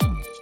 Hello, 0.00 0.33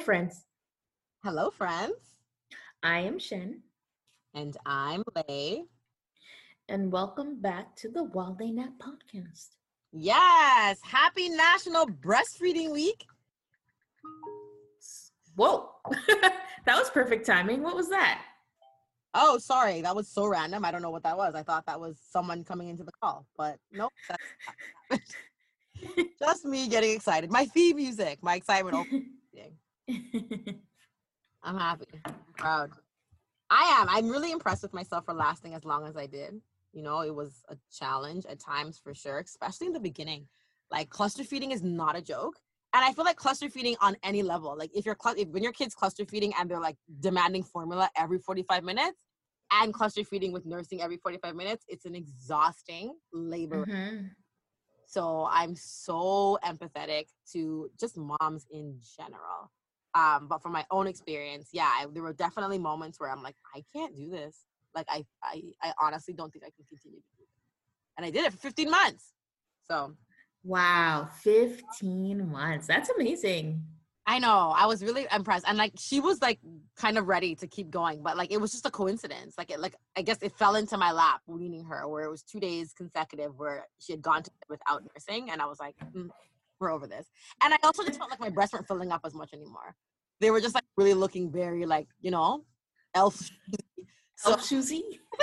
friends. 0.00 0.44
Hello, 1.22 1.50
friends. 1.50 1.94
I 2.82 3.00
am 3.00 3.18
Shen, 3.18 3.60
And 4.34 4.56
I'm 4.64 5.02
Lay. 5.28 5.64
and 6.68 6.90
welcome 6.90 7.40
back 7.40 7.76
to 7.76 7.88
the 7.90 8.04
While 8.04 8.34
They 8.38 8.50
Nap 8.50 8.70
podcast. 8.78 9.48
Yes. 9.92 10.78
Happy 10.82 11.28
National 11.28 11.86
Breastfeeding 11.86 12.72
Week. 12.72 13.04
Whoa, 15.36 15.70
that 16.64 16.76
was 16.78 16.90
perfect 16.90 17.26
timing. 17.26 17.62
What 17.62 17.76
was 17.76 17.88
that? 17.90 18.22
Oh, 19.14 19.38
sorry. 19.38 19.80
That 19.80 19.96
was 19.96 20.08
so 20.08 20.26
random. 20.26 20.64
I 20.64 20.70
don't 20.70 20.82
know 20.82 20.90
what 20.90 21.02
that 21.02 21.16
was. 21.16 21.34
I 21.34 21.42
thought 21.42 21.66
that 21.66 21.80
was 21.80 21.98
someone 22.10 22.44
coming 22.44 22.68
into 22.68 22.84
the 22.84 22.92
call, 23.02 23.26
but 23.36 23.56
nope. 23.72 23.92
That's 24.88 25.14
just 26.20 26.44
me 26.44 26.68
getting 26.68 26.92
excited. 26.92 27.30
My 27.30 27.44
theme 27.46 27.76
music, 27.76 28.18
my 28.22 28.36
excitement. 28.36 28.86
I'm 31.42 31.56
happy. 31.56 31.86
I'm 32.04 32.14
proud. 32.36 32.70
I 33.50 33.78
am. 33.80 33.88
I'm 33.88 34.08
really 34.08 34.30
impressed 34.32 34.62
with 34.62 34.72
myself 34.72 35.04
for 35.04 35.14
lasting 35.14 35.54
as 35.54 35.64
long 35.64 35.86
as 35.86 35.96
I 35.96 36.06
did. 36.06 36.40
You 36.72 36.82
know, 36.82 37.00
it 37.00 37.14
was 37.14 37.42
a 37.48 37.56
challenge 37.72 38.26
at 38.26 38.38
times 38.38 38.78
for 38.82 38.94
sure, 38.94 39.18
especially 39.18 39.66
in 39.66 39.72
the 39.72 39.80
beginning. 39.80 40.28
Like 40.70 40.88
cluster 40.88 41.24
feeding 41.24 41.50
is 41.50 41.62
not 41.62 41.96
a 41.96 42.02
joke. 42.02 42.36
And 42.72 42.84
I 42.84 42.92
feel 42.92 43.04
like 43.04 43.16
cluster 43.16 43.48
feeding 43.50 43.76
on 43.80 43.96
any 44.04 44.22
level, 44.22 44.56
like 44.56 44.70
if 44.72 44.86
you're 44.86 44.94
clu- 44.94 45.16
if, 45.16 45.28
when 45.28 45.42
your 45.42 45.52
kids 45.52 45.74
cluster 45.74 46.04
feeding 46.04 46.32
and 46.38 46.48
they're 46.48 46.60
like 46.60 46.76
demanding 47.00 47.42
formula 47.42 47.90
every 47.96 48.18
45 48.18 48.62
minutes 48.62 48.96
and 49.52 49.74
cluster 49.74 50.04
feeding 50.04 50.30
with 50.30 50.46
nursing 50.46 50.80
every 50.80 50.96
45 50.98 51.34
minutes, 51.34 51.64
it's 51.66 51.84
an 51.84 51.96
exhausting 51.96 52.94
labor. 53.12 53.66
Mhm. 53.66 54.10
So 54.86 55.28
I'm 55.30 55.56
so 55.56 56.38
empathetic 56.44 57.06
to 57.32 57.70
just 57.80 57.96
moms 57.96 58.46
in 58.52 58.80
general. 58.96 59.50
Um, 59.94 60.28
but 60.28 60.42
from 60.42 60.52
my 60.52 60.64
own 60.70 60.86
experience, 60.86 61.48
yeah, 61.52 61.64
I, 61.64 61.86
there 61.92 62.02
were 62.02 62.12
definitely 62.12 62.58
moments 62.58 63.00
where 63.00 63.10
I'm 63.10 63.22
like, 63.22 63.36
I 63.54 63.64
can't 63.72 63.96
do 63.96 64.08
this. 64.08 64.44
Like 64.74 64.86
I, 64.88 65.04
I, 65.22 65.42
I 65.62 65.72
honestly 65.80 66.14
don't 66.14 66.32
think 66.32 66.44
I 66.44 66.50
can 66.50 66.64
continue 66.68 66.98
to 66.98 67.16
do 67.16 67.22
it. 67.22 67.28
And 67.96 68.06
I 68.06 68.10
did 68.10 68.24
it 68.24 68.32
for 68.32 68.38
15 68.38 68.70
months. 68.70 69.12
So 69.70 69.94
Wow, 70.44 71.08
15 71.22 72.30
months. 72.30 72.66
That's 72.66 72.88
amazing. 72.90 73.62
I 74.06 74.18
know 74.18 74.52
I 74.56 74.66
was 74.66 74.82
really 74.82 75.06
impressed, 75.14 75.44
and 75.46 75.56
like 75.58 75.72
she 75.78 76.00
was 76.00 76.20
like 76.20 76.40
kind 76.74 76.98
of 76.98 77.06
ready 77.06 77.36
to 77.36 77.46
keep 77.46 77.70
going, 77.70 78.02
but 78.02 78.16
like 78.16 78.32
it 78.32 78.40
was 78.40 78.50
just 78.50 78.66
a 78.66 78.70
coincidence. 78.70 79.34
Like 79.36 79.50
it, 79.50 79.60
like 79.60 79.76
I 79.96 80.02
guess 80.02 80.16
it 80.22 80.32
fell 80.36 80.56
into 80.56 80.76
my 80.78 80.90
lap 80.90 81.20
weaning 81.26 81.64
her, 81.66 81.86
where 81.86 82.04
it 82.04 82.10
was 82.10 82.22
two 82.22 82.40
days 82.40 82.72
consecutive 82.72 83.38
where 83.38 83.68
she 83.78 83.92
had 83.92 84.02
gone 84.02 84.22
to 84.22 84.30
bed 84.30 84.46
without 84.48 84.82
nursing, 84.82 85.30
and 85.30 85.40
I 85.40 85.46
was 85.46 85.60
like, 85.60 85.76
"Mm, 85.94 86.10
we're 86.60 86.70
over 86.70 86.86
this. 86.86 87.06
And 87.42 87.52
I 87.52 87.56
also 87.64 87.82
just 87.84 87.98
felt 87.98 88.10
like 88.10 88.20
my 88.20 88.28
breasts 88.28 88.52
weren't 88.52 88.68
filling 88.68 88.92
up 88.92 89.00
as 89.04 89.14
much 89.14 89.30
anymore. 89.32 89.74
They 90.20 90.30
were 90.30 90.40
just 90.40 90.54
like 90.54 90.64
really 90.76 90.94
looking 90.94 91.30
very 91.32 91.66
like 91.66 91.88
you 92.00 92.10
know, 92.10 92.44
elf. 92.94 93.30
So, 94.16 94.32
So, 94.32 94.36
Susie? 94.36 95.00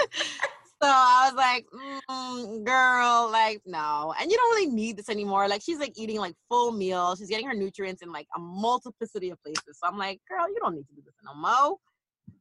so 0.81 0.87
I 0.89 1.29
was 1.29 1.35
like, 1.35 1.67
mm, 2.09 2.63
girl, 2.63 3.29
like, 3.31 3.61
no. 3.63 4.13
And 4.19 4.31
you 4.31 4.37
don't 4.37 4.55
really 4.55 4.71
need 4.71 4.97
this 4.97 5.07
anymore. 5.07 5.47
Like, 5.47 5.61
she's 5.61 5.77
like 5.77 5.93
eating 5.95 6.17
like 6.17 6.33
full 6.49 6.71
meals. 6.71 7.19
She's 7.19 7.29
getting 7.29 7.45
her 7.47 7.53
nutrients 7.53 8.01
in 8.01 8.11
like 8.11 8.25
a 8.35 8.39
multiplicity 8.39 9.29
of 9.29 9.41
places. 9.43 9.77
So 9.79 9.87
I'm 9.87 9.99
like, 9.99 10.19
girl, 10.27 10.49
you 10.49 10.57
don't 10.59 10.73
need 10.73 10.87
to 10.87 10.95
do 10.95 11.01
this 11.05 11.13
no 11.23 11.35
more. 11.35 11.77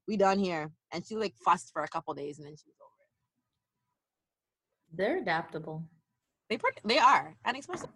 We 0.08 0.16
done 0.16 0.38
here. 0.38 0.70
And 0.92 1.04
she 1.06 1.14
like 1.16 1.34
fussed 1.44 1.72
for 1.74 1.82
a 1.82 1.88
couple 1.88 2.14
days 2.14 2.38
and 2.38 2.46
then 2.46 2.54
she 2.56 2.64
was 2.68 2.76
over 2.80 3.02
it. 4.92 4.96
They're 4.96 5.18
adaptable. 5.18 5.84
They 6.48 6.56
pretty, 6.56 6.80
they 6.86 6.98
are. 6.98 7.36
And 7.44 7.54
especially 7.56 7.88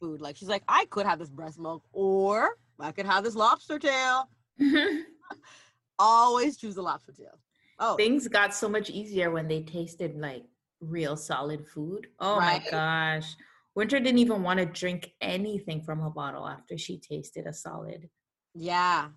food. 0.00 0.22
Like, 0.22 0.36
she's 0.36 0.48
like, 0.48 0.62
I 0.66 0.86
could 0.86 1.04
have 1.04 1.18
this 1.18 1.28
breast 1.28 1.58
milk 1.58 1.82
or 1.92 2.56
I 2.80 2.92
could 2.92 3.06
have 3.06 3.24
this 3.24 3.34
lobster 3.34 3.78
tail. 3.78 4.28
Mm-hmm. 4.60 5.00
Always 5.98 6.56
choose 6.56 6.76
the 6.76 6.82
lobster 6.82 7.12
tail. 7.12 7.38
Oh, 7.80 7.96
Things 7.96 8.28
got 8.28 8.54
so 8.54 8.68
much 8.68 8.90
easier 8.90 9.30
when 9.30 9.48
they 9.48 9.62
tasted 9.62 10.16
like 10.16 10.44
real 10.80 11.16
solid 11.16 11.66
food. 11.66 12.06
Oh 12.20 12.36
my 12.36 12.62
gosh. 12.70 13.34
Winter 13.74 13.98
didn't 14.00 14.18
even 14.18 14.42
want 14.42 14.58
to 14.58 14.66
drink 14.66 15.12
anything 15.20 15.82
from 15.82 16.02
a 16.02 16.10
bottle 16.10 16.46
after 16.46 16.76
she 16.78 16.98
tasted 16.98 17.46
a 17.46 17.52
solid. 17.52 18.08
yeah. 18.54 19.08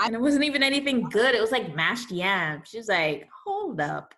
And 0.00 0.14
it 0.14 0.20
wasn't 0.20 0.44
even 0.44 0.62
anything 0.62 1.08
good. 1.10 1.34
It 1.34 1.40
was 1.40 1.50
like 1.50 1.74
mashed 1.74 2.10
yam. 2.12 2.62
She 2.64 2.78
was 2.78 2.88
like, 2.88 3.28
hold 3.44 3.80
up. 3.80 4.14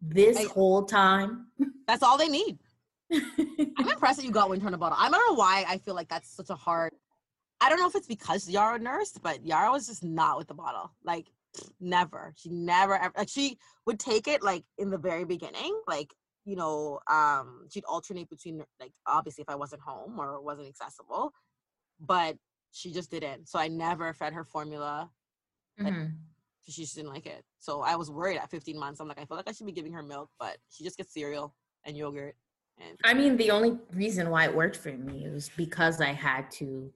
This 0.00 0.36
I- 0.38 0.44
whole 0.44 0.84
time. 0.84 1.46
That's 1.88 2.02
all 2.02 2.16
they 2.18 2.28
need. 2.28 2.58
I'm 3.12 3.88
impressed 3.88 4.18
that 4.18 4.24
you 4.26 4.30
got 4.30 4.50
winter 4.50 4.68
in 4.68 4.74
a 4.74 4.78
bottle. 4.78 4.98
I 5.00 5.10
don't 5.10 5.20
know 5.26 5.34
why 5.34 5.64
I 5.66 5.78
feel 5.78 5.94
like 5.94 6.08
that's 6.08 6.30
such 6.30 6.48
a 6.50 6.54
hard. 6.54 6.92
I 7.60 7.68
don't 7.68 7.78
know 7.78 7.86
if 7.88 7.94
it's 7.94 8.06
because 8.06 8.48
Yara 8.48 8.78
nursed, 8.78 9.22
but 9.22 9.44
Yara 9.44 9.70
was 9.70 9.86
just 9.86 10.02
not 10.02 10.38
with 10.38 10.48
the 10.48 10.54
bottle. 10.54 10.92
Like 11.04 11.26
never. 11.80 12.32
She 12.36 12.48
never 12.50 12.94
ever 12.96 13.12
like 13.16 13.28
she 13.28 13.58
would 13.86 13.98
take 13.98 14.28
it 14.28 14.42
like 14.42 14.64
in 14.78 14.90
the 14.90 14.98
very 14.98 15.24
beginning, 15.24 15.78
like 15.86 16.14
you 16.46 16.56
know, 16.56 17.00
um, 17.10 17.66
she'd 17.70 17.84
alternate 17.84 18.30
between 18.30 18.64
like 18.80 18.92
obviously 19.06 19.42
if 19.42 19.48
I 19.48 19.56
wasn't 19.56 19.82
home 19.82 20.18
or 20.18 20.40
wasn't 20.40 20.68
accessible, 20.68 21.32
but 22.00 22.36
she 22.72 22.92
just 22.92 23.10
didn't. 23.10 23.48
So 23.48 23.58
I 23.58 23.68
never 23.68 24.12
fed 24.14 24.32
her 24.32 24.44
formula. 24.44 25.10
Like, 25.78 25.92
Mhm. 25.94 26.12
She 26.68 26.82
just 26.82 26.94
didn't 26.94 27.10
like 27.10 27.26
it. 27.26 27.44
So 27.58 27.80
I 27.80 27.96
was 27.96 28.10
worried 28.10 28.36
at 28.36 28.50
15 28.50 28.78
months. 28.78 29.00
I'm 29.00 29.08
like, 29.08 29.18
I 29.18 29.24
feel 29.24 29.36
like 29.36 29.48
I 29.48 29.52
should 29.52 29.66
be 29.66 29.72
giving 29.72 29.92
her 29.92 30.02
milk, 30.02 30.30
but 30.38 30.58
she 30.70 30.84
just 30.84 30.96
gets 30.96 31.12
cereal 31.12 31.54
and 31.84 31.96
yogurt. 31.96 32.36
And 32.78 32.96
I 33.02 33.12
mean, 33.12 33.36
the 33.36 33.50
only 33.50 33.78
reason 33.92 34.30
why 34.30 34.44
it 34.44 34.54
worked 34.54 34.76
for 34.76 34.92
me 34.92 35.28
was 35.28 35.50
because 35.56 36.00
I 36.00 36.12
had 36.12 36.50
to 36.52 36.92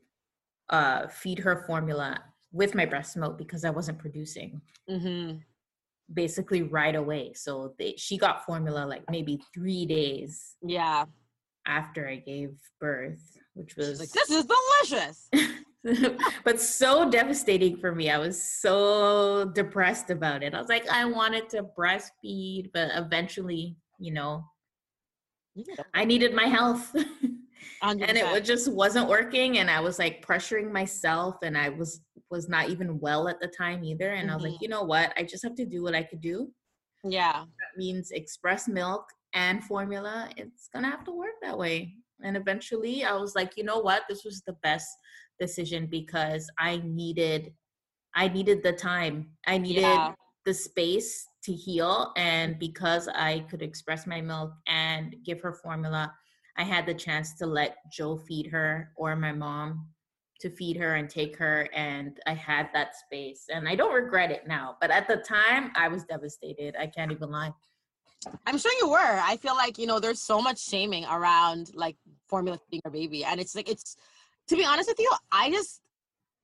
uh, 0.71 1.07
feed 1.09 1.39
her 1.39 1.65
formula 1.67 2.19
with 2.53 2.75
my 2.75 2.87
breast 2.87 3.17
milk 3.17 3.37
because 3.37 3.65
I 3.65 3.71
wasn't 3.71 3.99
producing 3.99 4.61
Mhm. 4.89 5.43
basically 6.13 6.63
right 6.63 6.95
away. 6.95 7.33
So 7.35 7.75
they, 7.79 7.95
she 7.97 8.17
got 8.17 8.45
formula 8.45 8.87
like 8.87 9.03
maybe 9.11 9.41
three 9.53 9.87
days 9.87 10.57
yeah. 10.63 11.05
after 11.67 12.09
I 12.09 12.17
gave 12.17 12.55
birth, 12.81 13.37
which 13.55 13.77
was 13.77 13.99
like, 14.01 14.11
this 14.11 14.31
is 14.31 14.47
delicious. 14.47 15.31
but 16.45 16.61
so 16.61 17.10
devastating 17.10 17.77
for 17.77 17.95
me. 17.95 18.10
I 18.10 18.19
was 18.19 18.43
so 18.43 19.51
depressed 19.55 20.10
about 20.10 20.43
it. 20.43 20.55
I 20.55 20.59
was 20.59 20.69
like, 20.69 20.89
I 20.89 21.05
wanted 21.05 21.49
to 21.51 21.65
breastfeed, 21.77 22.71
but 22.72 22.89
eventually, 22.95 23.77
you 23.99 24.13
know, 24.13 24.45
I 25.93 26.05
needed 26.05 26.34
my 26.34 26.47
health. 26.47 26.95
and 27.83 28.03
it 28.03 28.45
just 28.45 28.71
wasn't 28.72 29.09
working 29.09 29.59
and 29.59 29.71
i 29.71 29.81
was 29.81 29.99
like 29.99 30.25
pressuring 30.27 30.71
myself 30.72 31.37
and 31.43 31.57
i 31.57 31.69
was 31.69 32.01
was 32.31 32.49
not 32.49 32.69
even 32.71 32.99
well 33.01 33.28
at 33.28 33.39
the 33.41 33.49
time 33.49 33.84
either 33.84 34.11
and 34.13 34.31
i 34.31 34.34
was 34.34 34.43
like 34.45 34.53
Mhm. 34.55 34.63
you 34.63 34.69
know 34.69 34.83
what? 34.83 35.13
I 35.16 35.22
just 35.22 35.43
have 35.45 35.55
to 35.57 35.65
do 35.66 35.83
what 35.83 35.95
i 35.95 36.03
could 36.03 36.21
do. 36.21 36.51
Yeah. 37.05 37.45
that 37.61 37.72
means 37.78 38.11
express 38.11 38.66
milk 38.66 39.05
and 39.34 39.63
formula. 39.63 40.31
It's 40.37 40.69
gonna 40.72 40.91
have 40.91 41.05
to 41.05 41.13
work 41.13 41.37
that 41.43 41.57
way. 41.59 41.95
And 42.22 42.37
eventually 42.37 43.05
i 43.05 43.13
was 43.15 43.34
like 43.34 43.57
you 43.57 43.65
know 43.65 43.78
what? 43.78 44.03
This 44.09 44.25
was 44.25 44.43
the 44.43 44.57
best 44.63 44.89
decision 45.39 45.87
because 45.87 46.49
i 46.59 46.81
needed 46.84 47.53
i 48.15 48.28
needed 48.28 48.63
the 48.63 48.72
time. 48.72 49.17
I 49.47 49.59
needed 49.59 49.83
Yeah. 49.83 50.15
the 50.47 50.55
space 50.55 51.27
to 51.45 51.53
heal 51.53 52.13
and 52.17 52.59
because 52.59 53.07
i 53.09 53.41
could 53.51 53.60
express 53.63 54.07
my 54.07 54.21
milk 54.21 54.51
and 54.67 55.15
give 55.25 55.41
her 55.43 55.53
formula 55.53 56.13
I 56.56 56.62
had 56.65 56.86
the 56.86 56.95
chance 56.95 57.34
to 57.34 57.47
let 57.47 57.78
Joe 57.91 58.16
feed 58.16 58.47
her 58.48 58.92
or 58.97 59.16
my 59.16 59.33
mom 59.33 59.89
to 60.41 60.51
feed 60.51 60.77
her 60.77 60.97
and 60.97 61.09
take 61.09 61.36
her 61.36 61.68
and 61.74 62.18
I 62.27 62.34
had 62.34 62.68
that 62.74 62.97
space 62.97 63.47
and 63.48 63.68
I 63.68 63.74
don't 63.74 63.95
regret 63.95 64.30
it 64.30 64.47
now 64.47 64.77
but 64.80 64.91
at 64.91 65.09
the 65.09 65.16
time 65.16 65.71
I 65.77 65.89
was 65.89 66.04
devastated 66.04 66.77
I 66.78 66.86
can't 66.86 67.12
even 67.12 67.30
lie. 67.30 67.53
I'm 68.47 68.59
sure 68.59 68.72
you 68.80 68.89
were 68.89 69.21
I 69.22 69.36
feel 69.36 69.54
like 69.54 69.78
you 69.78 69.86
know 69.86 70.01
there's 70.01 70.21
so 70.21 70.41
much 70.41 70.60
shaming 70.60 71.04
around 71.06 71.71
like 71.74 71.97
formula 72.28 72.59
feeding 72.59 72.80
your 72.84 72.92
baby 72.92 73.24
and 73.24 73.41
it's 73.41 73.54
like 73.54 73.68
it's 73.71 73.97
to 74.48 74.57
be 74.57 74.65
honest 74.65 74.89
with 74.89 74.98
you 74.98 75.10
I 75.33 75.50
just 75.50 75.80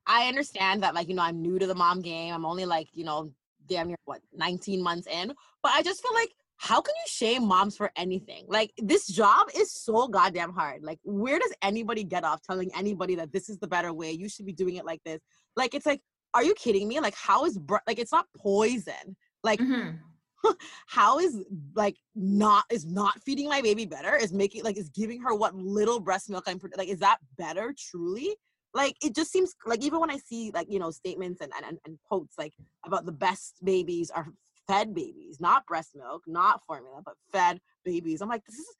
I 0.07 0.29
understand 0.29 0.83
that 0.83 0.95
like 0.95 1.09
you 1.09 1.15
know 1.15 1.23
I'm 1.23 1.43
new 1.43 1.59
to 1.59 1.67
the 1.67 1.75
mom 1.75 2.01
game 2.01 2.33
I'm 2.33 2.47
only 2.47 2.65
like 2.65 2.89
you 2.95 3.05
know 3.05 3.33
damn 3.69 3.89
near 3.89 3.97
what 4.05 4.21
19 4.35 4.83
months 4.83 5.07
in 5.07 5.29
but 5.63 5.73
I 5.73 5.83
just 5.83 6.03
feel 6.03 6.15
like 6.15 6.31
how 6.63 6.79
can 6.83 6.95
you 6.95 7.09
shame 7.11 7.49
moms 7.49 7.75
for 7.75 7.91
anything? 7.97 8.45
Like 8.47 8.71
this 8.77 9.07
job 9.07 9.49
is 9.57 9.73
so 9.73 10.07
goddamn 10.07 10.53
hard. 10.53 10.83
Like 10.83 10.99
where 11.05 11.39
does 11.39 11.55
anybody 11.63 12.05
get 12.05 12.23
off 12.23 12.43
telling 12.43 12.71
anybody 12.77 13.15
that 13.15 13.33
this 13.33 13.49
is 13.49 13.59
the 13.59 13.67
better 13.67 13.95
way? 13.95 14.13
You 14.13 14.29
should 14.29 14.45
be 14.45 14.53
doing 14.53 14.77
it 14.77 14.85
like 14.85 15.01
this. 15.03 15.23
Like 15.57 15.75
it's 15.75 15.87
like, 15.87 16.03
are 16.35 16.45
you 16.45 16.53
kidding 16.53 16.87
me? 16.87 17.01
Like 17.01 17.15
how 17.17 17.47
is 17.47 17.59
br- 17.59 17.87
like 17.87 17.99
it's 17.99 18.13
not 18.13 18.27
poison. 18.37 19.17
Like 19.43 19.59
mm-hmm. 19.59 20.51
how 20.87 21.19
is 21.19 21.43
like 21.75 21.97
not 22.15 22.65
is 22.71 22.85
not 22.85 23.23
feeding 23.25 23.49
my 23.49 23.63
baby 23.63 23.87
better? 23.87 24.15
Is 24.15 24.31
making 24.31 24.63
like 24.63 24.77
is 24.77 24.91
giving 24.91 25.23
her 25.23 25.35
what 25.35 25.55
little 25.55 25.99
breast 25.99 26.29
milk 26.29 26.45
I'm 26.47 26.61
like 26.77 26.89
is 26.89 26.99
that 26.99 27.17
better 27.39 27.75
truly? 27.79 28.37
Like 28.75 28.97
it 29.03 29.15
just 29.15 29.33
seems 29.33 29.55
like 29.65 29.83
even 29.83 29.99
when 29.99 30.11
I 30.11 30.19
see 30.19 30.51
like 30.53 30.67
you 30.71 30.79
know 30.79 30.91
statements 30.91 31.41
and 31.41 31.53
and, 31.57 31.79
and 31.87 31.99
quotes 32.07 32.37
like 32.37 32.53
about 32.85 33.07
the 33.07 33.13
best 33.13 33.55
babies 33.65 34.11
are 34.11 34.27
fed 34.71 34.95
babies, 34.95 35.41
not 35.41 35.67
breast 35.67 35.91
milk, 35.95 36.23
not 36.27 36.65
formula, 36.65 37.01
but 37.05 37.15
fed 37.33 37.61
babies. 37.85 38.21
I'm 38.21 38.29
like, 38.29 38.45
this 38.45 38.59
is 38.59 38.77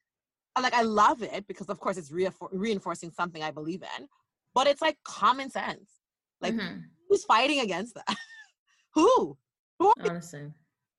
like 0.61 0.75
I 0.75 0.83
love 0.83 1.23
it 1.23 1.47
because 1.47 1.69
of 1.69 1.81
course 1.81 1.97
it's 1.97 2.13
reinforcing 2.13 3.11
something 3.11 3.43
I 3.43 3.51
believe 3.51 3.83
in, 3.99 4.07
but 4.55 4.67
it's 4.67 4.83
like 4.83 4.99
common 5.05 5.51
sense. 5.51 5.91
Like 6.41 6.55
mm-hmm. 6.55 6.81
who's 7.09 7.25
fighting 7.25 7.61
against 7.61 7.95
that? 7.95 8.17
Who? 8.95 9.39
Who? 9.79 9.93
Honestly. 10.01 10.53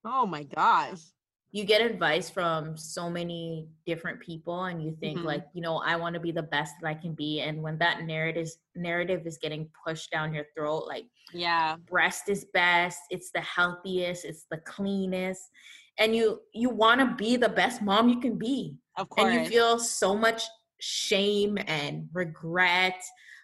Oh 0.03 0.25
my 0.25 0.43
gosh 0.43 1.01
you 1.51 1.65
get 1.65 1.81
advice 1.81 2.29
from 2.29 2.77
so 2.77 3.09
many 3.09 3.67
different 3.85 4.19
people 4.21 4.65
and 4.65 4.81
you 4.81 4.95
think 4.99 5.17
mm-hmm. 5.17 5.27
like 5.27 5.45
you 5.53 5.61
know 5.61 5.77
i 5.85 5.95
want 5.95 6.13
to 6.13 6.19
be 6.19 6.31
the 6.31 6.43
best 6.43 6.73
that 6.81 6.87
i 6.87 6.93
can 6.93 7.13
be 7.13 7.41
and 7.41 7.61
when 7.61 7.77
that 7.77 8.03
narrative 8.03 8.49
narrative 8.75 9.25
is 9.25 9.37
getting 9.37 9.69
pushed 9.85 10.11
down 10.11 10.33
your 10.33 10.45
throat 10.55 10.85
like 10.87 11.05
yeah 11.33 11.75
breast 11.89 12.29
is 12.29 12.45
best 12.53 12.99
it's 13.09 13.31
the 13.31 13.41
healthiest 13.41 14.25
it's 14.25 14.45
the 14.49 14.57
cleanest 14.57 15.49
and 15.97 16.15
you 16.15 16.39
you 16.53 16.69
want 16.69 16.99
to 16.99 17.15
be 17.15 17.35
the 17.35 17.49
best 17.49 17.81
mom 17.81 18.07
you 18.07 18.19
can 18.19 18.37
be 18.37 18.75
of 18.97 19.09
course 19.09 19.33
and 19.33 19.43
you 19.43 19.49
feel 19.49 19.77
so 19.77 20.15
much 20.15 20.43
shame 20.79 21.57
and 21.67 22.07
regret 22.13 23.01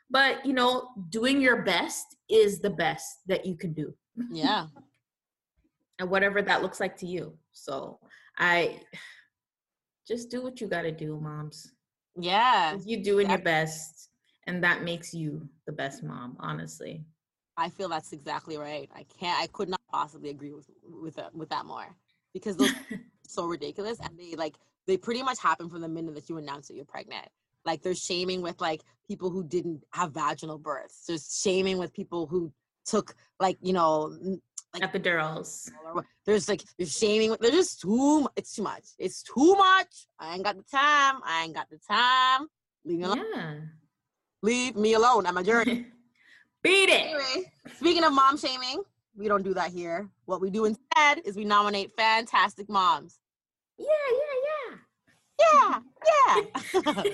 but 0.09 0.43
you 0.45 0.53
know 0.53 0.89
doing 1.09 1.41
your 1.41 1.63
best 1.63 2.15
is 2.29 2.59
the 2.59 2.69
best 2.69 3.19
that 3.27 3.45
you 3.45 3.55
can 3.55 3.73
do 3.73 3.93
yeah 4.31 4.67
and 5.99 6.09
whatever 6.09 6.41
that 6.41 6.61
looks 6.61 6.79
like 6.79 6.97
to 6.97 7.05
you. 7.05 7.33
So 7.63 7.99
I 8.37 8.79
just 10.07 10.29
do 10.29 10.41
what 10.41 10.61
you 10.61 10.67
got 10.67 10.83
to 10.83 10.91
do, 10.91 11.19
moms. 11.19 11.71
Yeah. 12.19 12.77
You're 12.85 13.03
doing 13.03 13.29
your 13.29 13.39
best, 13.39 14.09
and 14.47 14.63
that 14.63 14.83
makes 14.83 15.13
you 15.13 15.47
the 15.65 15.73
best 15.73 16.03
mom, 16.03 16.37
honestly. 16.39 17.05
I 17.57 17.69
feel 17.69 17.89
that's 17.89 18.13
exactly 18.13 18.57
right. 18.57 18.89
I 18.95 19.03
can't. 19.19 19.39
I 19.41 19.47
could 19.47 19.69
not 19.69 19.81
possibly 19.91 20.29
agree 20.29 20.53
with 20.53 20.69
with 20.83 21.15
that, 21.15 21.33
with 21.35 21.49
that 21.49 21.65
more 21.65 21.95
because 22.33 22.55
those 22.55 22.71
so 23.27 23.45
ridiculous, 23.45 23.99
and 23.99 24.17
they 24.17 24.35
like 24.35 24.55
they 24.85 24.97
pretty 24.97 25.23
much 25.23 25.39
happen 25.39 25.69
from 25.69 25.81
the 25.81 25.89
minute 25.89 26.15
that 26.15 26.29
you 26.29 26.37
announce 26.37 26.67
that 26.67 26.75
you're 26.75 26.85
pregnant. 26.85 27.27
Like 27.65 27.81
there's 27.81 28.01
shaming 28.01 28.41
with 28.41 28.61
like 28.61 28.83
people 29.07 29.29
who 29.29 29.43
didn't 29.43 29.83
have 29.91 30.13
vaginal 30.13 30.59
births. 30.59 31.03
There's 31.07 31.39
shaming 31.41 31.77
with 31.79 31.93
people 31.93 32.27
who 32.27 32.53
took 32.85 33.15
like 33.39 33.57
you 33.61 33.73
know 33.73 34.39
like 34.73 34.83
epidurals. 34.83 35.69
There's 36.25 36.49
like 36.49 36.63
there's 36.77 36.97
shaming. 36.97 37.35
There's 37.39 37.53
just 37.53 37.81
too. 37.81 38.27
It's 38.35 38.55
too 38.55 38.63
much. 38.63 38.85
It's 38.99 39.23
too 39.23 39.55
much. 39.55 40.07
I 40.19 40.35
ain't 40.35 40.43
got 40.43 40.55
the 40.55 40.63
time. 40.63 41.21
I 41.23 41.43
ain't 41.45 41.55
got 41.55 41.69
the 41.69 41.79
time. 41.89 42.47
Leave 42.85 42.99
me 42.99 43.05
alone. 43.05 43.25
Yeah. 43.35 43.53
Leave 44.41 44.75
me 44.75 44.93
alone. 44.93 45.25
I'm 45.25 45.37
a 45.37 45.43
journey. 45.43 45.87
Beat 46.63 46.89
it. 46.89 47.01
Anyway, 47.01 47.51
speaking 47.77 48.03
of 48.03 48.13
mom 48.13 48.37
shaming, 48.37 48.81
we 49.15 49.27
don't 49.27 49.43
do 49.43 49.53
that 49.53 49.71
here. 49.71 50.09
What 50.25 50.41
we 50.41 50.49
do 50.49 50.65
instead 50.65 51.21
is 51.23 51.35
we 51.35 51.45
nominate 51.45 51.91
fantastic 51.97 52.69
moms. 52.69 53.19
Yeah, 53.77 53.85
yeah, 54.11 54.77
yeah. 55.39 55.79
Yeah, 56.33 56.43
yeah. 56.83 57.03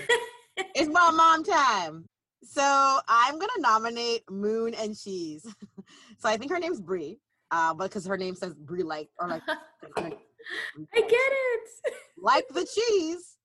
it's 0.74 0.88
my 0.88 1.10
mom 1.10 1.44
time. 1.44 2.06
So 2.42 3.00
I'm 3.08 3.38
gonna 3.38 3.52
nominate 3.58 4.22
Moon 4.30 4.74
and 4.74 4.96
Cheese. 4.98 5.46
so 6.18 6.28
I 6.28 6.36
think 6.36 6.50
her 6.50 6.58
name's 6.58 6.80
Brie 6.80 7.18
uh, 7.54 7.72
because 7.72 8.04
her 8.04 8.16
name 8.16 8.34
says 8.34 8.54
brie 8.54 8.82
like 8.82 9.08
or 9.20 9.28
like 9.28 9.42
I 9.96 10.10
get 11.00 11.12
it. 11.12 11.68
like 12.18 12.46
the 12.48 12.66
cheese. 12.66 13.36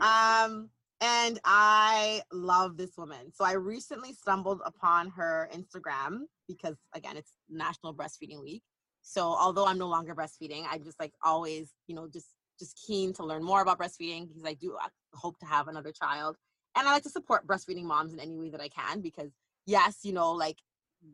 Um, 0.00 0.70
and 1.00 1.40
I 1.44 2.22
love 2.32 2.76
this 2.76 2.92
woman. 2.96 3.32
So 3.34 3.44
I 3.44 3.52
recently 3.52 4.12
stumbled 4.12 4.60
upon 4.64 5.10
her 5.10 5.50
Instagram 5.52 6.20
because 6.46 6.76
again, 6.94 7.16
it's 7.16 7.32
National 7.50 7.92
Breastfeeding 7.92 8.40
Week. 8.40 8.62
So 9.02 9.22
although 9.22 9.66
I'm 9.66 9.78
no 9.78 9.88
longer 9.88 10.14
breastfeeding, 10.14 10.64
I 10.70 10.78
just 10.78 11.00
like 11.00 11.12
always, 11.24 11.72
you 11.88 11.96
know, 11.96 12.08
just 12.12 12.28
just 12.60 12.80
keen 12.86 13.12
to 13.14 13.24
learn 13.24 13.42
more 13.42 13.60
about 13.60 13.80
breastfeeding 13.80 14.28
because 14.28 14.44
I 14.46 14.54
do 14.54 14.76
hope 15.14 15.36
to 15.40 15.46
have 15.46 15.66
another 15.66 15.90
child. 15.90 16.36
And 16.76 16.86
I 16.86 16.92
like 16.92 17.02
to 17.02 17.10
support 17.10 17.46
breastfeeding 17.46 17.82
moms 17.82 18.12
in 18.12 18.20
any 18.20 18.36
way 18.36 18.50
that 18.50 18.60
I 18.60 18.68
can 18.68 19.00
because 19.00 19.32
yes, 19.66 19.98
you 20.04 20.12
know, 20.12 20.30
like 20.32 20.58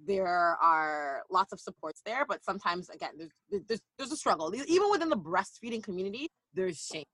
there 0.06 0.26
are 0.26 1.22
lots 1.30 1.52
of 1.52 1.60
supports 1.60 2.02
there, 2.04 2.24
but 2.26 2.44
sometimes 2.44 2.88
again, 2.90 3.12
there's 3.16 3.62
there's 3.68 3.80
there's 3.96 4.12
a 4.12 4.16
struggle. 4.16 4.54
Even 4.54 4.90
within 4.90 5.08
the 5.08 5.16
breastfeeding 5.16 5.82
community, 5.82 6.28
there's 6.54 6.78
shaming. 6.78 7.06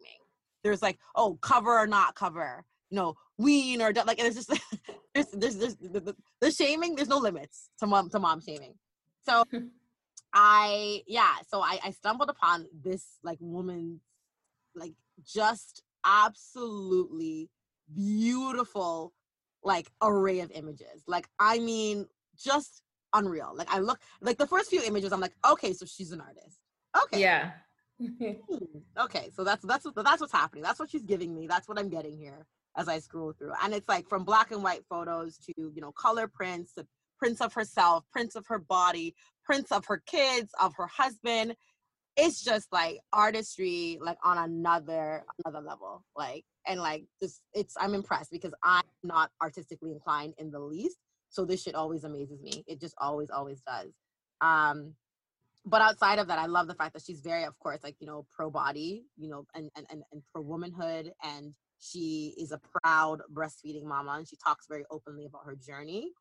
There's 0.62 0.82
like, 0.82 0.98
oh, 1.14 1.38
cover 1.42 1.78
or 1.78 1.86
not 1.86 2.14
cover, 2.14 2.64
you 2.90 2.96
know, 2.96 3.14
wean 3.38 3.82
or 3.82 3.92
like. 3.92 4.18
And 4.18 4.26
it's 4.26 4.36
just 4.36 4.52
there's 5.14 5.26
there's 5.32 5.56
there's 5.56 5.76
the, 5.76 6.16
the 6.40 6.50
shaming. 6.50 6.94
There's 6.96 7.08
no 7.08 7.18
limits 7.18 7.70
to 7.80 7.86
mom 7.86 8.10
to 8.10 8.18
mom 8.18 8.40
shaming. 8.40 8.74
So, 9.24 9.44
I 10.34 11.02
yeah. 11.06 11.34
So 11.48 11.60
I 11.60 11.78
I 11.84 11.90
stumbled 11.90 12.30
upon 12.30 12.66
this 12.82 13.04
like 13.22 13.38
woman, 13.40 14.00
like 14.74 14.94
just 15.24 15.82
absolutely 16.04 17.50
beautiful 17.94 19.12
like 19.62 19.90
array 20.02 20.40
of 20.40 20.50
images. 20.50 21.02
Like 21.06 21.28
I 21.38 21.58
mean, 21.58 22.06
just 22.36 22.82
unreal. 23.12 23.52
Like 23.54 23.72
I 23.72 23.78
look 23.78 24.00
like 24.20 24.38
the 24.38 24.46
first 24.46 24.70
few 24.70 24.82
images, 24.82 25.12
I'm 25.12 25.20
like, 25.20 25.34
okay, 25.48 25.72
so 25.72 25.86
she's 25.86 26.12
an 26.12 26.20
artist. 26.20 26.58
Okay. 27.04 27.20
Yeah. 27.20 27.52
Hmm, 28.00 28.78
okay, 28.98 29.30
so 29.34 29.44
that's 29.44 29.64
that's 29.64 29.84
what 29.84 29.94
that's 29.94 30.20
what's 30.20 30.32
happening. 30.32 30.64
That's 30.64 30.80
what 30.80 30.90
she's 30.90 31.04
giving 31.04 31.32
me. 31.32 31.46
That's 31.46 31.68
what 31.68 31.78
I'm 31.78 31.88
getting 31.88 32.18
here 32.18 32.44
as 32.76 32.88
I 32.88 32.98
scroll 32.98 33.32
through. 33.32 33.52
And 33.62 33.72
it's 33.72 33.88
like 33.88 34.08
from 34.08 34.24
black 34.24 34.50
and 34.50 34.62
white 34.62 34.82
photos 34.90 35.38
to 35.38 35.52
you 35.56 35.80
know 35.80 35.92
color 35.92 36.26
prints, 36.26 36.74
prints 37.18 37.40
of 37.40 37.54
herself, 37.54 38.04
prints 38.12 38.34
of 38.34 38.46
her 38.48 38.58
body, 38.58 39.14
prints 39.44 39.70
of 39.72 39.86
her 39.86 40.02
kids, 40.06 40.50
of 40.60 40.74
her 40.76 40.88
husband. 40.88 41.54
It's 42.16 42.42
just 42.42 42.72
like 42.72 42.98
artistry, 43.12 43.98
like 44.00 44.18
on 44.24 44.38
another 44.38 45.24
another 45.44 45.64
level. 45.64 46.04
Like 46.16 46.44
and 46.66 46.80
like 46.80 47.04
just 47.22 47.40
it's 47.54 47.74
I'm 47.80 47.94
impressed 47.94 48.30
because 48.30 48.54
I'm 48.62 48.84
not 49.02 49.30
artistically 49.42 49.92
inclined 49.92 50.34
in 50.38 50.50
the 50.50 50.60
least. 50.60 50.96
So 51.34 51.44
this 51.44 51.62
shit 51.62 51.74
always 51.74 52.04
amazes 52.04 52.40
me. 52.40 52.62
It 52.68 52.80
just 52.80 52.94
always, 52.96 53.28
always 53.28 53.60
does. 53.62 53.90
Um, 54.40 54.94
but 55.66 55.82
outside 55.82 56.20
of 56.20 56.28
that, 56.28 56.38
I 56.38 56.46
love 56.46 56.68
the 56.68 56.74
fact 56.74 56.92
that 56.92 57.02
she's 57.04 57.20
very, 57.20 57.42
of 57.42 57.58
course, 57.58 57.80
like, 57.82 57.96
you 57.98 58.06
know, 58.06 58.24
pro 58.32 58.50
body, 58.50 59.06
you 59.16 59.28
know, 59.28 59.44
and, 59.52 59.68
and, 59.76 59.84
and, 59.90 60.02
and 60.12 60.22
pro 60.32 60.42
womanhood. 60.42 61.10
And 61.24 61.52
she 61.80 62.34
is 62.38 62.52
a 62.52 62.60
proud 62.80 63.20
breastfeeding 63.32 63.82
mama 63.82 64.12
and 64.12 64.28
she 64.28 64.36
talks 64.36 64.66
very 64.68 64.84
openly 64.92 65.24
about 65.24 65.42
her 65.44 65.56
journey. 65.56 66.12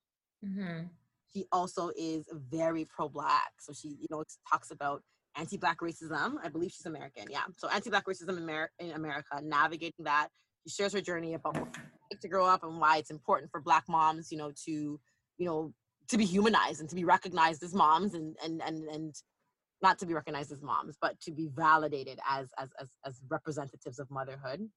Mm-hmm. 0.44 0.88
She 1.32 1.46
also 1.52 1.92
is 1.96 2.26
very 2.50 2.86
pro 2.86 3.08
black. 3.08 3.52
So 3.60 3.72
she, 3.72 3.90
you 3.90 4.08
know, 4.10 4.24
talks 4.50 4.72
about 4.72 5.04
anti 5.38 5.58
black 5.58 5.80
racism. 5.80 6.38
I 6.44 6.50
believe 6.50 6.72
she's 6.72 6.88
American. 6.88 7.26
Yeah. 7.30 7.44
So 7.58 7.70
anti 7.70 7.92
black 7.92 8.06
racism 8.08 8.38
in, 8.38 8.50
Amer- 8.50 8.72
in 8.80 8.92
America, 8.92 9.42
navigating 9.44 10.06
that. 10.06 10.30
She 10.66 10.74
shares 10.74 10.94
her 10.94 11.02
journey 11.02 11.34
about 11.34 11.78
to 12.22 12.28
grow 12.28 12.46
up 12.46 12.64
and 12.64 12.80
why 12.80 12.98
it's 12.98 13.12
important 13.12 13.52
for 13.52 13.60
black 13.60 13.86
moms 13.90 14.32
you 14.32 14.38
know 14.38 14.52
to 14.66 15.00
you 15.38 15.46
know 15.46 15.74
to 16.10 16.18
be 16.18 16.26
humanized 16.26 16.80
and 16.80 16.90
to 16.90 16.96
be 16.96 17.06
recognized 17.06 17.64
as 17.64 17.74
moms 17.74 18.14
and 18.14 18.36
and 18.44 18.62
and 18.62 18.88
and 18.88 19.16
not 19.82 20.00
to 20.00 20.06
be 20.06 20.14
recognized 20.14 20.52
as 20.52 20.62
moms 20.62 20.96
but 21.02 21.20
to 21.22 21.32
be 21.32 21.50
validated 21.56 22.20
as 22.30 22.52
as 22.58 22.70
as, 22.80 22.88
as 23.06 23.22
representatives 23.30 24.00
of 24.00 24.10
motherhood. 24.12 24.70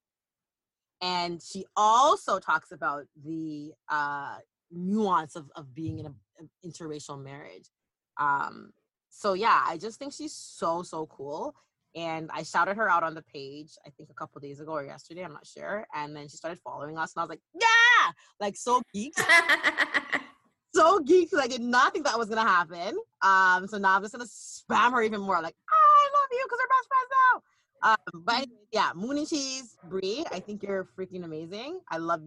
And 1.03 1.43
she 1.43 1.67
also 1.77 2.39
talks 2.39 2.73
about 2.73 3.05
the 3.23 3.73
uh 3.89 4.39
nuance 4.71 5.37
of, 5.37 5.51
of 5.55 5.75
being 5.75 5.99
in 5.99 6.07
an 6.07 6.51
interracial 6.65 7.23
marriage. 7.23 7.71
Um 8.19 8.73
so 9.17 9.33
yeah 9.33 9.63
i 9.67 9.79
just 9.79 9.99
think 9.99 10.13
she's 10.13 10.35
so 10.35 10.83
so 10.83 11.07
cool 11.07 11.55
and 11.97 12.31
I 12.33 12.43
shouted 12.43 12.77
her 12.77 12.91
out 12.91 13.03
on 13.03 13.15
the 13.15 13.23
page, 13.23 13.73
I 13.87 13.91
think 13.91 14.11
a 14.11 14.15
couple 14.15 14.39
days 14.41 14.61
ago 14.61 14.73
or 14.73 14.85
yesterday, 14.85 15.25
I'm 15.25 15.33
not 15.33 15.47
sure. 15.47 15.87
And 15.95 16.15
then 16.15 16.29
she 16.29 16.37
started 16.37 16.61
following 16.63 16.99
us, 16.99 17.15
and 17.15 17.21
I 17.21 17.25
was 17.25 17.31
like, 17.31 17.41
yeah, 17.55 18.13
like 18.39 18.55
so 18.55 18.83
geeked, 18.95 19.19
so 20.75 21.01
geeked. 21.01 21.35
I 21.41 21.49
did 21.49 21.63
not 21.63 21.95
think 21.95 22.05
that 22.05 22.19
was 22.19 22.29
gonna 22.29 22.43
happen. 22.43 22.99
Um, 23.23 23.67
so 23.67 23.79
now 23.79 23.97
I'm 23.97 24.03
just 24.03 24.13
gonna 24.13 24.27
spam 24.27 24.93
her 24.93 25.03
even 25.03 25.23
more, 25.23 25.41
like, 25.41 25.57
I 25.71 26.09
love 26.13 26.29
you 26.31 26.45
because 26.45 26.59
we're 26.63 26.69
best 26.69 26.89
friends 26.89 27.11
now. 27.33 27.43
Um, 27.83 28.25
but 28.25 28.35
anyway, 28.35 28.51
yeah, 28.73 28.91
Moon 28.95 29.19
and 29.19 29.29
Cheese, 29.29 29.77
Brie, 29.85 30.25
I 30.31 30.41
think 30.41 30.63
you're 30.63 30.89
freaking 30.99 31.25
amazing. 31.25 31.81
I 31.91 31.97
love 31.97 32.21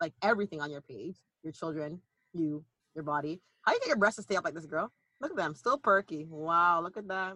like 0.00 0.12
everything 0.22 0.60
on 0.60 0.70
your 0.70 0.80
page, 0.82 1.16
your 1.42 1.52
children, 1.52 2.00
you, 2.34 2.64
your 2.94 3.04
body. 3.04 3.40
How 3.62 3.72
you 3.72 3.78
get 3.80 3.88
your 3.88 3.96
breasts 3.96 4.16
to 4.16 4.22
stay 4.22 4.36
up 4.36 4.44
like 4.44 4.54
this, 4.54 4.66
girl? 4.66 4.90
Look 5.20 5.30
at 5.30 5.36
them, 5.36 5.54
still 5.54 5.78
perky. 5.78 6.26
Wow, 6.28 6.82
look 6.82 6.96
at 6.96 7.08
that. 7.08 7.34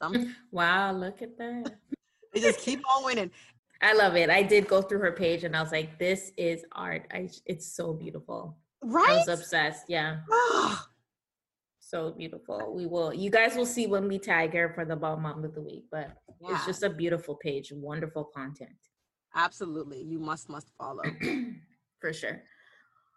Some 0.00 0.34
wow, 0.50 0.92
look 0.92 1.22
at 1.22 1.36
that. 1.38 1.74
they 2.34 2.40
just 2.40 2.60
keep 2.60 2.80
on 2.96 3.04
winning. 3.04 3.30
I 3.80 3.92
love 3.92 4.16
it. 4.16 4.28
I 4.28 4.42
did 4.42 4.66
go 4.66 4.82
through 4.82 5.00
her 5.00 5.12
page 5.12 5.44
and 5.44 5.56
I 5.56 5.62
was 5.62 5.70
like, 5.70 5.98
this 5.98 6.32
is 6.36 6.64
art. 6.72 7.06
I 7.12 7.28
it's 7.46 7.66
so 7.74 7.92
beautiful. 7.92 8.58
Right? 8.82 9.10
I 9.10 9.16
was 9.16 9.28
obsessed. 9.28 9.84
Yeah. 9.88 10.18
So 11.80 12.12
beautiful. 12.12 12.74
We 12.74 12.86
will 12.86 13.14
you 13.14 13.30
guys 13.30 13.56
will 13.56 13.66
see 13.66 13.86
when 13.86 14.08
we 14.08 14.18
tag 14.18 14.52
her 14.54 14.72
for 14.74 14.84
the 14.84 14.96
ball 14.96 15.16
mom 15.16 15.44
of 15.44 15.54
the 15.54 15.62
week, 15.62 15.84
but 15.90 16.10
yeah, 16.40 16.54
it's 16.54 16.66
just 16.66 16.82
a 16.82 16.90
beautiful 16.90 17.36
page, 17.36 17.72
wonderful 17.72 18.24
content. 18.24 18.76
absolutely. 19.34 20.02
You 20.02 20.18
must 20.18 20.48
must 20.48 20.70
follow. 20.76 21.04
for 22.00 22.12
sure. 22.12 22.42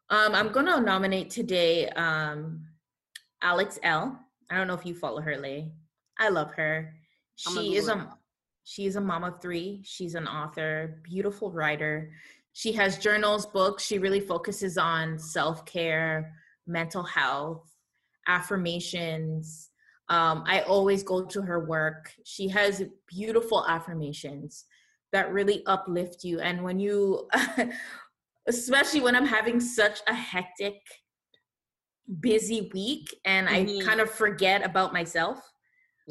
Um, 0.10 0.36
I'm 0.36 0.52
gonna 0.52 0.80
nominate 0.80 1.32
today 1.32 1.90
um 1.90 2.68
Alex 3.42 3.80
L. 3.84 4.20
I 4.50 4.58
don't 4.58 4.68
know 4.68 4.74
if 4.74 4.86
you 4.86 4.94
follow 4.94 5.22
her, 5.22 5.38
Lay. 5.38 5.72
I 6.22 6.30
love 6.30 6.54
her. 6.54 6.94
She 7.36 7.75
is 7.75 7.88
a 7.88 8.08
she 8.63 8.86
is 8.86 8.96
a 8.96 9.01
mom 9.01 9.24
of 9.24 9.42
three. 9.42 9.82
She's 9.84 10.13
an 10.13 10.28
author, 10.28 11.01
beautiful 11.04 11.51
writer. 11.51 12.12
She 12.54 12.72
has 12.74 13.00
journals, 13.00 13.48
books. 13.48 13.84
She 13.84 13.98
really 13.98 14.20
focuses 14.20 14.78
on 14.78 15.18
self 15.18 15.66
care, 15.66 16.36
mental 16.68 17.01
health, 17.04 17.68
affirmations. 18.28 19.72
Um, 20.10 20.44
I 20.46 20.62
always 20.62 21.01
go 21.01 21.25
to 21.25 21.42
her 21.42 21.66
work. 21.66 22.13
She 22.24 22.48
has 22.50 22.84
beautiful 23.08 23.66
affirmations 23.68 24.66
that 25.12 25.34
really 25.34 25.66
uplift 25.66 26.24
you. 26.24 26.40
And 26.40 26.63
when 26.63 26.80
you, 26.80 27.28
especially 28.48 29.01
when 29.01 29.16
I'm 29.16 29.25
having 29.25 29.60
such 29.60 30.01
a 30.08 30.13
hectic, 30.13 30.75
busy 32.20 32.70
week 32.74 33.16
and 33.25 33.48
Mhm. 33.48 33.82
I 33.82 33.86
kind 33.86 34.01
of 34.01 34.12
forget 34.12 34.66
about 34.66 34.92
myself, 34.92 35.50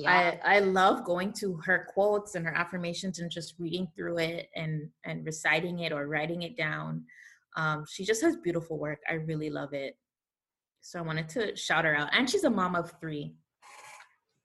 Yeah. 0.02 0.36
I, 0.44 0.56
I 0.56 0.58
love 0.60 1.04
going 1.04 1.32
to 1.34 1.56
her 1.64 1.86
quotes 1.92 2.34
and 2.34 2.44
her 2.46 2.54
affirmations 2.54 3.18
and 3.18 3.30
just 3.30 3.54
reading 3.58 3.88
through 3.96 4.18
it 4.18 4.48
and 4.54 4.88
and 5.04 5.24
reciting 5.24 5.80
it 5.80 5.92
or 5.92 6.06
writing 6.06 6.42
it 6.42 6.56
down. 6.56 7.04
Um, 7.56 7.84
she 7.90 8.04
just 8.04 8.22
has 8.22 8.36
beautiful 8.36 8.78
work. 8.78 9.00
I 9.08 9.14
really 9.14 9.50
love 9.50 9.72
it. 9.72 9.96
So 10.82 10.98
I 10.98 11.02
wanted 11.02 11.28
to 11.30 11.56
shout 11.56 11.84
her 11.84 11.94
out. 11.96 12.08
And 12.12 12.28
she's 12.30 12.44
a 12.44 12.50
mom 12.50 12.74
of 12.74 12.92
three. 13.00 13.34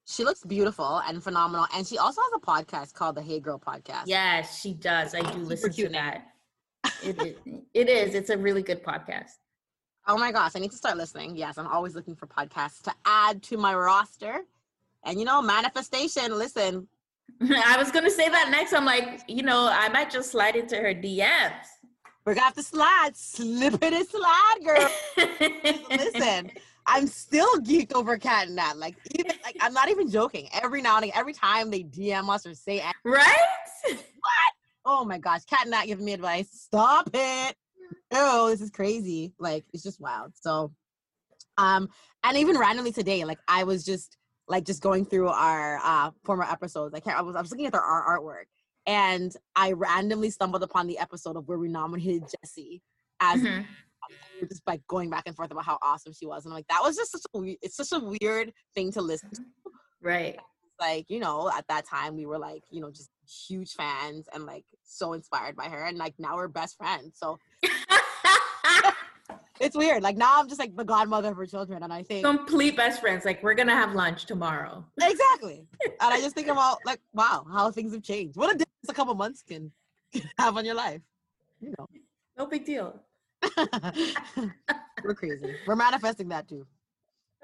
she 0.08 0.24
looks 0.24 0.44
beautiful 0.44 1.02
and 1.08 1.24
phenomenal. 1.24 1.66
And 1.76 1.86
she 1.88 1.98
also 1.98 2.22
has 2.22 2.32
a 2.36 2.46
podcast 2.46 2.94
called 2.94 3.16
the 3.16 3.22
Hey 3.22 3.40
Girl 3.40 3.60
Podcast. 3.60 4.04
Yes, 4.08 4.60
she 4.62 4.74
does. 4.74 5.16
I 5.16 5.22
do 5.32 5.40
listen 5.40 5.72
to 5.72 5.90
that. 5.90 6.26
It 7.04 7.20
is. 7.22 7.36
It 7.74 7.90
is. 7.90 8.16
It's 8.16 8.30
a 8.30 8.38
really 8.38 8.62
good 8.62 8.84
podcast. 8.84 9.32
Oh 10.08 10.18
my 10.18 10.32
gosh, 10.32 10.52
I 10.56 10.60
need 10.60 10.70
to 10.72 10.78
start 10.78 10.98
listening. 10.98 11.36
Yes, 11.36 11.58
I'm 11.58 11.66
always 11.68 11.96
looking 11.96 12.16
for 12.16 12.28
podcasts 12.28 12.82
to 12.84 12.94
add 13.06 13.42
to 13.44 13.58
my 13.58 13.74
roster. 13.74 14.42
And 15.06 15.20
you 15.20 15.26
know, 15.26 15.42
manifestation, 15.42 16.36
listen, 16.38 16.88
I 17.42 17.78
was 17.78 17.92
gonna 17.92 18.10
say 18.10 18.28
that 18.30 18.50
next. 18.50 18.74
I'm 18.74 18.86
like, 18.86 19.22
you 19.28 19.44
know, 19.44 19.70
I 19.72 19.88
might 19.90 20.10
just 20.10 20.32
slide 20.32 20.56
into 20.56 20.78
her 20.78 20.94
DMs. 20.94 21.52
we're 22.26 22.34
gonna 22.34 22.46
have 22.46 22.56
to 22.56 22.64
slide, 22.64 23.12
slip 23.16 23.76
it 23.82 23.94
and 23.94 24.08
slide, 24.08 24.58
girl. 24.64 24.90
listen, 25.90 26.52
I'm 26.88 27.08
still 27.08 27.50
geeked 27.62 27.94
over 27.94 28.18
Cat 28.18 28.48
and 28.48 28.56
Nat. 28.56 28.78
Like, 28.78 28.96
even 29.18 29.36
like 29.44 29.58
I'm 29.62 29.74
not 29.74 29.90
even 29.90 30.10
joking. 30.10 30.50
Every 30.54 30.82
now 30.82 30.96
and 30.96 31.06
again, 31.06 31.18
every 31.18 31.34
time 31.34 31.70
they 31.70 31.84
DM 31.84 32.30
us 32.30 32.46
or 32.46 32.54
say, 32.54 32.80
anything, 32.80 32.94
right? 33.06 33.36
What? 34.26 34.54
"Oh 34.86 35.06
my 35.06 35.20
gosh, 35.20 35.46
Cat 35.46 35.62
and 35.64 35.72
Nat 35.72 35.86
giving 35.86 36.06
me 36.06 36.14
advice. 36.14 36.50
Stop 36.52 37.10
it! 37.14 37.56
Oh, 38.12 38.50
this 38.50 38.62
is 38.62 38.72
crazy. 38.72 39.34
Like, 39.40 39.64
it's 39.74 39.84
just 39.84 40.02
wild." 40.02 40.34
So, 40.36 40.72
um, 41.58 41.90
and 42.24 42.38
even 42.38 42.58
randomly 42.58 42.92
today, 42.92 43.24
like 43.24 43.40
I 43.48 43.66
was 43.66 43.86
just 43.86 44.18
like 44.48 44.64
just 44.66 44.82
going 44.82 45.06
through 45.06 45.30
our 45.30 45.80
uh 45.84 46.12
former 46.24 46.44
episodes. 46.44 46.94
I 46.96 47.00
can't. 47.00 47.18
I 47.18 47.22
was 47.22 47.36
I 47.36 47.42
was 47.42 47.52
looking 47.52 47.66
at 47.66 47.72
their 47.74 47.82
our 47.82 48.20
artwork, 48.20 48.46
and 48.86 49.36
I 49.56 49.72
randomly 49.72 50.30
stumbled 50.30 50.64
upon 50.64 50.88
the 50.88 51.00
episode 51.00 51.36
of 51.36 51.48
where 51.48 51.58
we 51.58 51.68
nominated 51.70 52.24
Jesse 52.44 52.82
as 53.22 53.42
Mhm. 53.42 53.66
we 54.42 54.48
just 54.48 54.62
like 54.68 54.82
going 54.88 55.10
back 55.10 55.24
and 55.26 55.36
forth 55.36 55.52
about 55.52 55.66
how 55.66 55.80
awesome 55.82 56.14
she 56.14 56.28
was, 56.28 56.46
and 56.46 56.54
I'm 56.54 56.58
like, 56.58 56.68
that 56.68 56.82
was 56.84 56.96
just 56.96 57.12
such 57.12 57.22
a 57.34 57.38
we- 57.40 57.58
it's 57.62 57.78
such 57.78 57.92
a 57.92 58.00
weird 58.22 58.52
thing 58.76 58.92
to 58.92 59.02
listen 59.02 59.30
to. 59.32 59.42
Right. 60.02 60.40
Like, 60.80 61.06
you 61.10 61.20
know, 61.20 61.50
at 61.50 61.66
that 61.70 61.88
time 61.88 62.16
we 62.18 62.26
were 62.26 62.38
like, 62.38 62.64
you 62.70 62.82
know, 62.82 62.92
just 62.92 63.10
huge 63.48 63.72
fans 63.74 64.28
and 64.34 64.44
like 64.46 64.66
so 64.84 65.14
inspired 65.14 65.56
by 65.56 65.70
her, 65.70 65.86
and 65.86 65.98
like 65.98 66.14
now 66.20 66.36
we're 66.36 66.50
best 66.50 66.78
friends. 66.78 67.18
So 67.18 67.40
it's 69.60 69.76
weird. 69.76 70.04
Like 70.04 70.18
now 70.18 70.40
I'm 70.40 70.48
just 70.48 70.60
like 70.60 70.76
the 70.76 70.84
godmother 70.84 71.30
of 71.30 71.38
her 71.38 71.46
children, 71.46 71.84
and 71.84 71.92
I 71.94 72.04
think 72.04 72.26
Complete 72.26 72.76
best 72.76 73.02
friends. 73.02 73.26
Like 73.26 73.42
we're 73.44 73.54
gonna 73.54 73.74
have 73.76 73.94
lunch 73.94 74.26
tomorrow. 74.26 74.86
exactly. 75.02 75.66
And 75.86 76.14
I 76.14 76.20
just 76.20 76.36
think 76.36 76.48
about 76.48 76.80
like, 76.86 77.00
wow, 77.14 77.46
how 77.52 77.72
things 77.72 77.94
have 77.94 78.04
changed. 78.04 78.38
What 78.38 78.50
a 78.50 78.58
difference 78.58 78.90
a 78.90 78.94
couple 78.94 79.14
months 79.16 79.44
can 79.44 79.72
have 80.38 80.58
on 80.58 80.66
your 80.66 80.76
life. 80.76 81.02
You 81.60 81.74
know, 81.78 81.88
No 82.38 82.46
big 82.48 82.66
deal. 82.66 83.00
we're 85.04 85.14
crazy. 85.16 85.56
We're 85.68 85.76
manifesting 85.76 86.30
that 86.30 86.48
too. 86.48 86.66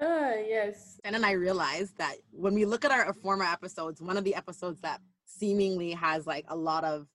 Ah, 0.00 0.32
yes. 0.34 0.98
And 1.04 1.14
then 1.14 1.24
I 1.24 1.32
realized 1.32 1.96
that 1.98 2.16
when 2.32 2.54
we 2.54 2.64
look 2.64 2.84
at 2.84 2.90
our 2.90 3.12
former 3.14 3.44
episodes, 3.44 4.02
one 4.02 4.16
of 4.16 4.24
the 4.24 4.34
episodes 4.34 4.80
that 4.80 5.00
seemingly 5.26 5.92
has 5.92 6.26
like 6.26 6.44
a 6.48 6.56
lot 6.56 6.84
of 6.84 7.06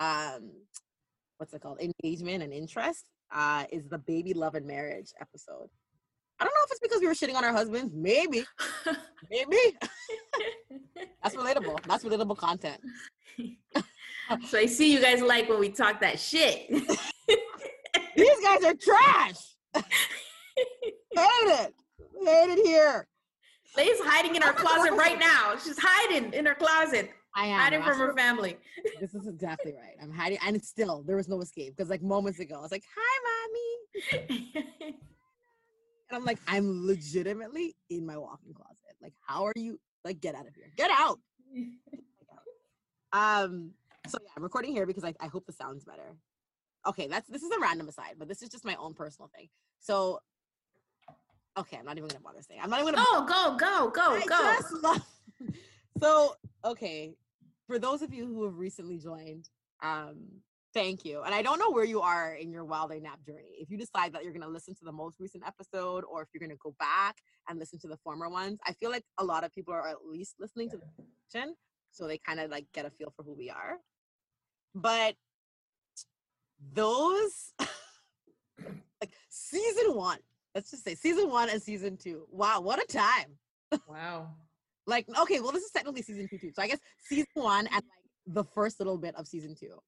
um 0.00 0.50
what's 1.38 1.52
it 1.52 1.60
called 1.60 1.80
engagement 1.80 2.42
and 2.42 2.52
interest 2.52 3.04
uh 3.32 3.64
is 3.70 3.86
the 3.88 3.98
baby 3.98 4.34
love 4.34 4.54
and 4.54 4.66
marriage 4.66 5.12
episode. 5.20 5.68
I 6.40 6.44
don't 6.44 6.54
know 6.54 6.64
if 6.64 6.70
it's 6.70 6.80
because 6.80 7.00
we 7.00 7.06
were 7.08 7.14
shitting 7.14 7.34
on 7.34 7.44
our 7.44 7.52
husbands. 7.52 7.92
Maybe, 7.94 8.44
maybe. 9.30 9.56
That's 11.22 11.34
relatable. 11.34 11.82
That's 11.86 12.04
relatable 12.04 12.36
content. 12.36 12.80
so 14.48 14.58
I 14.58 14.66
see 14.66 14.92
you 14.92 15.00
guys 15.00 15.20
like 15.20 15.48
when 15.48 15.58
we 15.58 15.70
talk 15.70 16.00
that 16.00 16.20
shit. 16.20 16.68
These 18.16 18.40
guys 18.42 18.64
are 18.64 18.74
trash. 18.74 19.36
Hate 19.74 19.84
it. 21.16 21.74
Hate 22.24 22.50
it 22.50 22.66
here. 22.66 23.06
Lay's 23.76 24.00
hiding 24.00 24.34
in 24.34 24.42
our 24.42 24.52
closet 24.52 24.92
right 24.92 25.18
now. 25.18 25.54
She's 25.62 25.78
hiding 25.80 26.32
in 26.32 26.46
her 26.46 26.54
closet, 26.54 27.10
I 27.34 27.46
am. 27.46 27.60
hiding 27.60 27.82
from 27.82 27.98
her 27.98 28.12
family. 28.14 28.56
This 29.00 29.14
is 29.14 29.26
exactly 29.28 29.72
right. 29.72 29.94
I'm 30.02 30.10
hiding, 30.10 30.38
and 30.44 30.56
it's 30.56 30.68
still 30.68 31.02
there 31.06 31.16
was 31.16 31.28
no 31.28 31.40
escape 31.40 31.76
because 31.76 31.88
like 31.90 32.02
moments 32.02 32.40
ago 32.40 32.56
I 32.56 32.60
was 32.60 32.72
like, 32.72 32.84
"Hi, 32.96 34.18
mommy," 34.18 34.34
and 34.88 34.94
I'm 36.12 36.24
like, 36.24 36.38
I'm 36.48 36.86
legitimately 36.86 37.76
in 37.90 38.04
my 38.06 38.16
walk-in 38.16 38.52
closet. 38.54 38.76
Like, 39.00 39.12
how 39.26 39.44
are 39.44 39.52
you? 39.56 39.78
Like, 40.04 40.20
get 40.20 40.34
out 40.34 40.46
of 40.48 40.54
here. 40.54 40.72
Get 40.76 40.90
out. 40.90 41.18
Um. 43.12 43.72
So 44.08 44.18
yeah, 44.22 44.30
I'm 44.36 44.42
recording 44.42 44.72
here 44.72 44.86
because 44.86 45.04
I, 45.04 45.14
I 45.20 45.26
hope 45.26 45.46
the 45.46 45.52
sound's 45.52 45.84
better. 45.84 46.16
Okay, 46.86 47.06
that's 47.08 47.28
this 47.28 47.42
is 47.42 47.50
a 47.50 47.60
random 47.60 47.88
aside, 47.88 48.14
but 48.18 48.26
this 48.28 48.42
is 48.42 48.48
just 48.48 48.64
my 48.64 48.74
own 48.76 48.94
personal 48.94 49.30
thing. 49.36 49.48
So, 49.80 50.20
okay, 51.58 51.76
I'm 51.78 51.84
not 51.84 51.98
even 51.98 52.08
gonna 52.08 52.20
bother 52.20 52.42
saying. 52.42 52.60
I'm 52.62 52.70
not 52.70 52.80
even 52.80 52.94
gonna. 52.94 53.26
go, 53.26 53.56
go, 53.56 53.56
go, 53.56 53.90
go, 53.90 54.14
I 54.14 54.24
go. 54.26 54.56
just 54.60 54.72
love- 54.82 55.02
so 56.00 56.34
okay, 56.64 57.14
for 57.66 57.78
those 57.78 58.02
of 58.02 58.12
you 58.12 58.26
who 58.26 58.44
have 58.44 58.56
recently 58.56 58.98
joined, 58.98 59.48
um, 59.82 60.16
thank 60.74 61.04
you. 61.04 61.22
And 61.22 61.34
I 61.34 61.42
don't 61.42 61.58
know 61.58 61.70
where 61.70 61.84
you 61.84 62.00
are 62.00 62.34
in 62.34 62.50
your 62.50 62.64
While 62.64 62.88
They 62.88 63.00
Nap 63.00 63.18
journey. 63.24 63.56
If 63.58 63.70
you 63.70 63.78
decide 63.78 64.12
that 64.12 64.24
you're 64.24 64.32
gonna 64.32 64.48
listen 64.48 64.74
to 64.76 64.84
the 64.84 64.92
most 64.92 65.20
recent 65.20 65.44
episode, 65.46 66.04
or 66.04 66.22
if 66.22 66.28
you're 66.32 66.40
gonna 66.40 66.58
go 66.62 66.74
back 66.78 67.16
and 67.48 67.58
listen 67.58 67.78
to 67.80 67.88
the 67.88 67.96
former 67.98 68.28
ones, 68.28 68.58
I 68.66 68.72
feel 68.72 68.90
like 68.90 69.04
a 69.18 69.24
lot 69.24 69.44
of 69.44 69.54
people 69.54 69.74
are 69.74 69.88
at 69.88 70.06
least 70.06 70.36
listening 70.38 70.70
to 70.70 70.76
the 70.76 70.84
section, 71.30 71.54
so 71.90 72.06
they 72.06 72.18
kind 72.18 72.40
of 72.40 72.50
like 72.50 72.66
get 72.72 72.86
a 72.86 72.90
feel 72.90 73.12
for 73.16 73.22
who 73.22 73.34
we 73.34 73.50
are. 73.50 73.78
But 74.74 75.14
those 76.72 77.52
like 79.00 79.12
season 79.28 79.94
one, 79.94 80.18
let's 80.54 80.70
just 80.70 80.84
say 80.84 80.94
season 80.94 81.30
one 81.30 81.48
and 81.48 81.62
season 81.62 81.96
two. 81.96 82.26
Wow, 82.30 82.60
what 82.60 82.82
a 82.82 82.86
time! 82.86 83.80
Wow. 83.88 84.34
Like 84.88 85.06
okay 85.20 85.40
well 85.40 85.52
this 85.52 85.62
is 85.62 85.70
technically 85.70 86.02
season 86.02 86.26
two 86.28 86.38
too 86.38 86.50
so 86.52 86.62
i 86.62 86.66
guess 86.66 86.80
season 87.00 87.26
one 87.34 87.66
and 87.66 87.74
like 87.74 87.82
the 88.26 88.44
first 88.44 88.80
little 88.80 88.98
bit 88.98 89.14
of 89.16 89.26
season 89.26 89.54
two 89.54 89.78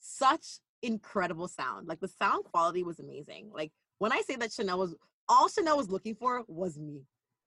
such 0.00 0.58
incredible 0.82 1.48
sound 1.48 1.88
like 1.88 2.00
the 2.00 2.08
sound 2.08 2.44
quality 2.44 2.82
was 2.82 2.98
amazing 2.98 3.50
like 3.54 3.70
when 3.98 4.12
i 4.12 4.20
say 4.26 4.36
that 4.36 4.52
chanel 4.52 4.78
was 4.78 4.94
all 5.28 5.48
chanel 5.48 5.76
was 5.76 5.88
looking 5.88 6.14
for 6.14 6.42
was 6.48 6.78
me 6.78 7.00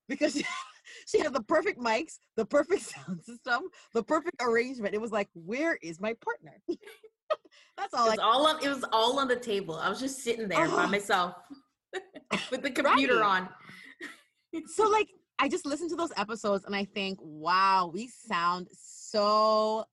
because 0.07 0.41
she 1.07 1.19
had 1.21 1.33
the 1.33 1.43
perfect 1.43 1.79
mics, 1.79 2.19
the 2.35 2.45
perfect 2.45 2.81
sound 3.05 3.23
system, 3.23 3.63
the 3.93 4.03
perfect 4.03 4.41
arrangement. 4.41 4.93
It 4.93 5.01
was 5.01 5.11
like, 5.11 5.29
where 5.33 5.77
is 5.81 5.99
my 5.99 6.15
partner? 6.23 6.59
That's 7.77 7.93
all. 7.93 8.07
It 8.07 8.11
was 8.11 8.19
all 8.19 8.47
on. 8.47 8.63
It 8.63 8.69
was 8.69 8.85
all 8.91 9.19
on 9.19 9.27
the 9.27 9.35
table. 9.35 9.75
I 9.75 9.89
was 9.89 9.99
just 9.99 10.23
sitting 10.23 10.47
there 10.47 10.67
by 10.67 10.85
oh. 10.85 10.87
myself 10.87 11.35
with 12.51 12.61
the 12.61 12.71
computer 12.71 13.19
Right. 13.19 13.47
on. 14.53 14.63
so 14.67 14.89
like 14.89 15.07
I 15.39 15.49
just 15.49 15.65
listened 15.65 15.89
to 15.91 15.95
those 15.95 16.11
episodes 16.17 16.65
and 16.65 16.75
I 16.75 16.85
think, 16.85 17.19
wow, 17.21 17.91
we 17.93 18.07
sound 18.07 18.67
so 18.73 19.85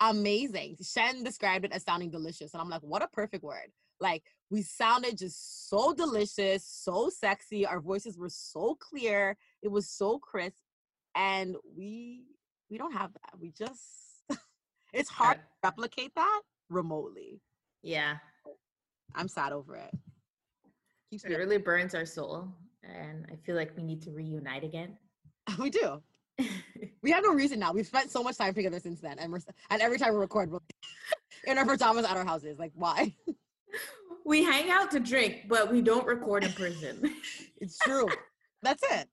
amazing. 0.00 0.76
Shen 0.82 1.24
described 1.24 1.64
it 1.64 1.72
as 1.72 1.82
sounding 1.82 2.10
delicious. 2.10 2.52
And 2.54 2.60
I'm 2.60 2.68
like, 2.68 2.82
what 2.82 3.02
a 3.02 3.08
perfect 3.08 3.42
word. 3.42 3.72
Like 4.00 4.22
we 4.50 4.62
sounded 4.62 5.18
just 5.18 5.68
so 5.68 5.92
delicious, 5.92 6.64
so 6.64 7.08
sexy. 7.08 7.66
Our 7.66 7.80
voices 7.80 8.18
were 8.18 8.28
so 8.28 8.76
clear. 8.78 9.36
It 9.62 9.68
was 9.68 9.88
so 9.88 10.18
crisp. 10.18 10.56
And 11.14 11.56
we 11.76 12.24
we 12.70 12.78
don't 12.78 12.92
have 12.92 13.12
that. 13.12 13.38
We 13.40 13.52
just 13.52 13.82
it's 14.92 15.10
hard 15.10 15.38
to 15.38 15.42
replicate 15.62 16.14
that 16.14 16.40
remotely. 16.68 17.40
Yeah, 17.82 18.16
I'm 19.14 19.28
sad 19.28 19.52
over 19.52 19.76
it. 19.76 19.90
Keeps 21.10 21.24
it 21.24 21.36
really 21.36 21.58
burns 21.58 21.94
our 21.94 22.06
soul, 22.06 22.48
and 22.82 23.26
I 23.30 23.36
feel 23.36 23.56
like 23.56 23.76
we 23.76 23.82
need 23.82 24.02
to 24.02 24.10
reunite 24.10 24.64
again. 24.64 24.96
we 25.58 25.70
do. 25.70 26.02
We 27.02 27.10
have 27.10 27.24
no 27.24 27.32
reason 27.34 27.58
now. 27.58 27.72
We've 27.72 27.86
spent 27.86 28.12
so 28.12 28.22
much 28.22 28.38
time 28.38 28.54
together 28.54 28.78
since 28.78 29.00
then, 29.00 29.18
and 29.18 29.32
we're 29.32 29.40
and 29.70 29.82
every 29.82 29.98
time 29.98 30.12
we 30.14 30.20
record, 30.20 30.52
we're 30.52 30.60
in 31.48 31.58
our 31.58 31.66
pajamas 31.66 32.04
at 32.04 32.16
our 32.16 32.24
houses. 32.24 32.60
Like, 32.60 32.70
why? 32.76 33.12
we 34.24 34.44
hang 34.44 34.70
out 34.70 34.92
to 34.92 35.00
drink, 35.00 35.48
but 35.48 35.72
we 35.72 35.82
don't 35.82 36.06
record 36.06 36.44
in 36.44 36.52
prison. 36.52 37.12
It's 37.60 37.76
true. 37.78 38.06
That's 38.62 38.84
it. 38.84 39.08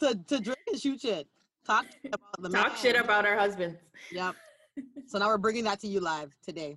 To 0.00 0.18
to 0.26 0.40
drink 0.40 0.58
and 0.66 0.80
shoot 0.80 1.00
shit, 1.00 1.28
talk 1.64 1.86
shit 2.02 2.12
about 2.12 2.42
the 2.42 2.48
Talk 2.48 2.72
man. 2.72 2.76
shit 2.76 2.96
about 2.96 3.24
our 3.24 3.38
husbands. 3.38 3.78
Yep. 4.10 4.34
So 5.06 5.18
now 5.18 5.28
we're 5.28 5.38
bringing 5.38 5.62
that 5.64 5.78
to 5.82 5.86
you 5.86 6.00
live 6.00 6.34
today. 6.44 6.76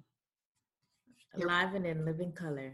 Alive 1.42 1.74
and 1.74 1.88
in 1.88 2.06
living 2.06 2.34
color. 2.34 2.74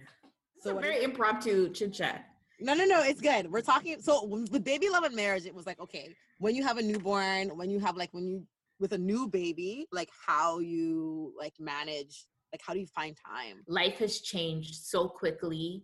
So 0.60 0.72
So 0.72 0.77
a 0.77 0.82
very 0.82 1.04
impromptu 1.06 1.70
chit 1.70 1.94
chat. 1.94 2.25
No, 2.65 2.74
no, 2.74 2.84
no. 2.84 3.03
It's 3.03 3.22
good. 3.22 3.51
We're 3.51 3.62
talking. 3.62 4.01
So 4.01 4.25
with 4.25 4.63
baby 4.63 4.89
love 4.89 5.03
and 5.03 5.15
marriage, 5.15 5.45
it 5.45 5.53
was 5.53 5.67
like 5.67 5.79
okay, 5.79 6.15
when 6.39 6.55
you 6.55 6.63
have 6.63 6.77
a 6.79 6.81
newborn, 6.81 7.55
when 7.55 7.69
you 7.69 7.79
have 7.79 7.95
like 7.95 8.10
when 8.12 8.25
you 8.27 8.48
with 8.79 8.93
a 8.93 8.98
new 8.98 9.27
baby, 9.27 9.86
like 9.91 10.10
how 10.25 10.57
you 10.57 11.31
like 11.38 11.53
manage, 11.60 12.25
like 12.51 12.62
how 12.65 12.74
do 12.74 12.79
you 12.79 12.88
find 12.88 13.15
time? 13.24 13.63
Life 13.67 13.98
has 14.00 14.19
changed 14.22 14.74
so 14.84 15.07
quickly 15.07 15.84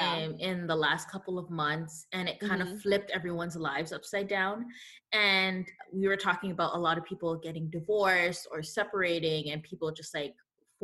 um, 0.00 0.36
in 0.38 0.66
the 0.66 0.74
last 0.74 1.10
couple 1.10 1.38
of 1.38 1.50
months, 1.50 2.06
and 2.12 2.30
it 2.30 2.40
kind 2.40 2.62
Mhm. 2.62 2.72
of 2.72 2.80
flipped 2.80 3.10
everyone's 3.10 3.56
lives 3.56 3.92
upside 3.92 4.28
down. 4.28 4.64
And 5.12 5.66
we 5.92 6.08
were 6.08 6.16
talking 6.16 6.50
about 6.50 6.74
a 6.74 6.78
lot 6.78 6.96
of 6.96 7.04
people 7.04 7.36
getting 7.36 7.68
divorced 7.68 8.48
or 8.50 8.62
separating, 8.62 9.50
and 9.50 9.62
people 9.62 9.92
just 9.92 10.14
like 10.14 10.34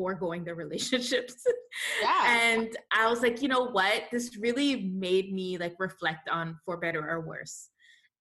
foregoing 0.03 0.45
their 0.45 0.55
relationships. 0.55 1.35
Yeah. 2.03 2.25
and 2.55 2.77
I 2.93 3.09
was 3.11 3.21
like, 3.21 3.41
you 3.43 3.49
know 3.49 3.67
what? 3.71 4.05
This 4.11 4.37
really 4.39 4.87
made 5.07 5.33
me 5.33 5.59
like 5.59 5.75
reflect 5.79 6.29
on 6.29 6.57
for 6.65 6.77
better 6.79 7.03
or 7.09 7.21
worse. 7.21 7.69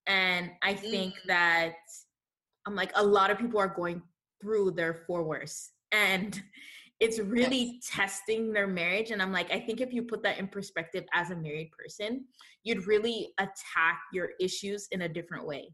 And 0.05 0.51
I 0.61 0.73
think 0.73 1.13
Mm. 1.13 1.27
that 1.27 1.75
I'm 2.65 2.75
like 2.75 2.91
a 2.95 3.03
lot 3.17 3.31
of 3.31 3.37
people 3.39 3.59
are 3.59 3.73
going 3.81 4.01
through 4.41 4.71
their 4.71 4.93
for 4.93 5.23
worse. 5.23 5.71
And 5.91 6.39
it's 6.99 7.19
really 7.19 7.79
testing 7.97 8.51
their 8.53 8.67
marriage. 8.67 9.11
And 9.11 9.21
I'm 9.21 9.31
like, 9.31 9.49
I 9.51 9.59
think 9.61 9.79
if 9.81 9.93
you 9.93 10.03
put 10.03 10.21
that 10.23 10.37
in 10.39 10.47
perspective 10.49 11.05
as 11.13 11.31
a 11.31 11.35
married 11.35 11.71
person, 11.71 12.25
you'd 12.63 12.85
really 12.85 13.33
attack 13.39 13.99
your 14.13 14.29
issues 14.39 14.87
in 14.91 15.01
a 15.03 15.09
different 15.09 15.45
way. 15.47 15.69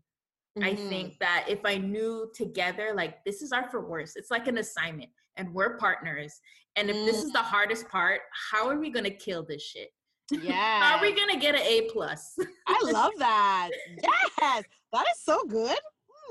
I 0.62 0.74
Mhm. 0.76 0.90
think 0.90 1.20
that 1.20 1.48
if 1.50 1.62
I 1.66 1.78
knew 1.80 2.32
together, 2.36 2.94
like 2.94 3.24
this 3.26 3.42
is 3.42 3.52
our 3.52 3.68
for 3.72 3.82
worse, 3.90 4.16
it's 4.16 4.30
like 4.30 4.48
an 4.48 4.60
assignment 4.60 5.10
and 5.38 5.54
we're 5.54 5.78
partners. 5.78 6.40
And 6.76 6.90
if 6.90 6.96
this 7.06 7.24
is 7.24 7.32
the 7.32 7.40
hardest 7.40 7.88
part, 7.90 8.22
how 8.52 8.68
are 8.68 8.80
we 8.80 8.90
gonna 8.90 9.12
kill 9.12 9.44
this 9.44 9.64
shit? 9.64 9.90
Yeah. 10.32 10.82
How 10.82 10.98
are 10.98 11.02
we 11.02 11.14
gonna 11.14 11.40
get 11.40 11.56
an 11.56 11.62
A 11.62 11.90
plus? 11.92 12.38
I 12.68 12.80
love 12.84 13.12
that. 13.20 13.70
Yes, 14.02 14.64
that 14.92 15.06
is 15.14 15.20
so 15.24 15.44
good. 15.46 15.78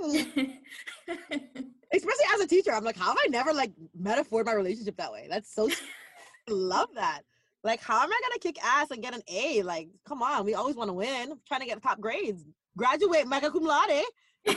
Hmm. 0.01 0.17
Especially 1.95 2.25
as 2.35 2.41
a 2.41 2.47
teacher, 2.47 2.73
I'm 2.73 2.85
like, 2.85 2.97
how 2.97 3.09
have 3.09 3.19
I 3.23 3.29
never 3.29 3.53
like 3.53 3.73
metaphored 4.01 4.47
my 4.47 4.55
relationship 4.55 4.97
that 4.97 5.13
way? 5.13 5.27
That's 5.29 5.55
so. 5.55 5.69
I 5.69 5.75
love 6.49 6.89
that. 6.95 7.21
Like, 7.65 7.81
how 7.81 8.03
am 8.03 8.11
I 8.11 8.21
gonna 8.29 8.39
kick 8.41 8.57
ass 8.65 8.91
and 8.91 9.03
get 9.03 9.15
an 9.15 9.23
A? 9.29 9.63
Like, 9.63 9.89
come 10.07 10.23
on, 10.23 10.45
we 10.45 10.55
always 10.55 10.75
want 10.75 10.89
to 10.89 10.95
win. 10.95 11.35
trying 11.47 11.61
to 11.61 11.67
get 11.67 11.81
top 11.83 12.01
grades. 12.01 12.45
Graduate 12.77 13.29
magna 13.29 13.51
cum 13.51 13.63
laude. 13.65 14.05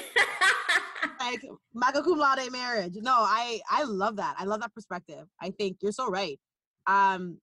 Like 1.20 1.42
magna 1.74 2.04
cum 2.04 2.20
laude 2.20 2.52
marriage. 2.52 2.96
No, 3.02 3.14
I 3.14 3.60
I 3.70 3.84
love 3.84 4.18
that. 4.18 4.36
I 4.38 4.46
love 4.46 4.62
that 4.62 4.74
perspective. 4.74 5.26
I 5.42 5.50
think 5.52 5.78
you're 5.82 5.92
so 5.92 6.08
right. 6.08 6.40
Um, 6.88 7.40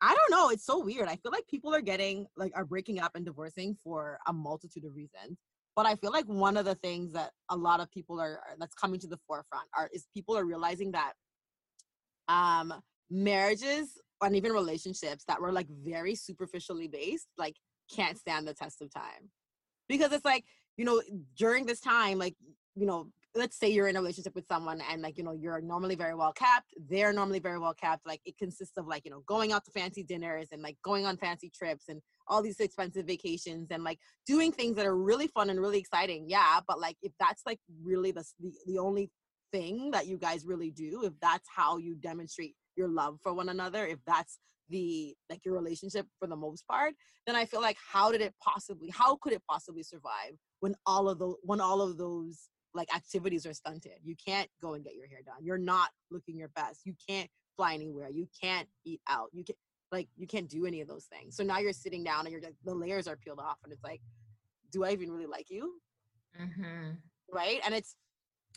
I 0.00 0.14
don't 0.14 0.30
know. 0.30 0.50
It's 0.50 0.64
so 0.64 0.82
weird. 0.82 1.08
I 1.08 1.16
feel 1.16 1.30
like 1.30 1.46
people 1.46 1.74
are 1.74 1.80
getting 1.80 2.26
like 2.36 2.52
are 2.56 2.64
breaking 2.64 2.98
up 2.98 3.12
and 3.14 3.24
divorcing 3.24 3.76
for 3.84 4.18
a 4.26 4.32
multitude 4.32 4.84
of 4.84 4.94
reasons. 4.94 5.38
But 5.76 5.86
I 5.86 5.94
feel 5.96 6.10
like 6.10 6.24
one 6.26 6.56
of 6.56 6.64
the 6.64 6.74
things 6.76 7.12
that 7.12 7.30
a 7.50 7.56
lot 7.56 7.80
of 7.80 7.90
people 7.90 8.20
are 8.20 8.40
that's 8.58 8.74
coming 8.74 8.98
to 9.00 9.06
the 9.06 9.18
forefront 9.26 9.68
are 9.76 9.88
is 9.92 10.06
people 10.12 10.36
are 10.36 10.44
realizing 10.44 10.92
that 10.92 11.12
um 12.28 12.72
marriages 13.10 13.98
and 14.22 14.36
even 14.36 14.52
relationships 14.52 15.24
that 15.26 15.40
were 15.40 15.52
like 15.52 15.66
very 15.84 16.14
superficially 16.14 16.88
based 16.88 17.28
like 17.38 17.54
can't 17.94 18.18
stand 18.18 18.46
the 18.46 18.54
test 18.54 18.82
of 18.82 18.92
time 18.92 19.30
because 19.88 20.12
it's 20.12 20.24
like 20.24 20.44
you 20.76 20.84
know 20.84 21.02
during 21.36 21.66
this 21.66 21.80
time 21.80 22.18
like 22.18 22.34
you 22.74 22.86
know 22.86 23.06
let's 23.34 23.58
say 23.58 23.68
you're 23.68 23.86
in 23.86 23.96
a 23.96 24.00
relationship 24.00 24.34
with 24.34 24.46
someone 24.46 24.80
and 24.90 25.02
like 25.02 25.16
you 25.16 25.22
know 25.22 25.32
you're 25.32 25.60
normally 25.60 25.94
very 25.94 26.14
well 26.14 26.32
kept 26.32 26.66
they're 26.88 27.12
normally 27.12 27.38
very 27.38 27.58
well 27.58 27.74
kept 27.74 28.04
like 28.06 28.20
it 28.24 28.36
consists 28.36 28.76
of 28.76 28.86
like 28.86 29.04
you 29.04 29.10
know 29.10 29.22
going 29.26 29.52
out 29.52 29.64
to 29.64 29.70
fancy 29.70 30.02
dinners 30.02 30.48
and 30.52 30.62
like 30.62 30.76
going 30.84 31.06
on 31.06 31.16
fancy 31.16 31.50
trips 31.54 31.84
and 31.88 32.00
all 32.26 32.42
these 32.42 32.58
expensive 32.60 33.06
vacations 33.06 33.68
and 33.70 33.84
like 33.84 33.98
doing 34.26 34.50
things 34.50 34.76
that 34.76 34.86
are 34.86 34.96
really 34.96 35.28
fun 35.28 35.50
and 35.50 35.60
really 35.60 35.78
exciting 35.78 36.24
yeah 36.28 36.58
but 36.66 36.80
like 36.80 36.96
if 37.02 37.12
that's 37.20 37.42
like 37.46 37.60
really 37.84 38.10
the 38.10 38.24
the, 38.40 38.52
the 38.66 38.78
only 38.78 39.10
thing 39.52 39.90
that 39.90 40.06
you 40.06 40.16
guys 40.16 40.44
really 40.44 40.70
do 40.70 41.02
if 41.04 41.12
that's 41.20 41.48
how 41.54 41.76
you 41.76 41.94
demonstrate 41.94 42.54
your 42.76 42.88
love 42.88 43.18
for 43.22 43.32
one 43.32 43.48
another 43.48 43.86
if 43.86 43.98
that's 44.06 44.38
the 44.70 45.14
like 45.28 45.44
your 45.44 45.54
relationship 45.54 46.06
for 46.18 46.28
the 46.28 46.36
most 46.36 46.66
part 46.66 46.94
then 47.26 47.34
i 47.34 47.44
feel 47.44 47.60
like 47.60 47.76
how 47.92 48.12
did 48.12 48.20
it 48.20 48.32
possibly 48.42 48.88
how 48.90 49.16
could 49.16 49.32
it 49.32 49.42
possibly 49.48 49.82
survive 49.82 50.36
when 50.60 50.74
all 50.86 51.08
of 51.08 51.18
those 51.18 51.36
when 51.42 51.60
all 51.60 51.80
of 51.80 51.96
those 51.98 52.48
like 52.72 52.94
activities 52.94 53.46
are 53.46 53.52
stunted 53.52 53.98
you 54.04 54.14
can't 54.14 54.48
go 54.62 54.74
and 54.74 54.84
get 54.84 54.94
your 54.94 55.08
hair 55.08 55.20
done 55.24 55.42
you're 55.42 55.58
not 55.58 55.90
looking 56.10 56.38
your 56.38 56.48
best 56.48 56.80
you 56.84 56.94
can't 57.08 57.28
fly 57.56 57.74
anywhere 57.74 58.08
you 58.08 58.28
can't 58.40 58.68
eat 58.84 59.00
out 59.08 59.28
you 59.32 59.42
can't 59.42 59.58
like 59.92 60.08
you 60.16 60.26
can't 60.26 60.48
do 60.48 60.66
any 60.66 60.80
of 60.80 60.88
those 60.88 61.06
things. 61.06 61.36
So 61.36 61.42
now 61.42 61.58
you're 61.58 61.72
sitting 61.72 62.04
down 62.04 62.20
and 62.26 62.30
you're 62.32 62.40
like 62.40 62.54
the 62.64 62.74
layers 62.74 63.08
are 63.08 63.16
peeled 63.16 63.40
off 63.40 63.58
and 63.64 63.72
it's 63.72 63.82
like 63.82 64.00
do 64.70 64.84
i 64.84 64.92
even 64.92 65.10
really 65.10 65.26
like 65.26 65.50
you? 65.50 65.80
Mhm. 66.40 66.96
right? 67.32 67.60
And 67.64 67.74
it's 67.74 67.96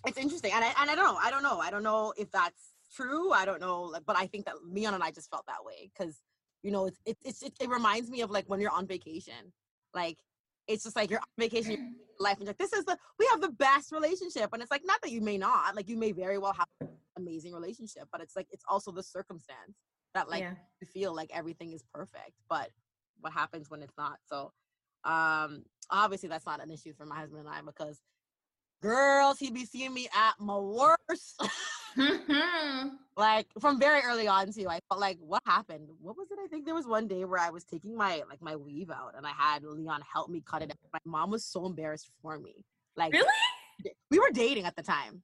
it's 0.06 0.18
interesting 0.18 0.52
and 0.54 0.64
I, 0.64 0.74
and 0.80 0.90
I 0.90 0.96
don't 0.96 1.06
know 1.06 1.18
i 1.22 1.32
don't 1.32 1.44
know 1.44 1.60
i 1.60 1.72
don't 1.72 1.84
know 1.84 2.14
if 2.18 2.30
that's 2.32 2.74
true 2.94 3.32
i 3.32 3.46
don't 3.46 3.62
know 3.62 3.84
like, 3.84 4.06
but 4.06 4.18
i 4.18 4.28
think 4.28 4.46
that 4.46 4.56
leon 4.66 4.94
and 4.94 5.04
i 5.04 5.12
just 5.12 5.30
felt 5.30 5.46
that 5.48 5.64
way 5.64 5.90
because 5.94 6.22
you 6.62 6.72
know 6.72 6.88
it's 6.88 7.00
it, 7.06 7.18
it's 7.24 7.42
it, 7.42 7.54
it 7.60 7.70
reminds 7.70 8.10
me 8.10 8.22
of 8.22 8.30
like 8.30 8.46
when 8.50 8.60
you're 8.60 8.72
on 8.72 8.86
vacation 8.86 9.54
like 9.94 10.18
it's 10.68 10.84
just 10.84 10.96
like 10.96 11.10
you're 11.10 11.20
on 11.20 11.26
vacation 11.38 11.72
you're 11.72 11.80
life 12.20 12.38
and 12.38 12.46
you're 12.46 12.50
like 12.50 12.58
this 12.58 12.74
is 12.74 12.86
the 12.86 12.98
we 13.20 13.28
have 13.32 13.42
the 13.42 13.52
best 13.52 13.92
relationship 13.92 14.50
and 14.54 14.62
it's 14.62 14.72
like 14.72 14.84
not 14.86 15.02
that 15.02 15.12
you 15.12 15.22
may 15.22 15.38
not 15.38 15.76
like 15.76 15.90
you 15.90 15.98
may 15.98 16.12
very 16.12 16.38
well 16.38 16.54
have 16.54 16.68
an 16.82 16.90
amazing 17.18 17.54
relationship 17.54 18.04
but 18.12 18.22
it's 18.22 18.36
like 18.36 18.48
it's 18.52 18.64
also 18.70 18.92
the 18.92 19.04
circumstance 19.04 19.78
that 20.14 20.30
like 20.30 20.42
yeah. 20.42 20.54
you 20.80 20.88
feel 20.88 21.14
like 21.14 21.30
everything 21.34 21.74
is 21.74 21.84
perfect 21.94 22.34
but 22.50 22.70
what 23.22 23.34
happens 23.34 23.70
when 23.70 23.82
it's 23.82 23.98
not 23.98 24.18
so 24.26 24.52
um 25.06 25.64
obviously 25.90 26.30
that's 26.30 26.46
not 26.46 26.64
an 26.64 26.72
issue 26.72 26.94
for 26.94 27.06
my 27.06 27.16
husband 27.16 27.42
and 27.42 27.50
i 27.50 27.60
because 27.62 28.00
girls 28.84 29.40
he'd 29.40 29.54
be 29.54 29.66
seeing 29.66 29.94
me 29.94 30.08
at 30.14 30.34
my 30.40 30.58
worst. 30.58 31.42
Mm-hmm. 31.98 32.88
like 33.18 33.48
from 33.60 33.80
very 33.80 34.02
early 34.02 34.28
on 34.28 34.52
too 34.52 34.68
i 34.70 34.80
felt 34.90 35.00
like 35.00 35.18
what 35.20 35.42
happened? 35.46 35.88
What 36.02 36.18
was 36.18 36.28
it? 36.32 36.40
I 36.44 36.48
think 36.48 36.66
there 36.66 36.74
was 36.74 36.88
one 36.88 37.08
day 37.08 37.24
where 37.26 37.40
i 37.40 37.50
was 37.50 37.64
taking 37.64 37.96
my 37.96 38.24
like 38.30 38.42
my 38.42 38.56
weave 38.56 38.90
out 38.90 39.14
and 39.16 39.26
i 39.26 39.32
had 39.38 39.64
leon 39.64 40.02
help 40.12 40.30
me 40.30 40.42
cut 40.46 40.62
it 40.64 40.72
out. 40.72 40.78
my 40.94 41.00
mom 41.06 41.30
was 41.32 41.46
so 41.46 41.66
embarrassed 41.66 42.10
for 42.22 42.40
me. 42.40 42.66
Like 42.96 43.14
Really? 43.14 43.28
we 44.12 44.20
were 44.20 44.32
dating 44.32 44.66
at 44.66 44.76
the 44.76 44.84
time. 44.84 45.22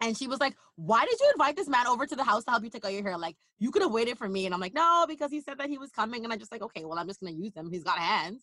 And 0.00 0.16
she 0.18 0.26
was 0.26 0.40
like 0.40 0.54
why 0.76 1.04
did 1.04 1.18
you 1.20 1.30
invite 1.34 1.56
this 1.56 1.68
man 1.68 1.86
over 1.86 2.04
to 2.06 2.16
the 2.16 2.24
house 2.24 2.44
to 2.44 2.50
help 2.50 2.64
you 2.64 2.70
take 2.70 2.84
out 2.84 2.92
your 2.92 3.02
hair? 3.02 3.16
Like 3.16 3.36
you 3.58 3.70
could 3.70 3.82
have 3.82 3.92
waited 3.92 4.18
for 4.18 4.28
me. 4.28 4.44
And 4.44 4.54
i'm 4.54 4.60
like 4.60 4.74
no 4.74 5.06
because 5.08 5.30
he 5.30 5.40
said 5.40 5.58
that 5.58 5.68
he 5.70 5.78
was 5.78 5.90
coming. 5.90 6.24
And 6.24 6.32
i 6.32 6.36
just 6.36 6.52
like 6.52 6.62
okay 6.62 6.84
well 6.84 6.98
i'm 6.98 7.06
just 7.06 7.20
gonna 7.20 7.32
use 7.32 7.54
him. 7.54 7.70
He's 7.70 7.84
got 7.84 7.98
hands. 7.98 8.42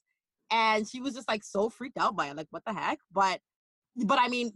And 0.49 0.87
she 0.87 0.99
was 0.99 1.13
just 1.13 1.27
like 1.27 1.43
so 1.43 1.69
freaked 1.69 1.97
out 1.97 2.15
by 2.15 2.27
it. 2.27 2.35
Like 2.35 2.47
what 2.49 2.63
the 2.65 2.73
heck? 2.73 2.99
But 3.11 3.39
but 3.95 4.19
i 4.19 4.27
mean 4.29 4.51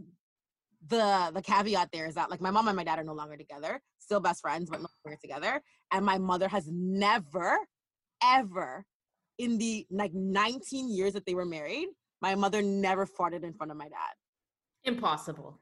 the 0.87 1.31
the 1.33 1.41
caveat 1.41 1.89
there 1.91 2.05
is 2.05 2.15
that 2.15 2.29
like 2.29 2.41
my 2.41 2.51
mom 2.51 2.67
and 2.67 2.77
my 2.77 2.83
dad 2.83 2.99
are 2.99 3.03
no 3.03 3.13
longer 3.13 3.37
together 3.37 3.81
still 3.97 4.19
best 4.19 4.41
friends 4.41 4.69
but 4.69 4.81
no 4.81 4.87
longer 5.05 5.17
together 5.21 5.61
and 5.91 6.05
my 6.05 6.17
mother 6.17 6.47
has 6.47 6.67
never 6.69 7.57
ever 8.23 8.85
in 9.37 9.57
the 9.57 9.85
like 9.89 10.13
19 10.13 10.89
years 10.89 11.13
that 11.13 11.25
they 11.25 11.35
were 11.35 11.45
married 11.45 11.87
My 12.21 12.35
mother 12.35 12.61
never 12.61 13.05
farted 13.05 13.43
in 13.43 13.53
front 13.53 13.71
of 13.71 13.77
my 13.77 13.87
dad. 13.87 14.13
Impossible. 14.83 15.59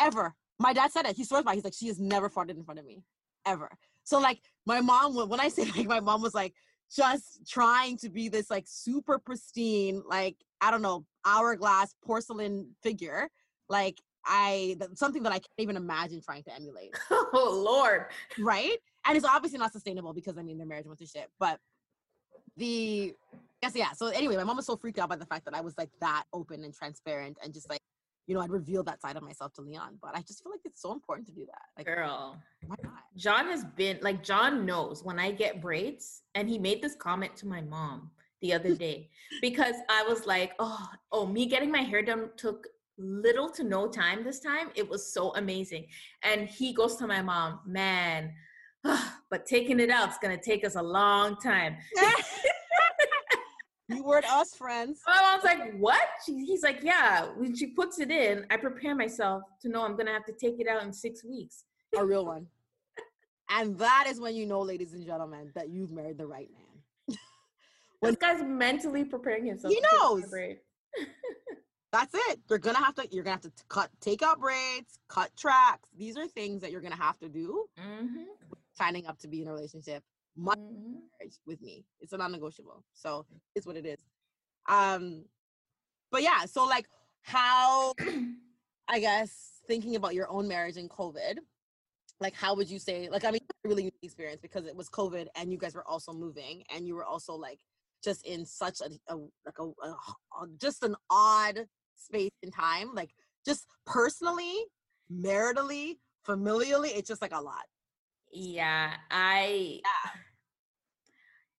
Ever. 0.00 0.34
My 0.58 0.72
dad 0.72 0.90
said 0.90 1.06
it. 1.06 1.16
He 1.16 1.24
swears 1.24 1.44
by. 1.44 1.52
it. 1.52 1.56
He's 1.56 1.64
like, 1.64 1.74
she 1.74 1.88
has 1.88 2.00
never 2.00 2.28
farted 2.28 2.56
in 2.56 2.64
front 2.64 2.80
of 2.80 2.86
me, 2.86 3.04
ever. 3.46 3.70
So 4.04 4.18
like, 4.18 4.40
my 4.66 4.80
mom. 4.80 5.14
When 5.14 5.28
when 5.28 5.40
I 5.40 5.48
say 5.48 5.64
like, 5.76 5.86
my 5.86 6.00
mom 6.00 6.22
was 6.22 6.34
like 6.34 6.54
just 6.94 7.48
trying 7.48 7.96
to 7.98 8.08
be 8.08 8.28
this 8.28 8.50
like 8.50 8.64
super 8.66 9.18
pristine, 9.18 10.02
like 10.08 10.36
I 10.60 10.70
don't 10.70 10.82
know, 10.82 11.04
hourglass 11.24 11.94
porcelain 12.04 12.74
figure. 12.82 13.28
Like 13.68 14.00
I 14.24 14.76
that's 14.78 14.98
something 14.98 15.22
that 15.22 15.32
I 15.32 15.38
can't 15.38 15.58
even 15.58 15.76
imagine 15.76 16.20
trying 16.20 16.42
to 16.44 16.54
emulate. 16.54 16.94
oh 17.10 17.62
Lord. 17.64 18.06
right? 18.38 18.76
And 19.06 19.16
it's 19.16 19.26
obviously 19.26 19.58
not 19.58 19.72
sustainable 19.72 20.12
because 20.12 20.38
I 20.38 20.42
mean 20.42 20.58
their 20.58 20.66
marriage 20.66 20.86
went 20.86 20.98
to 20.98 21.06
shit. 21.06 21.28
But 21.38 21.58
the 22.56 23.14
yes, 23.62 23.72
yeah. 23.74 23.92
So 23.92 24.08
anyway, 24.08 24.36
my 24.36 24.44
mom 24.44 24.56
was 24.56 24.66
so 24.66 24.76
freaked 24.76 24.98
out 24.98 25.08
by 25.08 25.16
the 25.16 25.26
fact 25.26 25.44
that 25.46 25.54
I 25.54 25.60
was 25.60 25.76
like 25.78 25.90
that 26.00 26.24
open 26.32 26.64
and 26.64 26.74
transparent 26.74 27.38
and 27.42 27.52
just 27.52 27.68
like, 27.68 27.80
you 28.26 28.34
know, 28.34 28.40
I'd 28.40 28.50
reveal 28.50 28.82
that 28.84 29.00
side 29.00 29.16
of 29.16 29.22
myself 29.22 29.52
to 29.54 29.62
Leon. 29.62 29.98
But 30.02 30.16
I 30.16 30.20
just 30.22 30.42
feel 30.42 30.52
like 30.52 30.60
it's 30.64 30.82
so 30.82 30.92
important 30.92 31.26
to 31.28 31.34
do 31.34 31.46
that. 31.46 31.62
Like 31.76 31.86
Girl. 31.86 32.36
why 32.66 32.76
not? 32.82 32.92
John 33.16 33.46
has 33.46 33.64
been 33.64 33.98
like 34.02 34.22
John 34.22 34.66
knows 34.66 35.02
when 35.02 35.18
I 35.18 35.30
get 35.30 35.60
braids, 35.60 36.22
and 36.34 36.48
he 36.48 36.58
made 36.58 36.82
this 36.82 36.94
comment 36.94 37.36
to 37.36 37.46
my 37.46 37.60
mom 37.60 38.10
the 38.40 38.52
other 38.52 38.74
day 38.86 39.10
because 39.40 39.74
I 39.88 40.04
was 40.08 40.26
like, 40.26 40.52
oh, 40.58 40.88
oh, 41.12 41.26
me 41.26 41.46
getting 41.46 41.70
my 41.70 41.82
hair 41.82 42.02
done 42.02 42.30
took 42.36 42.66
little 43.00 43.48
to 43.50 43.64
no 43.64 43.88
time 43.88 44.22
this 44.22 44.40
time. 44.40 44.70
It 44.74 44.88
was 44.88 45.12
so 45.12 45.34
amazing. 45.34 45.86
And 46.22 46.48
he 46.48 46.72
goes 46.72 46.96
to 46.96 47.06
my 47.06 47.22
mom, 47.22 47.60
man, 47.66 48.32
but 48.84 49.46
taking 49.46 49.80
it 49.80 49.90
out 49.90 50.10
is 50.10 50.16
gonna 50.22 50.40
take 50.40 50.64
us 50.64 50.76
a 50.76 50.82
long 50.82 51.36
time. 51.36 51.76
You 53.92 54.04
weren't 54.04 54.30
us 54.30 54.54
friends. 54.54 55.00
My 55.04 55.20
mom's 55.20 55.42
like, 55.42 55.76
what? 55.78 56.00
She, 56.24 56.44
he's 56.44 56.62
like, 56.62 56.78
yeah. 56.82 57.26
When 57.36 57.56
she 57.56 57.68
puts 57.68 57.98
it 57.98 58.10
in, 58.10 58.46
I 58.48 58.56
prepare 58.56 58.94
myself 58.94 59.42
to 59.62 59.68
know 59.68 59.84
I'm 59.84 59.96
gonna 59.96 60.12
have 60.12 60.24
to 60.26 60.32
take 60.32 60.60
it 60.60 60.68
out 60.68 60.84
in 60.84 60.92
six 60.92 61.24
weeks. 61.24 61.64
A 61.96 62.04
real 62.04 62.26
one. 62.26 62.46
And 63.52 63.76
that 63.78 64.04
is 64.06 64.20
when 64.20 64.36
you 64.36 64.46
know, 64.46 64.60
ladies 64.60 64.92
and 64.94 65.04
gentlemen, 65.04 65.50
that 65.56 65.70
you've 65.70 65.90
married 65.90 66.18
the 66.18 66.26
right 66.26 66.48
man. 66.52 67.16
This 68.02 68.14
guy's 68.14 68.40
mentally 68.44 69.04
preparing 69.04 69.44
himself. 69.44 69.74
He 69.74 69.80
to 69.80 69.88
take 69.88 69.92
my 69.92 69.98
knows. 69.98 70.30
That's 71.92 72.14
it. 72.14 72.40
You're 72.48 72.58
gonna 72.58 72.78
have 72.78 72.94
to. 72.96 73.08
You're 73.10 73.24
gonna 73.24 73.34
have 73.34 73.42
to 73.42 73.52
cut, 73.68 73.90
take 74.00 74.22
out 74.22 74.38
braids, 74.38 74.98
cut 75.08 75.30
tracks. 75.36 75.88
These 75.98 76.16
are 76.16 76.26
things 76.28 76.60
that 76.62 76.70
you're 76.70 76.80
gonna 76.80 76.96
have 76.96 77.18
to 77.18 77.28
do. 77.28 77.66
Mhm, 77.78 78.26
Signing 78.74 79.06
up 79.06 79.18
to 79.18 79.28
be 79.28 79.42
in 79.42 79.48
a 79.48 79.52
relationship, 79.52 80.04
my 80.36 80.54
mhm. 80.54 81.00
with 81.46 81.60
me. 81.60 81.84
It's 82.00 82.12
a 82.12 82.16
non-negotiable. 82.16 82.84
So 82.94 83.26
it's 83.54 83.66
what 83.66 83.76
it 83.76 83.86
is. 83.86 83.98
Um, 84.68 85.24
but 86.10 86.22
yeah. 86.22 86.44
So 86.44 86.64
like, 86.64 86.88
how? 87.22 87.94
I 88.88 88.98
guess 89.00 89.60
thinking 89.66 89.96
about 89.96 90.14
your 90.14 90.28
own 90.30 90.48
marriage 90.48 90.76
in 90.76 90.88
COVID, 90.88 91.38
like 92.20 92.34
how 92.34 92.54
would 92.56 92.70
you 92.70 92.78
say? 92.78 93.08
Like, 93.08 93.24
I 93.24 93.30
mean, 93.32 93.40
really 93.64 93.82
unique 93.82 93.94
experience 94.02 94.40
because 94.40 94.66
it 94.66 94.74
was 94.76 94.88
COVID 94.88 95.26
and 95.36 95.52
you 95.52 95.58
guys 95.58 95.74
were 95.74 95.86
also 95.86 96.12
moving 96.12 96.62
and 96.74 96.86
you 96.86 96.94
were 96.94 97.04
also 97.04 97.34
like 97.34 97.60
just 98.02 98.24
in 98.26 98.46
such 98.46 98.80
a, 98.80 98.90
a 99.12 99.16
like 99.16 99.58
a, 99.58 99.64
a 99.64 99.88
a- 99.90 100.48
just 100.58 100.82
an 100.82 100.96
odd 101.10 101.66
space 102.00 102.32
and 102.42 102.52
time. 102.52 102.94
Like 102.94 103.10
just 103.46 103.66
personally, 103.86 104.54
maritally, 105.12 105.98
familially, 106.26 106.90
it's 106.96 107.08
just 107.08 107.22
like 107.22 107.34
a 107.34 107.40
lot. 107.40 107.64
Yeah, 108.32 108.94
I. 109.10 109.80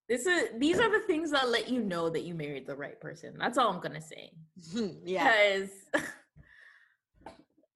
This 0.08 0.26
is 0.26 0.50
these 0.58 0.78
are 0.78 0.90
the 0.90 1.06
things 1.06 1.30
that 1.30 1.48
let 1.48 1.68
you 1.70 1.80
know 1.82 2.10
that 2.10 2.22
you 2.24 2.34
married 2.34 2.66
the 2.66 2.76
right 2.76 3.00
person. 3.00 3.34
That's 3.38 3.56
all 3.56 3.70
I'm 3.72 3.80
gonna 3.80 4.00
say. 4.00 4.30
yeah. 5.04 5.32
Because 5.32 5.70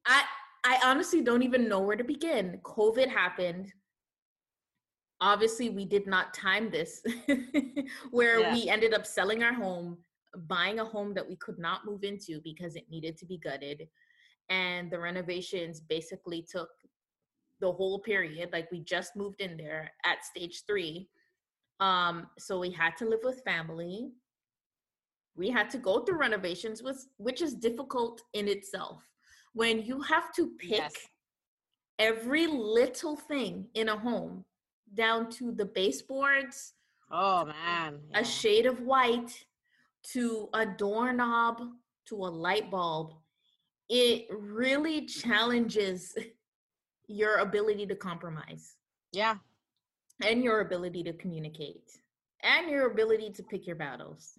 I 0.07 0.23
I 0.65 0.81
honestly 0.85 1.23
don't 1.23 1.43
even 1.43 1.69
know 1.69 1.81
where 1.81 1.97
to 1.97 2.05
begin. 2.05 2.61
COVID 2.65 3.09
happened. 3.09 3.73
Obviously, 5.21 5.71
we 5.71 5.87
did 5.87 6.07
not 6.07 6.35
time 6.35 6.71
this, 6.71 7.01
where 8.11 8.41
Yeah. 8.41 8.53
we 8.53 8.69
ended 8.69 8.93
up 8.93 9.07
selling 9.07 9.43
our 9.43 9.55
home, 9.55 9.97
buying 10.37 10.79
a 10.81 10.85
home 10.85 11.15
that 11.15 11.29
we 11.29 11.37
could 11.37 11.59
not 11.59 11.85
move 11.85 12.05
into 12.05 12.41
because 12.43 12.77
it 12.77 12.89
needed 12.91 13.17
to 13.19 13.27
be 13.27 13.39
gutted. 13.39 13.89
And 14.49 14.91
the 14.91 14.99
renovations 14.99 15.81
basically 15.81 16.43
took 16.49 16.69
the 17.61 17.73
whole 17.73 17.99
period. 18.01 18.51
Like 18.53 18.71
we 18.71 18.81
just 18.81 19.17
moved 19.17 19.41
in 19.41 19.57
there 19.57 19.91
at 20.05 20.25
stage 20.25 20.63
three. 20.67 21.09
Um, 21.81 22.29
so 22.39 22.59
we 22.59 22.71
had 22.71 22.97
to 22.99 23.09
live 23.09 23.21
with 23.25 23.43
family. 23.45 24.11
We 25.37 25.51
had 25.51 25.69
to 25.71 25.79
go 25.79 26.01
through 26.05 26.19
renovations, 26.19 26.83
which 26.83 26.97
which 27.19 27.43
is 27.43 27.55
difficult 27.55 28.23
in 28.33 28.49
itself. 28.49 29.03
When 29.53 29.83
you 29.83 30.01
have 30.03 30.33
to 30.35 30.49
pick 30.59 30.71
Yes. 30.71 30.93
every 31.99 32.47
little 32.47 33.17
thing 33.17 33.69
in 33.75 33.89
a 33.89 33.97
home, 33.99 34.45
down 34.95 35.29
to 35.31 35.53
the 35.53 35.65
baseboards, 35.67 36.75
Oh 37.11 37.45
man. 37.47 38.01
a 38.15 38.25
shade 38.25 38.67
of 38.67 38.81
white, 38.81 39.45
to 40.13 40.49
a 40.55 40.65
doorknob, 40.67 41.63
to 42.09 42.15
a 42.17 42.29
light 42.29 42.71
bulb, 42.71 43.15
it 43.89 44.27
really 44.31 45.07
challenges 45.07 46.17
your 47.09 47.37
ability 47.39 47.87
to 47.87 47.95
compromise 47.95 48.75
yeah. 49.13 49.37
and 50.25 50.43
your 50.43 50.61
ability 50.61 51.03
to 51.05 51.13
communicate 51.13 51.91
and 52.43 52.71
your 52.71 52.91
ability 52.91 53.31
to 53.31 53.43
pick 53.43 53.67
your 53.67 53.77
battles. 53.77 54.33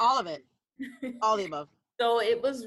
All 0.00 0.18
of 0.18 0.26
it. 0.26 0.44
All 1.22 1.36
the 1.36 1.44
above. 1.44 1.68
so 2.00 2.20
it 2.20 2.40
was 2.42 2.66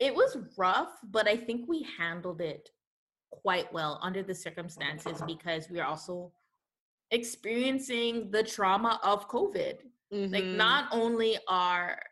it 0.00 0.14
was 0.14 0.36
rough, 0.56 0.92
but 1.10 1.26
I 1.26 1.36
think 1.36 1.68
we 1.68 1.86
handled 1.98 2.40
it 2.40 2.70
quite 3.30 3.72
well 3.72 3.98
under 4.02 4.22
the 4.22 4.34
circumstances 4.34 5.20
because 5.26 5.68
we 5.68 5.80
are 5.80 5.86
also 5.86 6.32
experiencing 7.10 8.30
the 8.30 8.42
trauma 8.42 9.00
of 9.02 9.28
COVID. 9.28 9.78
Like 10.10 10.44
Mhm. 10.44 10.56
not 10.56 10.88
only 10.92 11.38
are 11.48 12.02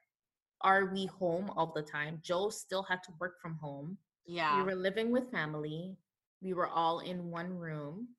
are 0.62 0.86
we 0.86 1.06
home 1.06 1.50
all 1.50 1.72
the 1.72 1.82
time, 1.82 2.20
Joe 2.22 2.48
still 2.48 2.82
had 2.82 3.02
to 3.04 3.12
work 3.20 3.40
from 3.40 3.56
home. 3.56 3.98
Yeah. 4.26 4.56
We 4.58 4.64
were 4.64 4.74
living 4.74 5.10
with 5.12 5.30
family. 5.30 5.96
We 6.40 6.54
were 6.54 6.66
all 6.66 7.00
in 7.00 7.30
one 7.30 7.52
room. 7.58 8.16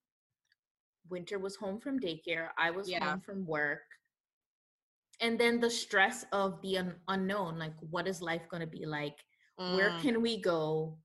Winter 1.09 1.39
was 1.39 1.55
home 1.55 1.79
from 1.79 1.99
daycare. 1.99 2.51
I 2.57 2.69
was 2.71 2.87
Yeah. 2.89 3.03
home 3.11 3.21
from 3.21 3.45
work. 3.45 3.83
And 5.19 5.39
then 5.39 5.59
the 5.59 5.69
stress 5.69 6.25
of 6.31 6.61
the 6.61 6.77
un- 6.77 7.01
unknown, 7.07 7.57
like 7.57 7.77
what 7.89 8.07
is 8.07 8.21
life 8.21 8.47
going 8.49 8.61
to 8.61 8.67
be 8.67 8.85
like? 8.85 9.25
Where 9.57 9.91
Mm. 9.91 10.01
can 10.01 10.21
we 10.21 10.37
go? 10.37 10.99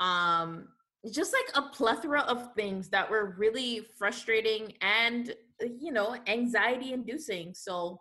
Um 0.00 0.76
just 1.10 1.32
like 1.32 1.50
a 1.56 1.68
plethora 1.70 2.20
of 2.20 2.54
things 2.54 2.88
that 2.90 3.10
were 3.10 3.34
really 3.36 3.80
frustrating 3.98 4.76
and 4.80 5.34
you 5.80 5.92
know, 5.92 6.16
anxiety 6.26 6.92
inducing. 6.92 7.54
So 7.54 8.00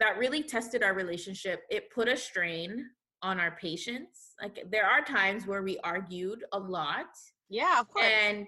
that 0.00 0.18
really 0.18 0.42
tested 0.42 0.82
our 0.82 0.94
relationship. 0.94 1.62
It 1.70 1.90
put 1.90 2.08
a 2.08 2.16
strain 2.16 2.86
on 3.22 3.40
our 3.40 3.56
patience. 3.60 4.34
Like 4.40 4.64
there 4.70 4.86
are 4.86 5.02
times 5.02 5.46
where 5.46 5.62
we 5.62 5.78
argued 5.84 6.44
a 6.52 6.58
lot 6.58 7.06
yeah, 7.48 7.80
of 7.80 7.88
course. 7.88 8.06
and 8.06 8.46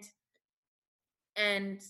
and 1.37 1.81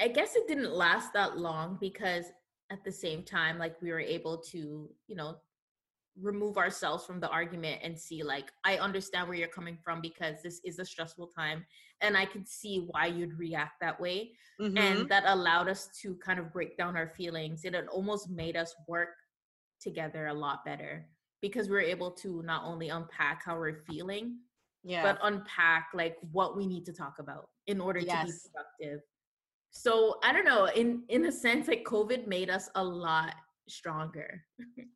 I 0.00 0.08
guess 0.08 0.36
it 0.36 0.46
didn't 0.46 0.72
last 0.72 1.12
that 1.12 1.36
long 1.36 1.76
because 1.80 2.26
at 2.70 2.84
the 2.84 2.92
same 2.92 3.22
time 3.22 3.58
like 3.58 3.80
we 3.82 3.90
were 3.90 4.00
able 4.00 4.38
to, 4.38 4.88
you 5.06 5.16
know, 5.16 5.36
remove 6.20 6.56
ourselves 6.56 7.04
from 7.04 7.20
the 7.20 7.28
argument 7.28 7.80
and 7.82 7.98
see 7.98 8.22
like 8.22 8.50
I 8.64 8.76
understand 8.78 9.28
where 9.28 9.36
you're 9.36 9.48
coming 9.48 9.78
from 9.82 10.00
because 10.00 10.42
this 10.42 10.60
is 10.64 10.78
a 10.78 10.84
stressful 10.84 11.28
time 11.28 11.64
and 12.00 12.16
I 12.16 12.24
could 12.24 12.48
see 12.48 12.86
why 12.90 13.06
you'd 13.06 13.38
react 13.38 13.80
that 13.80 14.00
way 14.00 14.32
Mhm. 14.60 14.78
and 14.78 15.08
that 15.08 15.24
allowed 15.26 15.68
us 15.68 15.88
to 16.02 16.16
kind 16.16 16.38
of 16.38 16.52
break 16.52 16.76
down 16.76 16.96
our 16.96 17.08
feelings 17.08 17.64
and 17.64 17.74
it 17.76 17.86
almost 17.88 18.28
made 18.30 18.56
us 18.56 18.74
work 18.88 19.10
together 19.80 20.26
a 20.26 20.34
lot 20.34 20.64
better 20.64 21.08
because 21.40 21.68
we're 21.68 21.80
able 21.80 22.10
to 22.10 22.42
not 22.42 22.64
only 22.64 22.88
unpack 22.88 23.44
how 23.44 23.56
we're 23.56 23.84
feeling 23.84 24.38
yeah. 24.82 25.02
but 25.02 25.18
unpack 25.22 25.90
like 25.94 26.16
what 26.32 26.56
we 26.56 26.66
need 26.66 26.84
to 26.86 26.92
talk 26.92 27.18
about 27.20 27.48
in 27.66 27.80
order 27.80 28.00
to 28.00 28.06
be 28.06 28.32
productive 28.42 29.00
so 29.70 30.18
i 30.24 30.32
don't 30.32 30.44
know 30.44 30.64
in 30.66 31.04
in 31.08 31.26
a 31.26 31.32
sense 31.32 31.68
like 31.68 31.84
covid 31.84 32.26
made 32.26 32.50
us 32.50 32.68
a 32.74 32.82
lot 32.82 33.34
stronger 33.68 34.42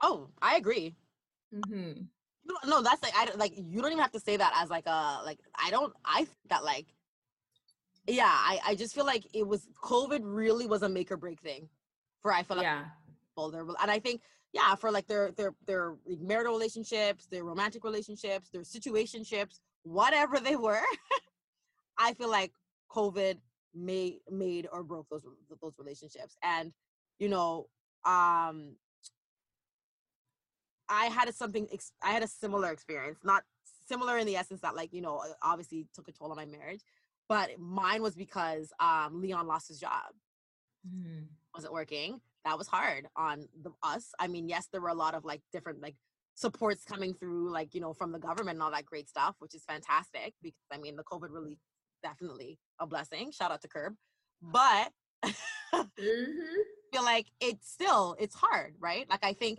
oh, 0.03 0.29
I 0.41 0.57
agree. 0.57 0.97
Hmm 1.53 1.61
You 2.45 2.49
don't- 2.49 2.67
No, 2.69 2.83
that's 2.83 3.03
like 3.03 3.15
I 3.17 3.27
don't 3.27 3.39
like 3.39 3.53
you 3.57 3.81
don't 3.83 3.93
even 3.93 4.03
have 4.03 4.13
to 4.13 4.21
say 4.21 4.37
that 4.37 4.53
as 4.57 4.71
like 4.71 4.87
a 4.87 5.21
like 5.25 5.39
I 5.55 5.71
don't 5.71 5.93
I 6.05 6.27
that 6.49 6.65
like 6.65 6.87
yeah, 8.07 8.27
I 8.29 8.61
I 8.67 8.75
just 8.75 8.95
feel 8.95 9.07
like 9.07 9.25
it 9.33 9.47
was 9.47 9.69
COVID 9.83 10.21
really 10.23 10.67
was 10.67 10.83
a 10.83 10.89
make 10.89 11.11
or 11.13 11.17
break 11.17 11.41
thing 11.41 11.69
for 12.21 12.33
I 12.33 12.43
feel 12.43 12.57
like 12.57 12.65
yeah 13.37 13.51
their 13.51 13.63
and 13.63 13.91
I 13.91 13.99
think 13.99 14.23
yeah 14.53 14.75
for 14.75 14.91
like 14.91 15.07
their 15.07 15.31
their 15.33 15.55
their 15.67 15.97
marital 16.21 16.53
relationships, 16.53 17.27
their 17.27 17.45
romantic 17.45 17.85
relationships, 17.85 18.49
their 18.51 18.63
situationships, 18.63 19.61
whatever 19.85 20.39
they 20.41 20.57
were. 20.57 20.83
I 21.99 22.15
feel 22.15 22.31
like 22.31 22.53
COVID 22.91 23.39
made 23.75 24.19
made 24.31 24.67
or 24.73 24.83
broke 24.83 25.09
those 25.09 25.25
those 25.61 25.79
relationships, 25.79 26.37
and 26.43 26.73
you 27.19 27.29
know, 27.29 27.69
um, 28.05 28.75
I 30.93 31.07
had 31.07 31.29
a 31.29 31.33
something 31.33 31.67
I 32.03 32.13
had 32.13 32.23
a 32.23 32.29
similar 32.29 32.71
experience, 32.71 33.19
not 33.25 33.43
similar 33.89 34.19
in 34.19 34.27
the 34.27 34.37
essence 34.37 34.61
that 34.61 34.77
like, 34.77 34.93
you 34.93 35.01
know, 35.01 35.19
uh, 35.19 35.33
obviously 35.43 35.87
took 35.95 36.09
a 36.09 36.13
toll 36.13 36.31
on 36.31 36.37
my 36.37 36.45
marriage, 36.45 36.83
but 37.29 37.59
mine 37.59 38.03
was 38.03 38.15
because 38.15 38.73
um 38.79 39.21
Leon 39.23 39.47
lost 39.47 39.69
his 39.69 39.81
job. 39.81 40.13
Mhm. 40.87 41.29
Wasn't 41.55 41.73
working. 41.73 42.21
That 42.45 42.59
was 42.59 42.69
hard 42.69 43.07
on 43.17 43.49
the 43.63 43.73
us. 43.83 44.13
I 44.19 44.29
mean, 44.29 44.49
yes, 44.49 44.69
there 44.71 44.81
were 44.81 44.89
a 44.89 44.95
lot 44.95 45.15
of 45.15 45.25
like 45.25 45.41
different 45.53 45.81
like 45.81 45.97
supports 46.35 46.85
coming 46.85 47.15
through 47.15 47.51
like, 47.51 47.75
you 47.75 47.81
know, 47.81 47.93
from 47.95 48.13
the 48.13 48.19
government 48.19 48.57
and 48.57 48.63
all 48.63 48.71
that 48.73 48.85
great 48.87 49.09
stuff, 49.09 49.37
which 49.39 49.55
is 49.55 49.65
fantastic 49.65 50.35
because 50.43 50.67
I 50.73 50.79
mean, 50.79 50.97
the 50.97 51.05
COVID 51.05 51.31
relief 51.31 51.59
definitely 52.03 52.59
a 52.81 52.87
blessing. 52.87 53.31
Shout 53.31 53.51
out 53.53 53.63
to 53.63 53.69
CERB. 53.69 53.97
But 54.43 54.93
Mhm. 55.73 56.55
feel 56.93 57.05
like 57.05 57.27
it's 57.41 57.71
still 57.71 58.17
it's 58.19 58.35
hard, 58.35 58.75
right? 58.79 59.09
Like 59.09 59.25
I 59.25 59.33
think 59.33 59.59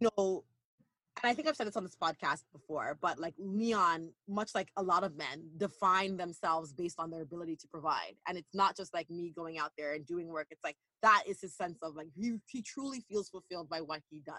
you 0.00 0.08
know, 0.16 0.44
and 1.22 1.30
I 1.30 1.34
think 1.34 1.48
I've 1.48 1.56
said 1.56 1.66
this 1.66 1.76
on 1.76 1.84
this 1.84 1.96
podcast 1.96 2.42
before, 2.52 2.98
but 3.00 3.18
like 3.18 3.34
Leon, 3.38 4.10
much 4.28 4.50
like 4.54 4.68
a 4.76 4.82
lot 4.82 5.04
of 5.04 5.16
men, 5.16 5.48
define 5.56 6.16
themselves 6.16 6.72
based 6.72 6.98
on 6.98 7.10
their 7.10 7.22
ability 7.22 7.56
to 7.56 7.68
provide. 7.68 8.14
And 8.28 8.36
it's 8.36 8.54
not 8.54 8.76
just 8.76 8.92
like 8.92 9.08
me 9.08 9.32
going 9.34 9.58
out 9.58 9.72
there 9.78 9.94
and 9.94 10.04
doing 10.04 10.28
work. 10.28 10.48
It's 10.50 10.64
like 10.64 10.76
that 11.02 11.22
is 11.26 11.40
his 11.40 11.56
sense 11.56 11.78
of 11.82 11.94
like 11.94 12.08
he, 12.14 12.34
he 12.48 12.62
truly 12.62 13.00
feels 13.08 13.28
fulfilled 13.28 13.68
by 13.68 13.80
what 13.80 14.00
he 14.10 14.20
does. 14.26 14.34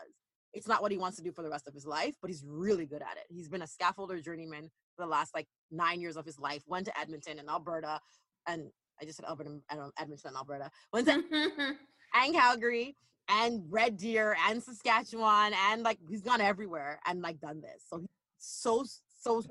It's 0.54 0.68
not 0.68 0.82
what 0.82 0.92
he 0.92 0.98
wants 0.98 1.18
to 1.18 1.24
do 1.24 1.32
for 1.32 1.44
the 1.44 1.50
rest 1.50 1.68
of 1.68 1.74
his 1.74 1.86
life, 1.86 2.16
but 2.22 2.30
he's 2.30 2.44
really 2.48 2.86
good 2.86 3.02
at 3.02 3.18
it. 3.18 3.26
He's 3.30 3.50
been 3.50 3.62
a 3.62 3.66
scaffolder 3.66 4.24
journeyman 4.24 4.70
for 4.96 5.06
the 5.06 5.10
last 5.10 5.34
like 5.34 5.48
nine 5.72 6.02
years 6.02 6.18
of 6.18 6.26
his 6.26 6.40
life. 6.40 6.64
Went 6.68 6.86
to 6.86 7.00
Edmonton 7.00 7.40
and 7.40 7.50
Alberta, 7.50 8.00
and 8.48 8.70
I 9.02 9.06
just 9.06 9.18
said 9.18 9.26
Alberta, 9.28 9.60
Edmonton 9.72 10.30
and 10.30 10.38
Alberta. 10.38 10.70
Went 10.94 11.08
to 11.08 11.24
and 12.14 12.34
Calgary 12.34 12.96
and 13.30 13.64
Red 13.70 13.98
Deer 13.98 14.36
and 14.48 14.62
Saskatchewan 14.62 15.54
and 15.72 15.84
like 15.84 16.00
he's 16.08 16.22
gone 16.22 16.42
everywhere 16.42 17.00
and 17.06 17.22
like 17.22 17.40
done 17.40 17.62
this. 17.62 17.84
So 17.90 18.00
he's 18.00 18.10
so 18.38 18.86
so 19.22 19.44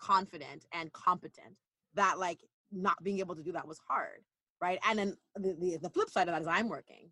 confident 0.00 0.66
and 0.72 0.92
competent 0.92 1.56
that 1.94 2.18
like 2.18 2.40
not 2.70 3.02
being 3.02 3.18
able 3.18 3.34
to 3.34 3.42
do 3.42 3.52
that 3.52 3.66
was 3.66 3.80
hard, 3.88 4.24
right? 4.60 4.78
And 4.88 4.98
then 4.98 5.16
the 5.34 5.56
the, 5.58 5.78
the 5.82 5.90
flip 5.90 6.10
side 6.10 6.28
of 6.28 6.34
that 6.34 6.42
is 6.42 6.48
I'm 6.48 6.68
working. 6.68 7.10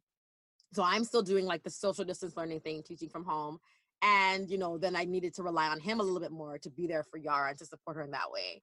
So 0.73 0.83
I'm 0.83 1.05
still 1.05 1.23
doing 1.23 1.47
like 1.47 1.63
the 1.63 1.71
social 1.71 2.05
distance 2.05 2.37
learning 2.37 2.61
thing, 2.61 2.83
teaching 2.83 3.09
from 3.09 3.25
home. 3.25 3.59
And 4.03 4.51
you 4.51 4.59
know, 4.59 4.77
then 4.79 4.97
I 4.97 5.05
needed 5.05 5.35
to 5.35 5.43
rely 5.43 5.69
on 5.69 5.81
him 5.81 6.01
a 6.01 6.03
little 6.03 6.21
bit 6.21 6.33
more 6.33 6.59
to 6.59 6.71
be 6.71 6.87
there 6.87 7.05
for 7.05 7.19
Yara 7.19 7.51
and 7.51 7.59
to 7.59 7.67
support 7.67 7.97
her 7.97 8.03
in 8.03 8.11
that 8.11 8.31
way 8.31 8.63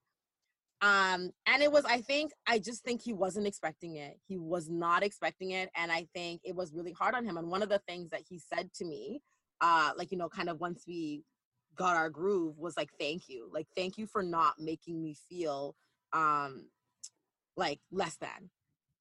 um 0.82 1.32
and 1.46 1.62
it 1.62 1.72
was 1.72 1.86
i 1.86 2.02
think 2.02 2.32
i 2.48 2.58
just 2.58 2.84
think 2.84 3.02
he 3.02 3.14
wasn't 3.14 3.46
expecting 3.46 3.98
it. 3.98 4.18
He 4.28 4.38
was 4.38 4.70
not 4.70 5.04
expecting 5.04 5.52
it 5.52 5.70
and 5.76 5.92
i 5.92 6.08
think 6.14 6.42
it 6.44 6.56
was 6.56 6.74
really 6.74 6.92
hard 6.92 7.16
on 7.16 7.26
him 7.26 7.38
and 7.38 7.50
one 7.50 7.62
of 7.62 7.70
the 7.70 7.82
things 7.88 8.10
that 8.10 8.22
he 8.28 8.40
said 8.40 8.74
to 8.76 8.86
me 8.86 9.22
uh 9.62 9.92
like 9.96 10.12
you 10.12 10.18
know 10.18 10.30
kind 10.30 10.50
of 10.50 10.60
once 10.60 10.84
we 10.88 11.24
got 11.76 11.96
our 11.96 12.10
groove 12.10 12.58
was 12.58 12.76
like 12.78 12.90
thank 13.00 13.30
you. 13.30 13.50
Like 13.52 13.68
thank 13.76 13.98
you 13.98 14.06
for 14.06 14.24
not 14.24 14.56
making 14.60 15.02
me 15.02 15.16
feel 15.30 15.76
um 16.14 16.68
like 17.56 17.80
less 17.92 18.18
than. 18.18 18.50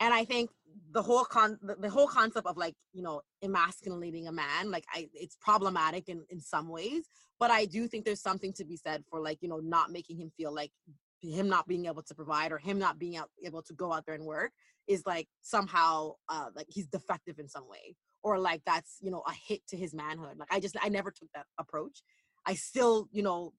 And 0.01 0.15
i 0.15 0.25
think 0.25 0.51
the 0.93 1.03
whole 1.03 1.25
con 1.25 1.59
the, 1.63 1.77
the 1.77 1.91
whole 1.91 2.07
concept 2.07 2.47
of 2.47 2.57
like 2.57 2.75
you 2.93 3.03
know 3.03 3.21
emasculating 3.43 4.29
a 4.29 4.33
man 4.33 4.71
like 4.71 4.85
i 4.95 5.09
it's 5.13 5.37
problematic 5.41 6.09
in 6.09 6.25
in 6.31 6.41
some 6.41 6.69
ways 6.69 7.05
but 7.39 7.51
i 7.51 7.65
do 7.65 7.87
think 7.87 8.05
there's 8.05 8.23
something 8.23 8.53
to 8.55 8.65
be 8.65 8.77
said 8.77 9.05
for 9.11 9.21
like 9.21 9.39
you 9.43 9.49
know 9.49 9.59
not 9.59 9.91
making 9.91 10.17
him 10.17 10.31
feel 10.37 10.55
like 10.55 10.71
him 11.29 11.49
not 11.49 11.67
being 11.69 11.87
able 11.87 12.03
to 12.03 12.15
provide 12.15 12.53
or 12.53 12.59
him 12.59 12.79
not 12.79 12.99
being 12.99 13.17
out, 13.17 13.29
able 13.45 13.63
to 13.63 13.75
go 13.75 13.93
out 13.93 14.07
there 14.07 14.15
and 14.15 14.25
work 14.25 14.53
is 14.87 15.03
like 15.07 15.29
somehow 15.43 16.13
uh 16.29 16.47
like 16.55 16.67
he's 16.69 16.87
defective 16.87 17.39
in 17.39 17.49
some 17.49 17.69
way 17.69 17.95
or 18.23 18.39
like 18.39 18.63
that's 18.67 18.97
you 19.01 19.11
know 19.11 19.23
a 19.27 19.33
hit 19.33 19.61
to 19.69 19.77
his 19.77 19.95
manhood 19.95 20.37
like 20.39 20.49
i 20.51 20.59
just 20.59 20.77
i 20.83 20.89
never 20.89 21.11
took 21.11 21.29
that 21.35 21.47
approach 21.59 22.03
i 22.47 22.55
still 22.55 23.07
you 23.13 23.23
know 23.23 23.53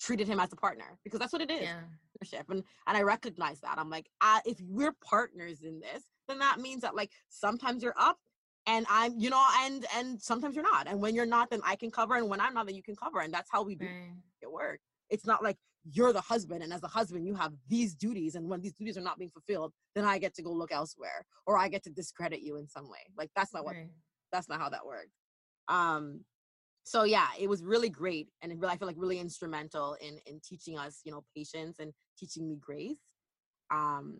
treated 0.00 0.26
him 0.26 0.40
as 0.40 0.52
a 0.52 0.56
partner 0.56 0.98
because 1.04 1.20
that's 1.20 1.32
what 1.32 1.42
it 1.42 1.50
is 1.50 1.62
yeah. 1.62 1.80
partnership 2.18 2.50
and 2.50 2.64
and 2.86 2.96
i 2.96 3.02
recognize 3.02 3.60
that 3.60 3.78
i'm 3.78 3.90
like 3.90 4.08
uh, 4.20 4.40
if 4.44 4.58
we're 4.68 4.94
partners 5.04 5.60
in 5.62 5.80
this 5.80 6.04
then 6.28 6.38
that 6.38 6.58
means 6.58 6.82
that 6.82 6.96
like 6.96 7.10
sometimes 7.28 7.82
you're 7.82 7.94
up 7.98 8.18
and 8.66 8.86
i'm 8.88 9.18
you 9.18 9.30
know 9.30 9.44
and 9.60 9.86
and 9.96 10.20
sometimes 10.20 10.54
you're 10.54 10.64
not 10.64 10.88
and 10.88 11.00
when 11.00 11.14
you're 11.14 11.26
not 11.26 11.50
then 11.50 11.60
i 11.64 11.76
can 11.76 11.90
cover 11.90 12.14
and 12.16 12.28
when 12.28 12.40
i'm 12.40 12.54
not 12.54 12.66
then 12.66 12.74
you 12.74 12.82
can 12.82 12.96
cover 12.96 13.20
and 13.20 13.32
that's 13.32 13.50
how 13.52 13.62
we 13.62 13.74
do 13.74 13.86
Right. 13.86 14.10
it 14.40 14.50
work 14.50 14.80
it's 15.10 15.26
not 15.26 15.42
like 15.42 15.56
you're 15.90 16.12
the 16.12 16.20
husband 16.20 16.62
and 16.62 16.72
as 16.72 16.82
a 16.82 16.88
husband 16.88 17.26
you 17.26 17.34
have 17.34 17.52
these 17.68 17.94
duties 17.94 18.34
and 18.36 18.48
when 18.48 18.60
these 18.60 18.74
duties 18.74 18.96
are 18.96 19.02
not 19.02 19.18
being 19.18 19.30
fulfilled 19.30 19.72
then 19.94 20.04
i 20.04 20.16
get 20.18 20.34
to 20.34 20.42
go 20.42 20.52
look 20.52 20.70
elsewhere 20.72 21.26
or 21.46 21.58
i 21.58 21.68
get 21.68 21.82
to 21.82 21.90
discredit 21.90 22.40
you 22.40 22.56
in 22.56 22.68
some 22.68 22.88
way. 22.88 23.04
Like 23.16 23.30
that's 23.34 23.52
not 23.52 23.64
what 23.64 23.74
Right. 23.74 23.88
that's 24.30 24.48
not 24.48 24.60
how 24.60 24.68
that 24.68 24.86
worked. 24.86 25.10
Um 25.68 26.24
so 26.84 27.04
yeah 27.04 27.28
it 27.38 27.48
was 27.48 27.62
really 27.62 27.88
great 27.88 28.28
and 28.42 28.50
it 28.52 28.58
really, 28.58 28.72
i 28.72 28.76
feel 28.76 28.88
like 28.88 28.96
really 28.98 29.18
instrumental 29.20 29.96
in 30.00 30.18
in 30.26 30.40
teaching 30.40 30.78
us 30.78 31.00
you 31.04 31.12
know 31.12 31.24
patience 31.36 31.78
and 31.78 31.92
teaching 32.18 32.48
me 32.48 32.56
grace. 32.60 32.96
Um 33.70 34.18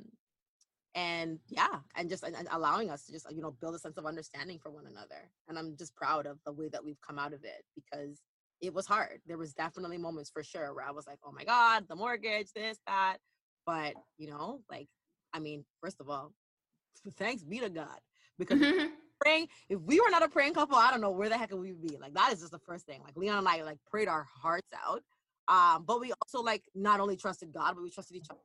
and 0.95 1.39
yeah 1.49 1.79
and 1.97 2.11
just 2.11 2.23
and, 2.23 2.37
and 2.37 2.49
allowing 2.51 2.91
us 2.91 3.07
to 3.07 3.13
just 3.13 3.27
you 3.33 3.41
know 3.41 3.53
build 3.61 3.75
a 3.75 3.79
sense 3.79 3.97
of 3.97 4.05
understanding 4.07 4.59
for 4.59 4.71
one 4.71 4.87
another 4.87 5.31
and 5.49 5.59
i'm 5.59 5.75
just 5.77 5.95
proud 5.97 6.27
of 6.27 6.39
the 6.45 6.53
way 6.53 6.69
that 6.69 6.85
we've 6.85 7.01
come 7.01 7.19
out 7.19 7.33
of 7.33 7.45
it 7.45 7.65
because 7.75 8.21
it 8.63 8.73
was 8.73 8.87
hard 8.87 9.21
there 9.27 9.39
was 9.39 9.53
definitely 9.53 9.99
moments 9.99 10.31
for 10.31 10.43
sure 10.43 10.73
where 10.75 10.87
i 10.87 10.91
was 10.91 11.07
like 11.07 11.19
oh 11.27 11.33
my 11.33 11.45
god 11.45 11.85
the 11.89 11.97
mortgage 11.97 12.49
this 12.55 12.79
that 12.87 13.19
but 13.67 13.95
you 14.19 14.31
know 14.31 14.61
like 14.71 14.89
i 15.35 15.39
mean 15.39 15.65
first 15.83 16.01
of 16.01 16.09
all 16.09 16.33
thanks 17.19 17.43
be 17.43 17.59
to 17.59 17.69
god 17.69 17.99
because 18.39 18.61
praying. 19.23 19.49
If 19.69 19.81
we 19.81 20.01
were 20.01 20.11
not 20.11 20.23
a 20.23 20.29
praying 20.29 20.55
couple, 20.55 20.77
I 20.77 20.91
don't 20.91 21.01
know 21.01 21.11
where 21.11 21.29
the 21.29 21.39
heck 21.39 21.53
we 21.53 21.73
would 21.73 21.83
we 21.83 21.89
be. 21.91 21.97
Like 21.97 22.15
that 22.15 22.33
is 22.33 22.41
just 22.41 22.53
the 22.53 22.59
first 22.59 22.87
thing. 22.87 23.01
Like 23.05 23.17
Leon 23.17 23.39
and 23.39 23.49
I 23.49 23.63
like 23.63 23.79
prayed 23.91 24.09
our 24.09 24.27
hearts 24.43 24.69
out. 24.87 25.03
Um, 25.49 25.85
but 25.85 26.01
we 26.01 26.13
also 26.23 26.43
like 26.43 26.65
not 26.75 27.01
only 27.01 27.17
trusted 27.17 27.53
God, 27.53 27.75
but 27.75 27.83
we 27.83 27.91
trusted 27.91 28.17
each 28.17 28.27
other. 28.31 28.41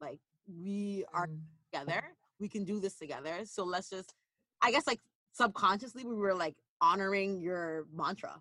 Like 0.00 0.20
we 0.46 1.04
are 1.12 1.26
Mm. 1.26 1.40
together. 1.72 2.02
We 2.38 2.48
can 2.48 2.64
do 2.64 2.80
this 2.80 2.96
together. 2.96 3.40
So 3.44 3.64
let's 3.64 3.90
just 3.90 4.14
I 4.62 4.70
guess 4.70 4.86
like 4.86 5.00
subconsciously 5.32 6.04
we 6.04 6.14
were 6.14 6.34
like 6.34 6.56
honoring 6.80 7.40
your 7.40 7.86
mantra. 7.92 8.40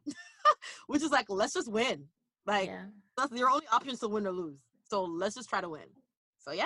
Which 0.88 1.02
is 1.02 1.12
like 1.12 1.26
let's 1.30 1.54
just 1.54 1.72
win. 1.72 2.06
Like 2.46 2.68
yeah. 2.68 2.86
that's 3.18 3.32
your 3.34 3.50
only 3.50 3.66
option 3.72 3.94
is 3.94 4.00
to 4.00 4.08
win 4.08 4.28
or 4.28 4.32
lose. 4.32 4.60
So 4.90 5.04
let's 5.04 5.36
just 5.36 5.50
try 5.50 5.62
to 5.62 5.70
win. 5.70 5.88
So 6.40 6.52
yeah. 6.52 6.66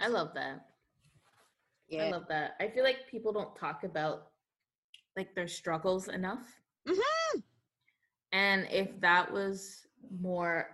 I 0.00 0.08
love 0.08 0.30
that. 0.34 0.66
Yeah. 1.88 2.04
I 2.04 2.10
love 2.10 2.24
that. 2.28 2.52
I 2.60 2.68
feel 2.68 2.84
like 2.84 3.08
people 3.10 3.32
don't 3.32 3.54
talk 3.56 3.84
about 3.84 4.28
like 5.16 5.34
their 5.34 5.48
struggles 5.48 6.08
enough. 6.08 6.46
Mhm. 6.88 7.42
And 8.32 8.66
if 8.70 9.00
that 9.00 9.32
was 9.32 9.86
more 10.20 10.68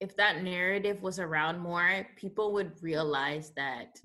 if 0.00 0.16
that 0.16 0.42
narrative 0.42 1.00
was 1.02 1.18
around 1.18 1.58
more, 1.58 2.06
people 2.16 2.52
would 2.52 2.72
realize 2.82 3.52
that 3.56 3.98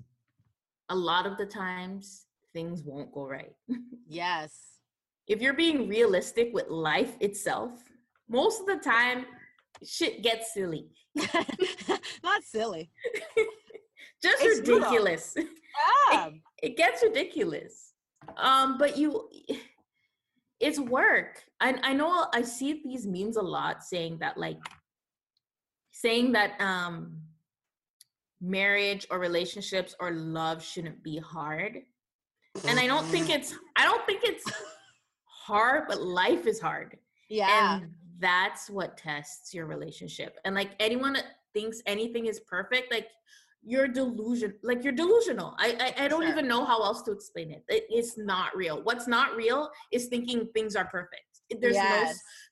a 0.88 0.94
lot 0.94 1.26
of 1.26 1.36
the 1.36 1.44
times 1.46 2.24
things 2.52 2.82
won't 2.82 3.12
go 3.12 3.26
right. 3.26 3.52
yes. 4.08 4.79
If 5.30 5.40
you're 5.40 5.54
being 5.54 5.88
realistic 5.88 6.50
with 6.52 6.68
life 6.68 7.16
itself, 7.20 7.70
most 8.28 8.60
of 8.60 8.66
the 8.66 8.76
time 8.76 9.24
shit 9.86 10.22
gets 10.24 10.52
silly. 10.52 10.88
Not 12.24 12.42
silly. 12.42 12.90
Just 14.22 14.42
It's 14.42 14.68
ridiculous. 14.68 15.36
Yeah. 16.12 16.30
it 16.62 16.76
gets 16.76 17.02
ridiculous 17.02 17.94
um 18.36 18.76
but 18.76 18.98
you 18.98 19.30
it's 20.60 20.78
work 20.78 21.42
I, 21.60 21.78
I 21.82 21.92
know 21.94 22.26
i 22.34 22.42
see 22.42 22.82
these 22.84 23.06
memes 23.06 23.36
a 23.36 23.42
lot 23.42 23.82
saying 23.82 24.18
that 24.18 24.36
like 24.36 24.58
saying 25.92 26.32
that 26.32 26.60
um 26.60 27.16
marriage 28.42 29.06
or 29.10 29.20
relationships 29.20 29.94
or 30.00 30.10
love 30.10 30.62
shouldn't 30.62 31.02
be 31.02 31.18
hard 31.18 31.78
and 32.66 32.78
i 32.78 32.86
don't 32.86 33.06
think 33.06 33.30
it's 33.30 33.54
i 33.76 33.84
don't 33.84 34.04
think 34.04 34.20
it's 34.24 34.44
hard 35.40 35.84
but 35.88 36.00
life 36.02 36.46
is 36.46 36.60
hard 36.60 36.96
Yeah. 37.28 37.76
and 37.80 37.90
that's 38.18 38.68
what 38.68 38.96
tests 38.98 39.54
your 39.54 39.66
relationship 39.66 40.36
and 40.44 40.54
like 40.54 40.72
anyone 40.78 41.14
that 41.14 41.24
thinks 41.54 41.80
anything 41.86 42.26
is 42.26 42.40
perfect 42.40 42.92
like 42.92 43.08
you're 43.62 43.88
delusion 43.88 44.54
like 44.62 44.84
you're 44.84 44.92
delusional 45.04 45.54
i 45.58 45.68
i, 45.98 46.04
I 46.04 46.08
don't 46.08 46.22
Sure. 46.22 46.30
even 46.30 46.46
know 46.46 46.64
how 46.64 46.82
else 46.82 47.00
to 47.02 47.12
explain 47.12 47.50
it. 47.50 47.64
it 47.68 47.84
it's 47.88 48.16
not 48.18 48.54
real 48.56 48.82
what's 48.82 49.06
not 49.08 49.34
real 49.36 49.70
is 49.92 50.06
thinking 50.08 50.48
things 50.54 50.76
are 50.76 50.84
perfect 50.86 51.24
there's 51.60 51.76
no 51.76 52.04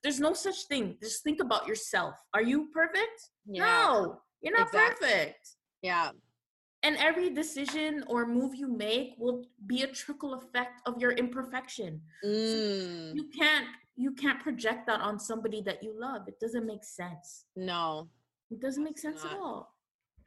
there's 0.02 0.20
no 0.20 0.32
such 0.32 0.60
thing 0.70 0.96
just 1.02 1.22
think 1.22 1.40
about 1.40 1.66
yourself 1.68 2.14
are 2.34 2.42
you 2.42 2.68
perfect 2.72 3.18
Yeah. 3.46 3.64
no 3.64 4.20
you're 4.42 4.56
not 4.56 4.66
Exactly. 4.68 5.08
perfect 5.08 5.44
Yeah. 5.82 6.10
And 6.82 6.96
every 6.98 7.30
decision 7.30 8.04
or 8.06 8.26
move 8.26 8.54
you 8.54 8.68
make 8.68 9.14
will 9.18 9.44
be 9.66 9.82
a 9.82 9.86
trickle 9.86 10.34
effect 10.34 10.80
of 10.86 11.00
your 11.00 11.12
imperfection 11.12 12.00
Mm, 12.24 13.14
you 13.14 13.24
can't 13.36 13.66
you 13.96 14.12
can't 14.12 14.40
project 14.40 14.86
that 14.86 15.00
on 15.00 15.18
somebody 15.18 15.60
that 15.62 15.82
you 15.82 15.92
love 15.98 16.28
it 16.28 16.38
doesn't 16.40 16.66
make 16.66 16.84
sense 16.84 17.44
no. 17.56 18.08
it 18.50 18.60
doesn't 18.60 18.84
make 18.84 18.98
sense 18.98 19.24
at 19.24 19.32
all 19.36 19.74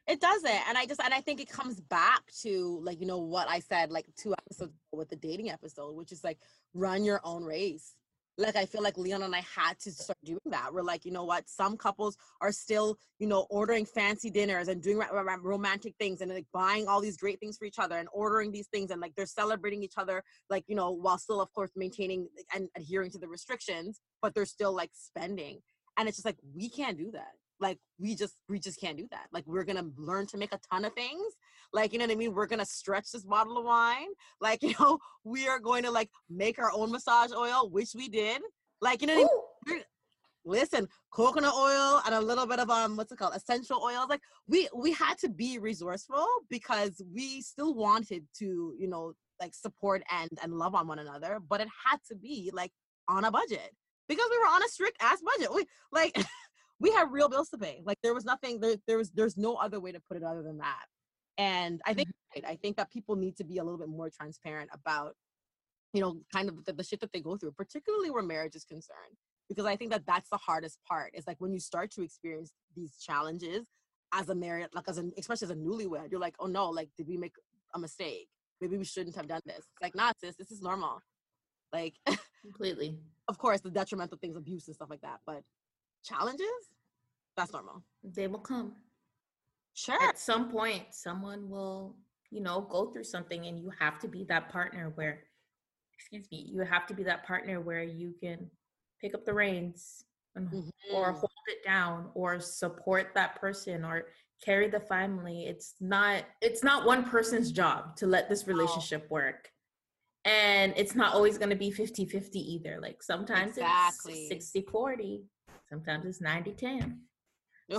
It 0.07 0.19
doesn't. 0.19 0.61
And 0.67 0.77
I 0.77 0.85
just 0.87 0.99
and 0.99 1.13
I 1.13 1.21
think 1.21 1.39
it 1.39 1.47
comes 1.47 1.79
back 1.79 2.23
to 2.41 2.79
like, 2.83 2.99
you 2.99 3.05
know, 3.05 3.19
what 3.19 3.47
I 3.47 3.59
said 3.59 3.91
like 3.91 4.07
two 4.17 4.33
episodes 4.33 4.73
ago 4.73 4.97
with 4.99 5.09
the 5.09 5.15
dating 5.15 5.49
episode, 5.51 5.93
which 5.95 6.11
is 6.11 6.23
like 6.23 6.39
run 6.73 7.05
your 7.05 7.21
own 7.23 7.43
race. 7.45 7.93
Like 8.37 8.55
I 8.55 8.65
feel 8.65 8.81
like 8.81 8.97
Leon 8.97 9.23
and 9.23 9.35
I 9.35 9.43
had 9.55 9.77
to 9.81 9.91
start 9.91 10.17
doing 10.23 10.39
that. 10.45 10.73
We're 10.73 10.81
like, 10.81 11.05
you 11.05 11.11
know 11.11 11.25
what? 11.25 11.49
Some 11.49 11.77
couples 11.77 12.17
are 12.39 12.51
still, 12.51 12.97
you 13.19 13.27
know, 13.27 13.45
ordering 13.49 13.85
fancy 13.85 14.29
dinners 14.29 14.67
and 14.67 14.81
doing 14.81 14.97
ro- 14.97 15.23
ro- 15.23 15.37
romantic 15.41 15.95
things 15.99 16.21
and 16.21 16.33
like 16.33 16.47
buying 16.53 16.87
all 16.87 17.01
these 17.01 17.17
great 17.17 17.39
things 17.39 17.57
for 17.57 17.65
each 17.65 17.79
other 17.79 17.97
and 17.97 18.07
ordering 18.13 18.51
these 18.51 18.67
things 18.67 18.89
and 18.89 19.01
like 19.01 19.13
they're 19.15 19.25
celebrating 19.25 19.83
each 19.83 19.97
other, 19.97 20.23
like 20.49 20.63
you 20.67 20.75
know, 20.75 20.91
while 20.91 21.17
still 21.17 21.41
of 21.41 21.51
course 21.53 21.71
maintaining 21.75 22.27
and 22.55 22.69
adhering 22.77 23.11
to 23.11 23.19
the 23.19 23.27
restrictions, 23.27 23.99
but 24.21 24.33
they're 24.33 24.45
still 24.45 24.73
like 24.73 24.91
spending. 24.93 25.59
And 25.97 26.07
it's 26.07 26.17
just 26.17 26.25
like 26.25 26.37
we 26.55 26.69
can't 26.69 26.97
do 26.97 27.11
that 27.11 27.33
like 27.61 27.77
we 27.99 28.15
just 28.15 28.35
we 28.49 28.59
just 28.59 28.79
can't 28.79 28.97
do 28.97 29.07
that. 29.11 29.27
Like 29.31 29.45
we're 29.45 29.63
gonna 29.63 29.85
learn 29.95 30.25
to 30.27 30.37
make 30.37 30.53
a 30.53 30.59
ton 30.71 30.83
of 30.83 30.93
things. 30.93 31.33
Like 31.71 31.93
you 31.93 31.99
know 31.99 32.05
what 32.05 32.11
i 32.11 32.15
mean? 32.15 32.33
We're 32.33 32.47
gonna 32.47 32.65
stretch 32.65 33.11
this 33.11 33.23
bottle 33.23 33.57
of 33.57 33.65
wine. 33.65 34.07
Like 34.41 34.63
you 34.63 34.73
know 34.79 34.97
we 35.23 35.47
are 35.47 35.59
going 35.59 35.83
to 35.83 35.91
like 35.91 36.09
make 36.29 36.57
our 36.59 36.71
own 36.73 36.91
massage 36.91 37.31
oil 37.31 37.69
which 37.69 37.91
we 37.95 38.09
did. 38.09 38.41
Like 38.81 39.01
you 39.01 39.07
know 39.07 39.21
what 39.21 39.31
I 39.67 39.73
mean? 39.73 39.83
Listen 40.43 40.87
coconut 41.13 41.53
oil 41.53 42.01
and 42.05 42.15
a 42.15 42.19
little 42.19 42.47
bit 42.47 42.59
of 42.59 42.69
um 42.69 42.97
what's 42.97 43.11
it 43.11 43.19
called? 43.19 43.35
Essential 43.35 43.81
oils. 43.83 44.07
Like 44.09 44.21
we 44.47 44.67
we 44.75 44.91
had 44.91 45.17
to 45.19 45.29
be 45.29 45.59
resourceful 45.59 46.25
because 46.49 47.01
we 47.13 47.41
still 47.41 47.75
wanted 47.75 48.25
to 48.39 48.73
you 48.77 48.87
know 48.87 49.13
like 49.39 49.53
support 49.53 50.03
and 50.11 50.31
and 50.41 50.53
love 50.53 50.75
on 50.75 50.87
one 50.87 50.99
another 50.99 51.39
but 51.49 51.61
it 51.61 51.67
had 51.85 51.97
to 52.07 52.15
be 52.15 52.51
like 52.53 52.71
on 53.07 53.25
a 53.25 53.31
budget 53.31 53.71
because 54.11 54.27
we 54.29 54.37
were 54.37 54.45
on 54.45 54.63
a 54.63 54.67
strict 54.67 54.97
ass 55.01 55.21
budget. 55.21 55.53
We 55.53 55.65
like 55.91 56.15
we 56.81 56.91
had 56.91 57.11
real 57.11 57.29
bills 57.29 57.49
to 57.49 57.57
pay 57.57 57.81
like 57.85 57.97
there 58.03 58.13
was 58.13 58.25
nothing 58.25 58.59
there, 58.59 58.75
there 58.87 58.97
was 58.97 59.11
there's 59.11 59.37
no 59.37 59.55
other 59.55 59.79
way 59.79 59.91
to 59.91 59.99
put 59.99 60.17
it 60.17 60.23
other 60.23 60.41
than 60.41 60.57
that 60.57 60.85
and 61.37 61.81
i 61.85 61.93
think 61.93 62.09
mm-hmm. 62.09 62.41
right, 62.43 62.51
i 62.51 62.55
think 62.55 62.75
that 62.75 62.91
people 62.91 63.15
need 63.15 63.37
to 63.37 63.43
be 63.43 63.57
a 63.57 63.63
little 63.63 63.79
bit 63.79 63.89
more 63.89 64.09
transparent 64.09 64.69
about 64.73 65.13
you 65.93 66.01
know 66.01 66.17
kind 66.33 66.49
of 66.49 66.65
the, 66.65 66.73
the 66.73 66.83
shit 66.83 66.99
that 66.99 67.11
they 67.13 67.21
go 67.21 67.37
through 67.37 67.51
particularly 67.51 68.09
where 68.09 68.23
marriage 68.23 68.55
is 68.55 68.65
concerned 68.65 69.17
because 69.51 69.65
I 69.65 69.75
think 69.75 69.91
that 69.91 70.05
that's 70.07 70.29
the 70.29 70.37
hardest 70.37 70.79
part. 70.87 71.11
Is 71.13 71.27
like 71.27 71.35
when 71.39 71.51
you 71.51 71.59
start 71.59 71.91
to 71.91 72.03
experience 72.03 72.53
these 72.73 72.95
challenges 72.95 73.67
as 74.13 74.29
a 74.29 74.35
married, 74.35 74.67
like 74.73 74.87
as 74.87 74.97
an 74.97 75.11
especially 75.17 75.47
as 75.47 75.51
a 75.51 75.55
newlywed, 75.55 76.09
you're 76.09 76.21
like, 76.21 76.35
oh 76.39 76.45
no, 76.45 76.69
like 76.69 76.87
did 76.97 77.05
we 77.05 77.17
make 77.17 77.33
a 77.75 77.79
mistake? 77.79 78.29
Maybe 78.61 78.77
we 78.77 78.85
shouldn't 78.85 79.17
have 79.17 79.27
done 79.27 79.41
this. 79.45 79.57
It's 79.57 79.81
like, 79.81 79.93
nah, 79.93 80.13
sis, 80.17 80.37
this 80.37 80.51
is 80.51 80.61
normal. 80.61 81.01
Like, 81.73 81.95
completely 82.41 82.97
of 83.27 83.37
course, 83.37 83.59
the 83.59 83.71
detrimental 83.71 84.17
things, 84.17 84.37
abuse 84.37 84.67
and 84.67 84.75
stuff 84.75 84.89
like 84.89 85.01
that, 85.01 85.19
but 85.25 85.41
challenges, 86.03 86.47
that's 87.37 87.53
normal. 87.53 87.83
they 88.03 88.27
will 88.27 88.39
come 88.39 88.73
Sure. 89.73 90.01
at 90.03 90.19
some 90.19 90.51
point 90.51 90.83
someone 90.91 91.49
will 91.49 91.95
you 92.29 92.41
know 92.41 92.61
go 92.69 92.87
through 92.91 93.05
something 93.05 93.45
and 93.47 93.57
you 93.59 93.71
have 93.79 93.99
to 93.99 94.07
be 94.07 94.25
that 94.25 94.49
partner 94.49 94.91
where 94.95 95.23
excuse 95.95 96.27
me 96.31 96.45
you 96.51 96.59
have 96.61 96.85
to 96.87 96.93
be 96.93 97.03
that 97.03 97.25
partner 97.25 97.61
where 97.61 97.83
you 97.83 98.13
can 98.19 98.49
pick 98.99 99.13
up 99.13 99.25
the 99.25 99.33
reins 99.33 100.03
and, 100.35 100.49
or 100.93 101.13
Mhm. 101.13 101.19
hold 101.19 101.31
it 101.47 101.63
down 101.63 102.11
or 102.15 102.39
support 102.39 103.13
that 103.15 103.35
person 103.39 103.85
or 103.85 104.07
carry 104.43 104.67
the 104.67 104.79
family 104.79 105.45
it's 105.45 105.75
not 105.79 106.25
it's 106.41 106.63
not 106.63 106.85
one 106.85 107.03
person's 107.05 107.51
job 107.51 107.95
to 107.95 108.07
let 108.07 108.27
this 108.27 108.47
relationship 108.47 109.09
work 109.09 109.51
and 110.25 110.73
it's 110.75 110.95
not 110.95 111.13
always 111.13 111.37
going 111.37 111.49
to 111.49 111.55
be 111.55 111.71
50-50 111.71 112.35
either 112.35 112.79
like 112.81 113.01
sometimes 113.01 113.57
Exactly. 113.57 114.27
it's 114.29 114.51
60-40 114.53 115.23
sometimes 115.71 116.05
it's 116.05 116.21
90-10 116.21 116.97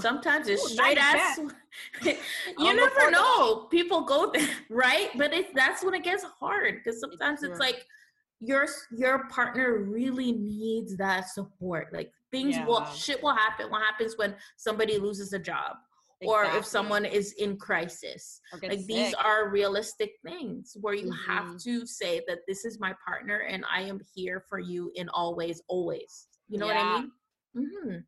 sometimes 0.00 0.48
it's 0.48 0.64
Ooh, 0.64 0.74
straight 0.74 0.96
90-10. 0.98 1.00
ass 1.00 1.38
you 2.58 2.74
never 2.74 3.10
know. 3.10 3.66
People 3.70 4.02
go 4.02 4.30
there 4.32 4.48
right? 4.70 5.10
But 5.16 5.32
it's 5.34 5.50
that's 5.54 5.84
when 5.84 5.94
it 5.94 6.02
gets 6.02 6.24
hard 6.24 6.76
because 6.76 6.98
sometimes 7.00 7.42
it's 7.42 7.58
true. 7.58 7.66
like 7.66 7.84
your 8.40 8.66
your 8.96 9.28
partner 9.28 9.78
really 9.84 10.32
needs 10.32 10.96
that 10.96 11.28
support. 11.28 11.92
Like 11.92 12.10
things 12.30 12.56
will 12.66 12.84
shit 12.86 13.22
will 13.22 13.34
happen 13.34 13.70
what 13.70 13.82
happens 13.82 14.16
when 14.16 14.34
somebody 14.56 14.98
loses 14.98 15.32
a 15.34 15.38
job 15.38 15.76
or 16.26 16.44
if 16.44 16.64
someone 16.64 17.04
is 17.04 17.32
in 17.38 17.56
crisis. 17.56 18.40
Like 18.62 18.86
these 18.86 19.12
are 19.14 19.50
realistic 19.50 20.12
things 20.24 20.76
where 20.80 20.94
you 20.94 21.10
have 21.28 21.44
Mhm. 21.44 21.62
to 21.64 21.86
say 21.86 22.22
that 22.28 22.38
this 22.48 22.64
is 22.64 22.78
my 22.80 22.94
partner 23.06 23.38
and 23.40 23.64
i 23.70 23.80
am 23.82 24.00
here 24.14 24.40
for 24.48 24.58
you 24.58 24.90
in 24.94 25.08
all 25.10 25.34
ways 25.36 25.60
always. 25.68 26.28
You 26.48 26.58
know 26.58 26.66
Yeah. 26.68 26.74
what 26.74 26.86
i 26.86 27.00
mean 27.00 27.12
hmm 27.54 27.98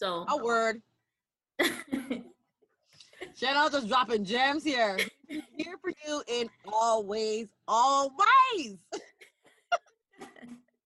so 0.00 0.24
a 0.28 0.36
word. 0.42 0.80
Chanel 3.36 3.70
just 3.70 3.86
dropping 3.86 4.24
gems 4.24 4.64
here. 4.64 4.96
here 5.28 5.76
for 5.80 5.92
you 6.06 6.22
in 6.26 6.48
all 6.72 7.04
ways, 7.04 7.48
all. 7.68 8.14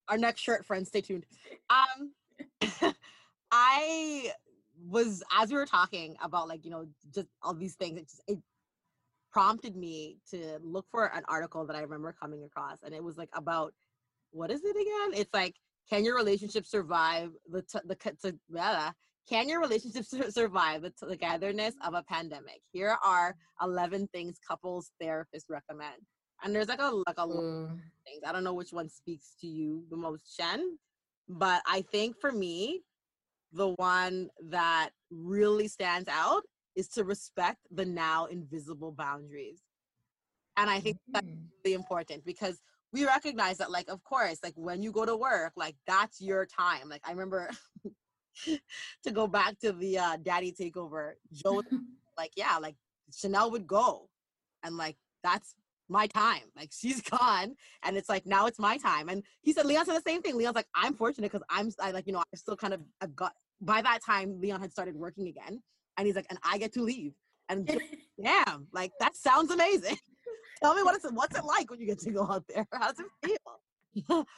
Our 0.08 0.18
next 0.18 0.40
shirt, 0.40 0.66
friends, 0.66 0.88
stay 0.88 1.00
tuned. 1.00 1.24
Um, 1.70 2.12
I 3.52 4.32
was 4.88 5.22
as 5.32 5.50
we 5.50 5.56
were 5.56 5.64
talking 5.64 6.16
about 6.20 6.48
like 6.48 6.64
you 6.64 6.70
know 6.72 6.86
just 7.14 7.28
all 7.42 7.54
these 7.54 7.74
things. 7.74 7.98
It 7.98 8.08
just 8.08 8.22
it 8.26 8.38
prompted 9.32 9.76
me 9.76 10.18
to 10.30 10.58
look 10.62 10.86
for 10.90 11.06
an 11.06 11.22
article 11.28 11.64
that 11.66 11.76
I 11.76 11.80
remember 11.80 12.12
coming 12.20 12.42
across, 12.42 12.78
and 12.82 12.92
it 12.92 13.02
was 13.02 13.16
like 13.16 13.30
about 13.32 13.72
what 14.32 14.50
is 14.50 14.62
it 14.64 14.76
again? 14.76 15.20
It's 15.20 15.32
like 15.32 15.54
can 15.88 16.04
your 16.04 16.16
relationship 16.16 16.66
survive 16.66 17.30
the 17.50 17.62
t- 17.62 17.78
the 17.84 17.96
c- 18.02 18.10
t- 18.22 18.38
blah, 18.48 18.92
can 19.28 19.48
your 19.48 19.60
relationship 19.60 20.04
sur- 20.06 20.30
survive 20.30 20.82
the 20.82 20.90
togetherness 20.90 21.74
of 21.84 21.94
a 21.94 22.02
pandemic? 22.02 22.60
Here 22.72 22.96
are 23.04 23.34
11 23.62 24.08
things 24.08 24.38
couples 24.46 24.90
therapists 25.02 25.48
recommend. 25.48 26.02
And 26.42 26.54
there's 26.54 26.68
like 26.68 26.80
a 26.80 26.90
like 27.06 27.18
a 27.18 27.26
lot 27.26 27.38
of 27.38 27.44
Mm, 27.46 27.80
things. 28.06 28.22
I 28.26 28.32
don't 28.32 28.44
know 28.44 28.54
which 28.54 28.72
one 28.72 28.88
speaks 28.88 29.34
to 29.40 29.46
you 29.46 29.84
the 29.90 29.96
most, 29.96 30.36
Shen, 30.36 30.78
but 31.28 31.62
I 31.66 31.82
think 31.82 32.16
for 32.20 32.32
me, 32.32 32.82
the 33.52 33.70
one 33.76 34.28
that 34.50 34.90
really 35.10 35.68
stands 35.68 36.08
out 36.08 36.42
is 36.76 36.88
to 36.88 37.04
respect 37.04 37.58
the 37.70 37.84
now 37.84 38.26
invisible 38.26 38.92
boundaries. 38.92 39.62
And 40.56 40.68
I 40.70 40.80
think 40.80 40.96
that's 41.12 41.26
mm. 41.26 41.48
really 41.64 41.74
important 41.74 42.24
because 42.24 42.60
we 42.94 43.04
recognize 43.04 43.58
that 43.58 43.72
like 43.72 43.88
of 43.88 44.02
course 44.04 44.38
like 44.44 44.54
when 44.54 44.80
you 44.80 44.92
go 44.92 45.04
to 45.04 45.16
work 45.16 45.52
like 45.56 45.74
that's 45.86 46.20
your 46.20 46.46
time. 46.46 46.88
Like 46.88 47.02
i 47.04 47.10
remember 47.10 47.50
to 49.04 49.10
go 49.12 49.26
back 49.26 49.58
to 49.60 49.72
the 49.72 49.98
uh 49.98 50.16
daddy 50.22 50.52
takeover 50.58 51.12
joe 51.32 51.62
like 52.16 52.30
yeah 52.36 52.56
like 52.62 52.76
chanel 53.12 53.50
would 53.50 53.66
go. 53.66 54.08
And 54.62 54.76
like 54.76 54.96
that's 55.22 55.56
my 55.88 56.06
time. 56.06 56.44
Like 56.56 56.70
she's 56.72 57.02
gone 57.18 57.56
and 57.82 57.96
it's 57.96 58.08
like 58.08 58.26
now 58.26 58.46
it's 58.46 58.60
my 58.60 58.78
time. 58.78 59.08
And 59.08 59.24
he 59.42 59.52
said 59.52 59.66
leon 59.66 59.86
said 59.86 59.96
the 59.96 60.08
same 60.08 60.22
thing. 60.22 60.36
Leon's 60.36 60.54
like 60.54 60.68
i'm 60.76 60.94
fortunate 60.94 61.32
because 61.32 61.44
i'm 61.50 61.70
I, 61.80 61.90
like 61.90 62.06
you 62.06 62.12
know 62.12 62.20
i 62.20 62.36
still 62.36 62.56
kind 62.56 62.74
of 62.74 62.80
i've 63.00 63.16
got 63.16 63.32
by 63.60 63.82
that 63.82 64.04
time 64.06 64.40
leon 64.40 64.60
had 64.60 64.70
started 64.70 64.94
working 64.94 65.26
again. 65.26 65.60
And 65.96 66.06
he's 66.06 66.16
like 66.16 66.26
and 66.30 66.38
i 66.44 66.58
get 66.58 66.72
to 66.74 66.82
leave. 66.82 67.14
And 67.48 67.66
damn 68.22 68.68
like 68.72 68.92
that 69.00 69.16
sounds 69.16 69.50
amazing 69.50 69.98
tell 70.62 70.74
me 70.74 70.82
what 70.82 70.94
it's 70.94 71.10
what's 71.12 71.36
it 71.36 71.44
like 71.44 71.70
when 71.70 71.80
you 71.80 71.86
get 71.86 72.00
to 72.00 72.10
go 72.10 72.22
out 72.22 72.44
there? 72.48 72.66
How 72.72 72.92
does 72.92 73.00
it 73.00 73.38
feel? 74.06 74.26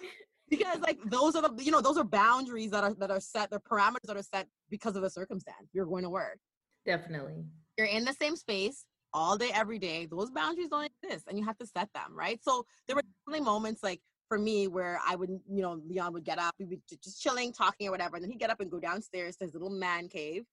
Because 0.49 0.79
like 0.79 0.99
those 1.07 1.35
are 1.35 1.43
the 1.43 1.61
you 1.61 1.73
know 1.73 1.81
those 1.81 1.99
are 1.99 2.05
boundaries 2.05 2.71
that 2.71 2.85
are 2.85 2.95
that 2.95 3.11
are 3.11 3.19
set 3.19 3.51
they're 3.51 3.59
parameters 3.59 4.05
that 4.05 4.17
are 4.17 4.23
set 4.23 4.47
because 4.71 4.95
of 4.95 5.03
the 5.03 5.11
circumstance. 5.11 5.71
You're 5.73 5.87
going 5.87 6.05
to 6.05 6.09
work. 6.09 6.39
Definitely. 6.85 7.43
You're 7.77 7.89
in 7.89 8.05
the 8.05 8.13
same 8.13 8.37
space 8.37 8.85
all 9.13 9.37
day 9.37 9.51
every 9.53 9.81
day. 9.81 10.07
Those 10.07 10.31
boundaries 10.31 10.69
don't 10.69 10.89
exist 11.03 11.25
and 11.27 11.37
you 11.37 11.45
have 11.45 11.59
to 11.59 11.67
set 11.67 11.89
them 11.95 12.15
right? 12.15 12.39
So 12.45 12.65
there 12.87 12.95
were 12.95 13.03
definitely 13.27 13.45
moments 13.45 13.83
like 13.83 14.01
for 14.29 14.39
me 14.39 14.67
where 14.67 14.99
i 15.07 15.15
would 15.15 15.31
you 15.31 15.63
know 15.63 15.81
leon 15.87 16.13
would 16.13 16.25
get 16.25 16.39
up 16.39 16.53
we 16.59 16.65
would 16.65 16.81
ju- 16.89 16.97
just 17.03 17.23
chilling 17.23 17.53
talking 17.53 17.87
or 17.87 17.93
whatever 17.93 18.17
and 18.17 18.25
then 18.25 18.31
he'd 18.31 18.41
get 18.41 18.51
up 18.51 18.59
and 18.59 18.71
go 18.71 18.81
downstairs 18.81 19.37
to 19.37 19.45
his 19.45 19.55
little 19.55 19.71
man 19.71 20.09
cave. 20.09 20.45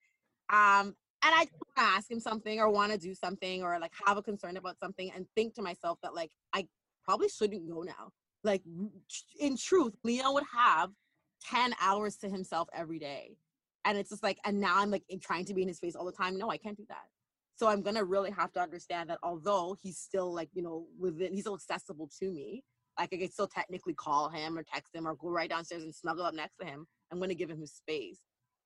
Um 0.51 0.95
and 1.25 1.33
i 1.35 1.47
ask 1.77 2.11
him 2.11 2.19
something 2.19 2.59
or 2.59 2.69
want 2.69 2.91
to 2.91 2.97
do 2.97 3.13
something 3.15 3.63
or 3.63 3.79
like 3.79 3.93
have 4.05 4.17
a 4.17 4.23
concern 4.23 4.57
about 4.57 4.77
something 4.79 5.11
and 5.15 5.25
think 5.35 5.53
to 5.55 5.61
myself 5.61 5.99
that 6.03 6.15
like 6.15 6.31
i 6.53 6.67
probably 7.05 7.29
shouldn't 7.29 7.69
go 7.69 7.81
now 7.83 8.11
like 8.43 8.61
in 9.39 9.57
truth 9.57 9.93
leon 10.03 10.33
would 10.33 10.43
have 10.55 10.91
10 11.49 11.73
hours 11.81 12.17
to 12.17 12.29
himself 12.29 12.69
every 12.73 12.99
day 12.99 13.37
and 13.85 13.97
it's 13.97 14.09
just 14.09 14.23
like 14.23 14.39
and 14.45 14.59
now 14.59 14.79
i'm 14.79 14.91
like 14.91 15.03
trying 15.21 15.45
to 15.45 15.53
be 15.53 15.61
in 15.61 15.67
his 15.67 15.79
face 15.79 15.95
all 15.95 16.05
the 16.05 16.11
time 16.11 16.37
no 16.37 16.49
i 16.49 16.57
can't 16.57 16.77
do 16.77 16.85
that 16.89 17.05
So 17.55 17.67
I'm 17.67 17.81
gonna 17.83 18.03
really 18.03 18.31
have 18.31 18.51
to 18.53 18.61
understand 18.61 19.09
that 19.09 19.19
although 19.23 19.75
he's 19.81 19.97
still 19.99 20.33
like, 20.33 20.49
you 20.53 20.63
know, 20.63 20.87
within 20.99 21.33
he's 21.33 21.43
still 21.43 21.55
accessible 21.55 22.09
to 22.19 22.31
me, 22.31 22.63
like 22.99 23.13
I 23.13 23.17
can 23.17 23.31
still 23.31 23.47
technically 23.47 23.93
call 23.93 24.29
him 24.29 24.57
or 24.57 24.63
text 24.63 24.95
him 24.95 25.07
or 25.07 25.15
go 25.15 25.29
right 25.29 25.49
downstairs 25.49 25.83
and 25.83 25.93
snuggle 25.95 26.25
up 26.25 26.33
next 26.35 26.57
to 26.61 26.65
him. 26.65 26.87
I'm 27.11 27.19
gonna 27.19 27.35
give 27.35 27.49
him 27.51 27.61
his 27.61 27.73
space. 27.73 28.19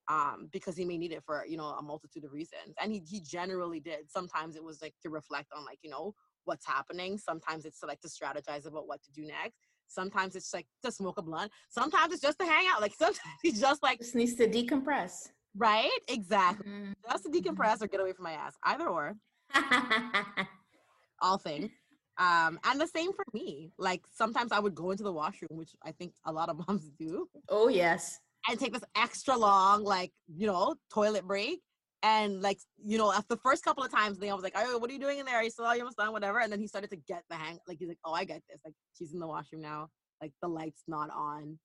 Um, 0.09 0.47
because 0.53 0.77
he 0.77 0.85
may 0.85 0.97
need 0.97 1.11
it 1.11 1.23
for, 1.25 1.45
you 1.45 1.57
know, 1.57 1.65
a 1.65 1.81
multitude 1.81 2.23
of 2.23 2.31
reasons. 2.31 2.73
And 2.81 2.93
he 2.93 2.99
he 3.05 3.19
generally 3.19 3.79
did. 3.81 4.09
Sometimes 4.09 4.55
it 4.55 4.63
was 4.63 4.81
like 4.81 4.95
to 5.03 5.09
reflect 5.09 5.51
on 5.55 5.65
like, 5.65 5.79
you 5.83 5.89
know, 5.89 6.13
what's 6.45 6.65
happening. 6.65 7.17
Sometimes 7.17 7.65
it's 7.65 7.79
to 7.81 7.85
like 7.87 7.99
to 8.01 8.07
strategize 8.07 8.65
about 8.65 8.87
what 8.87 9.03
to 9.03 9.11
do 9.11 9.25
next. 9.25 9.57
Sometimes 9.87 10.35
it's 10.35 10.53
like 10.53 10.67
to 10.83 10.91
smoke 10.91 11.17
a 11.17 11.21
blunt. 11.21 11.51
Sometimes 11.69 12.13
it's 12.13 12.21
just 12.21 12.39
to 12.39 12.45
hang 12.45 12.65
out. 12.71 12.81
Like 12.81 12.93
sometimes 12.97 13.19
he 13.43 13.51
just 13.51 13.83
like 13.83 13.99
Just 13.99 14.15
needs 14.15 14.35
to 14.35 14.47
decompress. 14.47 15.29
right, 15.55 15.99
exactly. 16.07 16.65
Mhm. 16.71 16.93
Just 17.09 17.23
to 17.25 17.29
decompress 17.29 17.81
or 17.81 17.87
get 17.87 17.99
away 17.99 18.13
from 18.13 18.23
my 18.23 18.33
ass. 18.33 18.55
Either 18.63 18.87
or, 18.87 19.15
all 21.21 21.37
things. 21.37 21.71
Um, 22.17 22.59
and 22.63 22.81
the 22.81 22.87
same 22.87 23.11
for 23.13 23.23
me. 23.33 23.71
Like 23.77 24.03
sometimes 24.13 24.51
I 24.51 24.59
would 24.59 24.73
go 24.75 24.91
into 24.91 25.03
the 25.03 25.11
washroom, 25.13 25.49
which 25.57 25.75
I 25.83 25.91
think 25.91 26.13
a 26.25 26.31
lot 26.31 26.49
of 26.49 26.57
moms 26.67 26.89
do, 26.97 27.27
oh 27.49 27.67
yes. 27.67 28.19
And 28.49 28.59
take 28.59 28.73
this 28.73 28.83
extra 28.95 29.35
long, 29.35 29.83
like 29.83 30.11
you 30.27 30.47
know, 30.47 30.75
toilet 30.91 31.25
break. 31.25 31.61
And 32.03 32.41
like 32.41 32.59
you 32.83 32.97
know, 32.97 33.11
after 33.11 33.35
the 33.35 33.41
first 33.43 33.63
couple 33.65 33.83
of 33.83 33.91
times, 33.91 34.19
they 34.19 34.31
was 34.31 34.43
like, 34.43 34.53
"Oh, 34.55 34.77
what 34.77 34.89
are 34.89 34.93
you 34.93 34.99
doing 34.99 35.17
in 35.17 35.25
there? 35.25 35.37
Are 35.37 35.43
you 35.43 35.49
still 35.49 35.65
almost 35.65 35.97
done? 35.97 36.11
Whatever." 36.11 36.39
And 36.39 36.51
then 36.51 36.59
he 36.59 36.67
started 36.67 36.91
to 36.91 36.95
get 36.95 37.23
the 37.29 37.35
hang. 37.35 37.57
Like 37.67 37.77
he's 37.79 37.87
like, 37.87 37.97
"Oh, 38.05 38.13
I 38.13 38.23
get 38.23 38.43
this. 38.49 38.59
Like 38.63 38.75
she's 38.97 39.13
in 39.13 39.19
the 39.19 39.27
washroom 39.27 39.61
now. 39.61 39.89
Like 40.21 40.31
the 40.41 40.47
light's 40.47 40.83
not 40.87 41.09
on. 41.09 41.57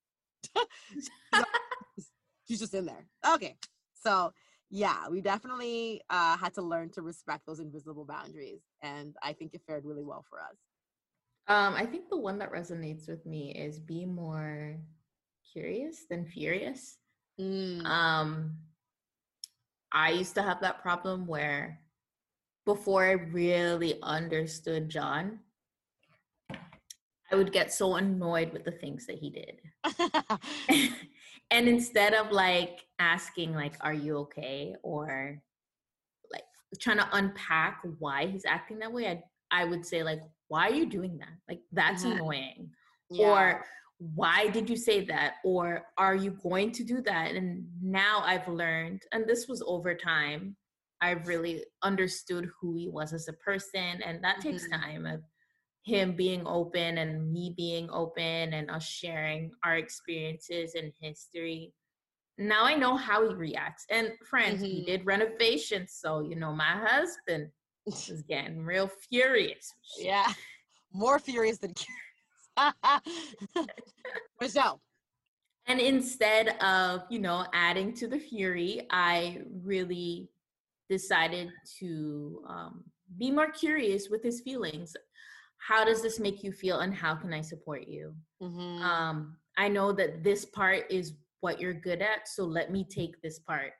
she's, 0.94 1.10
she's 2.48 2.60
just 2.60 2.74
in 2.74 2.86
there. 2.86 3.06
Okay, 3.34 3.56
so 3.94 4.32
yeah, 4.70 5.08
we 5.10 5.20
definitely 5.20 6.00
uh, 6.08 6.36
had 6.38 6.54
to 6.54 6.62
learn 6.62 6.90
to 6.92 7.02
respect 7.02 7.42
those 7.46 7.60
invisible 7.60 8.06
boundaries, 8.06 8.62
and 8.82 9.14
I 9.22 9.34
think 9.34 9.52
it 9.52 9.60
fared 9.66 9.84
really 9.84 10.02
well 10.02 10.24
for 10.30 10.40
us. 10.40 10.56
Um, 11.48 11.74
I 11.74 11.84
think 11.84 12.08
the 12.08 12.16
one 12.16 12.38
that 12.38 12.52
resonates 12.52 13.08
with 13.08 13.26
me 13.26 13.52
is 13.52 13.78
be 13.78 14.06
more 14.06 14.76
curious 15.52 16.04
than 16.08 16.24
furious. 16.26 16.98
Mm, 17.40 17.84
Um, 17.86 18.56
I 19.92 20.10
used 20.10 20.34
to 20.36 20.42
have 20.42 20.60
that 20.60 20.82
problem 20.82 21.26
where 21.26 21.80
before 22.64 23.04
I 23.04 23.12
really 23.12 23.98
understood 24.02 24.88
John, 24.88 25.40
I 27.30 27.34
would 27.36 27.52
get 27.52 27.72
so 27.72 27.96
annoyed 27.96 28.52
with 28.52 28.64
the 28.64 28.70
things 28.72 29.06
that 29.06 29.18
he 29.18 29.30
did. 29.30 29.60
and 31.50 31.68
instead 31.68 32.14
of 32.14 32.30
like 32.30 32.80
asking 32.98 33.54
like 33.54 33.74
are 33.80 33.94
you 33.94 34.18
okay 34.18 34.74
or 34.82 35.42
like 36.32 36.44
trying 36.80 36.98
to 36.98 37.08
unpack 37.12 37.82
why 37.98 38.26
he's 38.26 38.44
acting 38.44 38.78
that 38.78 38.92
way, 38.92 39.08
I 39.08 39.22
I 39.50 39.64
would 39.64 39.84
say 39.84 40.02
like 40.02 40.20
why 40.48 40.68
are 40.68 40.74
you 40.74 40.86
doing 40.86 41.18
that? 41.18 41.34
Like 41.48 41.60
that's 41.72 42.04
Mhm. 42.04 42.12
annoying 42.12 42.70
Yeah. 43.10 43.26
or 43.26 43.64
why 44.14 44.48
did 44.48 44.68
you 44.68 44.76
say 44.76 45.04
that? 45.04 45.34
Or 45.44 45.84
are 45.96 46.16
you 46.16 46.32
going 46.42 46.72
to 46.72 46.82
do 46.84 47.00
that? 47.02 47.34
And 47.36 47.66
now 47.82 48.20
i've 48.24 48.48
learned 48.48 49.02
and 49.12 49.26
this 49.26 49.46
was 49.48 49.62
over 49.66 49.94
time 49.94 50.56
i've 51.00 51.26
really 51.26 51.64
understood 51.82 52.48
who 52.60 52.74
he 52.76 52.88
was 52.88 53.12
as 53.12 53.28
a 53.28 53.32
person 53.34 54.02
and 54.04 54.22
that 54.24 54.40
takes 54.40 54.66
Mhm. 54.68 54.80
time 54.80 55.06
of 55.06 55.20
him 55.84 56.14
being 56.16 56.46
open 56.46 56.98
and 56.98 57.32
me 57.32 57.54
being 57.56 57.90
open 57.90 58.54
and 58.54 58.70
us 58.70 58.84
sharing 58.86 59.50
our 59.64 59.76
experiences 59.76 60.74
and 60.76 60.92
history. 61.00 61.72
Now 62.38 62.64
i 62.64 62.74
know 62.74 62.96
how 62.96 63.28
he 63.28 63.34
reacts. 63.34 63.84
And 63.90 64.12
friends 64.30 64.62
we 64.62 64.80
Mhm. 64.82 64.86
did 64.86 65.06
renovations 65.06 65.92
so 66.02 66.20
you 66.20 66.36
know 66.36 66.52
my 66.52 66.74
husband 66.88 67.50
was 67.86 68.22
getting 68.28 68.64
real 68.64 68.88
furious. 69.10 69.72
Yeah, 69.98 70.32
more 70.92 71.18
furious 71.18 71.58
than 71.58 71.74
Michelle. 74.40 74.80
And 75.66 75.80
instead 75.80 76.48
of, 76.60 77.02
you 77.08 77.18
know, 77.18 77.46
adding 77.52 77.94
to 77.94 78.08
the 78.08 78.18
fury, 78.18 78.86
I 78.90 79.42
really 79.62 80.28
decided 80.90 81.50
to 81.78 82.42
um, 82.48 82.84
be 83.18 83.30
more 83.30 83.50
curious 83.50 84.08
with 84.10 84.22
his 84.22 84.40
feelings. 84.40 84.96
How 85.58 85.84
does 85.84 86.02
this 86.02 86.18
make 86.18 86.42
you 86.42 86.50
feel, 86.52 86.80
and 86.80 86.92
how 86.92 87.14
can 87.14 87.32
I 87.32 87.40
support 87.40 87.86
you? 87.86 88.14
Mhm. 88.42 88.80
Um, 88.80 89.36
I 89.56 89.68
know 89.68 89.92
that 89.92 90.24
this 90.24 90.44
part 90.44 90.90
is 90.90 91.14
what 91.40 91.60
you're 91.60 91.74
good 91.74 92.02
at, 92.02 92.26
so 92.28 92.44
let 92.44 92.72
me 92.72 92.84
take 92.84 93.20
this 93.22 93.38
part 93.38 93.72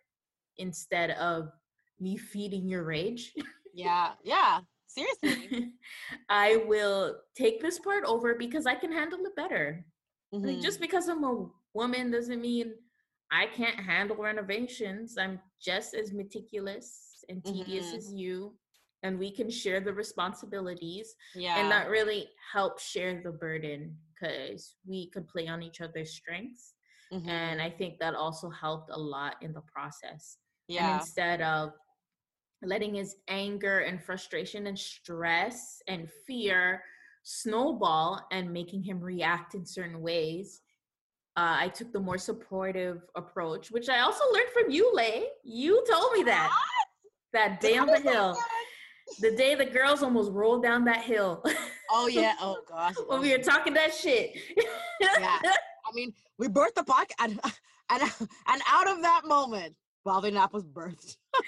instead 0.59 1.11
of 1.13 1.51
me 1.99 2.17
feeding 2.17 2.69
your 2.69 2.85
rage. 2.85 3.35
yeah, 3.75 4.13
yeah. 4.23 4.61
Seriously. 4.95 5.73
I 6.29 6.57
will 6.67 7.17
take 7.37 7.61
this 7.61 7.79
part 7.79 8.05
over 8.05 8.35
because 8.35 8.67
I 8.67 8.75
can 8.75 8.93
handle 8.93 9.21
it 9.25 9.35
better. 9.37 9.85
Like, 10.33 10.57
Mhm. 10.59 10.63
just 10.63 10.81
because 10.81 11.09
I'm 11.09 11.25
a 11.25 11.51
woman 11.75 12.11
doesn't 12.11 12.41
mean 12.41 12.75
I 13.31 13.47
can't 13.47 13.79
handle 13.79 14.17
renovations. 14.17 15.17
I'm 15.19 15.41
just 15.61 15.95
as 15.95 16.13
meticulous 16.13 17.25
and 17.29 17.43
tedious 17.45 17.93
Mhm. 17.93 17.97
as 17.97 18.13
you, 18.13 18.59
and 19.03 19.19
we 19.19 19.31
can 19.31 19.49
share 19.51 19.81
the 19.81 19.93
responsibilities 19.93 21.15
yeah. 21.35 21.59
and 21.59 21.71
that 21.71 21.89
really 21.89 22.31
helps 22.53 22.83
share 22.85 23.23
the 23.23 23.33
burden 23.33 23.97
because 24.15 24.77
we 24.87 25.09
could 25.11 25.27
play 25.29 25.49
on 25.49 25.63
each 25.63 25.81
other's 25.81 26.13
strengths. 26.13 26.75
Mhm. 27.13 27.27
And 27.29 27.61
I 27.63 27.71
think 27.71 27.99
that 28.01 28.15
also 28.15 28.49
helped 28.51 28.91
a 28.91 28.99
lot 28.99 29.43
in 29.43 29.53
the 29.53 29.63
process. 29.63 30.39
And 30.69 30.75
yeah. 30.77 30.99
instead 30.99 31.41
of 31.43 31.73
letting 32.63 32.95
his 32.95 33.17
anger 33.29 33.81
and 33.81 34.03
frustration 34.03 34.67
and 34.67 34.79
stress 34.79 35.83
and 35.89 36.09
fear 36.27 36.83
snowball 37.25 38.27
and 38.33 38.53
making 38.53 38.83
him 38.83 39.01
react 39.01 39.55
in 39.55 39.65
certain 39.65 40.01
ways, 40.01 40.61
uh, 41.37 41.57
I 41.61 41.69
took 41.69 41.93
the 41.93 42.01
more 42.01 42.19
supportive 42.19 43.03
approach, 43.15 43.71
which 43.71 43.89
I 43.89 44.01
also 44.01 44.25
learned 44.33 44.51
from 44.53 44.71
you, 44.71 44.95
Lay. 44.95 45.27
You 45.45 45.85
told 45.91 46.13
me 46.13 46.23
that 46.25 46.51
that 47.33 47.61
day 47.61 47.79
on 47.79 47.87
the 47.87 48.01
hill, 48.01 48.37
the 49.21 49.35
day 49.37 49.55
the 49.55 49.65
girls 49.65 50.03
almost 50.03 50.31
rolled 50.33 50.63
down 50.63 50.85
that 50.85 51.03
hill 51.03 51.43
Oh 51.93 52.07
yeah. 52.07 52.35
Oh 52.41 52.57
gosh. 52.69 52.95
when 53.07 53.21
we 53.21 53.31
were 53.31 53.43
talking 53.43 53.75
that 53.75 53.95
shit. 53.95 54.33
Yeah. 55.01 55.39
I 55.45 55.93
mean, 55.95 56.13
we 56.39 56.49
birthed 56.49 56.75
the 56.75 56.83
podcast, 56.83 57.13
and 57.21 57.39
and 57.91 58.03
and 58.03 58.63
out 58.67 58.89
of 58.89 59.03
that 59.03 59.23
moment, 59.27 59.75
Bobby 60.05 60.31
Nap 60.31 60.53
was 60.53 60.65
birthed. 60.65 61.17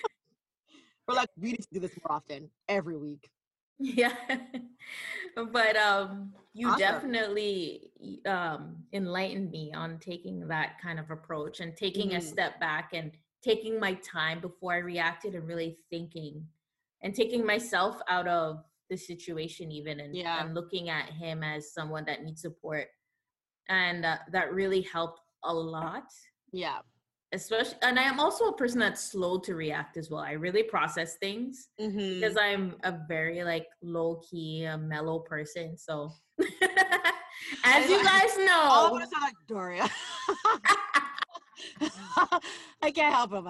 We're 1.07 1.15
like, 1.17 1.29
we 1.39 1.51
need 1.53 1.63
to 1.63 1.69
do 1.73 1.81
this 1.81 1.93
more 2.03 2.17
often, 2.17 2.51
every 2.69 2.97
week. 2.97 3.29
yeah 3.81 4.15
but 5.53 5.77
um 5.77 6.33
you 6.53 6.69
Awesome. 6.69 6.79
definitely 6.79 7.91
um 8.25 8.77
enlightened 8.93 9.51
me 9.51 9.73
on 9.75 9.99
taking 9.99 10.47
that 10.47 10.81
kind 10.81 11.01
of 11.01 11.11
approach 11.11 11.59
and 11.59 11.77
taking 11.77 12.13
a 12.15 12.19
Mhm. 12.19 12.23
step 12.23 12.61
back 12.61 12.91
and 12.95 13.11
taking 13.43 13.81
my 13.81 13.95
time 13.95 14.41
before 14.41 14.73
i 14.75 14.77
reacted 14.77 15.35
and 15.35 15.49
really 15.49 15.77
thinking 15.91 16.47
and 17.03 17.17
taking 17.17 17.45
myself 17.45 18.01
out 18.09 18.29
of 18.29 18.63
the 18.91 18.97
situation 18.97 19.73
even 19.73 19.99
and, 19.99 20.15
Yeah. 20.15 20.41
and 20.45 20.55
looking 20.55 20.89
at 20.89 21.11
him 21.11 21.43
as 21.43 21.73
someone 21.75 22.05
that 22.05 22.23
needs 22.23 22.43
support 22.43 22.87
and 23.69 24.05
uh, 24.07 24.19
that 24.31 24.55
really 24.55 24.83
helped 24.83 25.21
a 25.43 25.53
lot 25.53 26.07
Yeah. 26.53 26.79
Especially 27.35 27.75
and 27.83 27.99
i 27.99 28.03
am 28.03 28.19
also 28.21 28.45
a 28.47 28.57
person 28.57 28.79
that's 28.81 29.03
slow 29.13 29.39
to 29.39 29.55
react 29.55 29.97
as 29.97 30.09
well 30.11 30.21
i 30.21 30.33
really 30.33 30.63
process 30.63 31.17
things 31.17 31.69
Mm-hmm. 31.81 32.15
because 32.21 32.37
I'm 32.41 32.77
a 32.85 32.93
very 33.09 33.43
like 33.45 33.67
low 33.83 34.21
key, 34.29 34.65
uh, 34.67 34.79
mellow 34.79 35.19
person. 35.19 35.77
So, 35.77 36.13
as 37.65 37.91
you 37.91 38.03
guys 38.13 38.31
All 38.51 38.87
of 38.87 38.93
know, 38.93 38.99
us 39.05 39.09
are 39.17 39.21
like 39.29 39.35
Doria. 39.49 39.89
I 42.83 42.91
can't 42.91 43.15
help 43.15 43.33
it. 43.33 43.37
I'm 43.37 43.45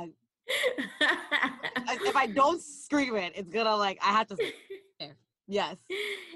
like, 1.87 2.01
if 2.03 2.17
I 2.17 2.27
don't 2.27 2.61
scream 2.63 3.17
it, 3.17 3.33
it's 3.37 3.51
gonna 3.51 3.77
like 3.77 3.99
I 4.03 4.13
have 4.13 4.29
to. 4.29 4.37
Yes, 5.47 5.77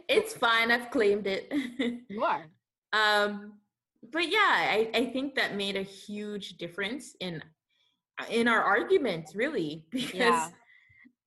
it's 0.09 0.35
fine. 0.35 0.71
I've 0.71 0.91
claimed 0.91 1.27
it. 1.27 1.51
you 2.09 2.23
are. 2.23 2.45
um, 2.93 3.55
but 4.03 4.29
yeah, 4.31 4.39
I, 4.39 4.91
I 4.95 5.05
think 5.07 5.35
that 5.35 5.57
made 5.57 5.77
a 5.77 5.83
huge 5.83 6.57
difference 6.59 7.15
in 7.21 7.43
in 8.31 8.49
our 8.49 8.63
arguments, 8.63 9.35
really, 9.35 9.87
because 9.91 10.15
Yeah. 10.15 10.49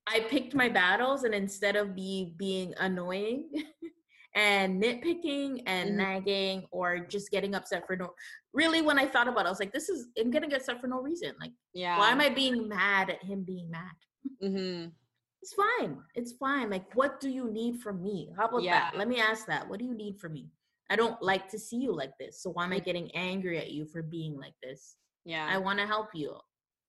I 0.07 0.21
picked 0.21 0.55
my 0.55 0.67
battles, 0.67 1.23
and 1.23 1.33
instead 1.33 1.75
of 1.75 1.93
me 1.95 2.33
being 2.37 2.73
annoying 2.79 3.49
and 4.35 4.81
nitpicking 4.81 5.63
and 5.67 5.91
Mhm. 5.91 5.95
nagging 5.97 6.65
or 6.71 6.99
just 6.99 7.29
getting 7.31 7.53
upset 7.55 7.85
for 7.87 7.95
no, 7.95 8.13
really, 8.53 8.81
when 8.81 8.97
I 8.99 9.05
thought 9.05 9.27
about 9.27 9.41
it, 9.45 9.47
I 9.47 9.51
was 9.51 9.59
like, 9.59 9.71
this 9.73 9.89
is 9.89 10.07
I'm 10.19 10.31
gonna 10.31 10.47
get 10.47 10.61
upset 10.61 10.81
for 10.81 10.87
no 10.87 11.01
reason. 11.01 11.33
Like, 11.39 11.53
Yeah. 11.73 11.97
why 11.97 12.11
am 12.11 12.19
I 12.19 12.29
being 12.29 12.67
mad 12.67 13.09
at 13.09 13.23
him 13.23 13.43
being 13.43 13.69
mad? 13.69 13.95
Mm-hmm. 14.43 14.89
It's 15.43 15.55
fine. 15.55 15.97
It's 16.13 16.33
fine. 16.33 16.69
Like, 16.69 16.95
what 16.95 17.19
do 17.19 17.27
you 17.27 17.49
need 17.49 17.79
from 17.81 18.03
me? 18.03 18.29
How 18.37 18.45
about 18.45 18.63
that? 18.65 18.93
Let 18.95 19.07
me 19.07 19.19
ask 19.19 19.47
that. 19.47 19.67
What 19.67 19.79
do 19.79 19.85
you 19.85 19.95
need 19.95 20.19
from 20.19 20.33
me? 20.33 20.51
I 20.91 20.97
don't 20.97 21.21
like 21.21 21.47
to 21.51 21.57
see 21.57 21.77
you 21.77 21.95
like 21.95 22.11
this. 22.19 22.43
So 22.43 22.49
why 22.49 22.65
am 22.65 22.73
I 22.73 22.79
getting 22.79 23.09
angry 23.15 23.57
at 23.57 23.71
you 23.71 23.85
for 23.85 24.03
being 24.03 24.37
like 24.37 24.55
this? 24.61 24.97
Yeah. 25.23 25.47
I 25.49 25.57
want 25.57 25.79
to 25.79 25.87
help 25.87 26.09
you. 26.13 26.35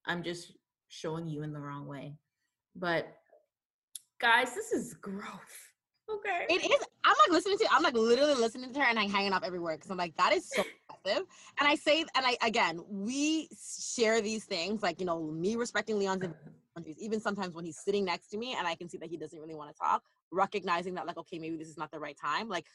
I'm 0.07 0.25
just 0.25 0.55
showing 0.89 1.29
you 1.29 1.45
in 1.45 1.53
the 1.53 1.61
wrong 1.61 1.87
way. 1.87 2.17
But 2.75 3.07
guys, 4.21 4.57
this 4.57 4.73
is 4.73 4.95
growth. 4.95 5.57
Okay. 6.11 6.47
It 6.51 6.65
is. 6.65 6.87
I'm 7.05 7.15
like 7.27 7.31
listening 7.31 7.59
to. 7.59 7.67
I'm 7.71 7.85
like 7.85 7.95
literally 7.95 8.35
listening 8.35 8.73
to 8.73 8.81
her 8.81 8.87
and 8.87 8.97
like 8.97 9.09
hanging 9.09 9.33
up 9.33 9.45
everywhere 9.45 9.77
because 9.77 9.91
I'm 9.91 9.97
like 9.97 10.17
that 10.17 10.33
is 10.33 10.49
so 10.49 10.65
impressive. 10.91 11.29
And 11.61 11.69
I 11.69 11.77
say, 11.77 12.01
and 12.17 12.27
I 12.27 12.37
again, 12.43 12.81
we 12.89 13.49
share 13.95 14.21
these 14.21 14.45
things 14.45 14.83
like 14.83 14.99
you 14.99 15.07
know 15.07 15.31
me 15.31 15.55
respecting 15.55 15.97
Leon's 15.97 16.27
boundaries. 16.75 16.97
Even 17.01 17.21
sometimes 17.21 17.55
when 17.55 17.65
he's 17.65 17.79
sitting 17.79 18.05
next 18.05 18.29
to 18.31 18.37
me 18.37 18.57
and 18.59 18.67
I 18.67 18.75
can 18.75 18.89
see 18.89 18.99
that 18.99 19.11
he 19.11 19.17
doesn't 19.17 19.39
really 19.39 19.55
want 19.55 19.71
to 19.71 19.77
talk, 19.81 20.03
recognizing 20.33 20.95
that 20.95 21.07
like 21.07 21.19
okay 21.19 21.39
maybe 21.39 21.57
this 21.57 21.69
is 21.69 21.79
not 21.79 21.93
the 21.93 22.01
right 22.01 22.17
time. 22.21 22.49
Like 22.49 22.67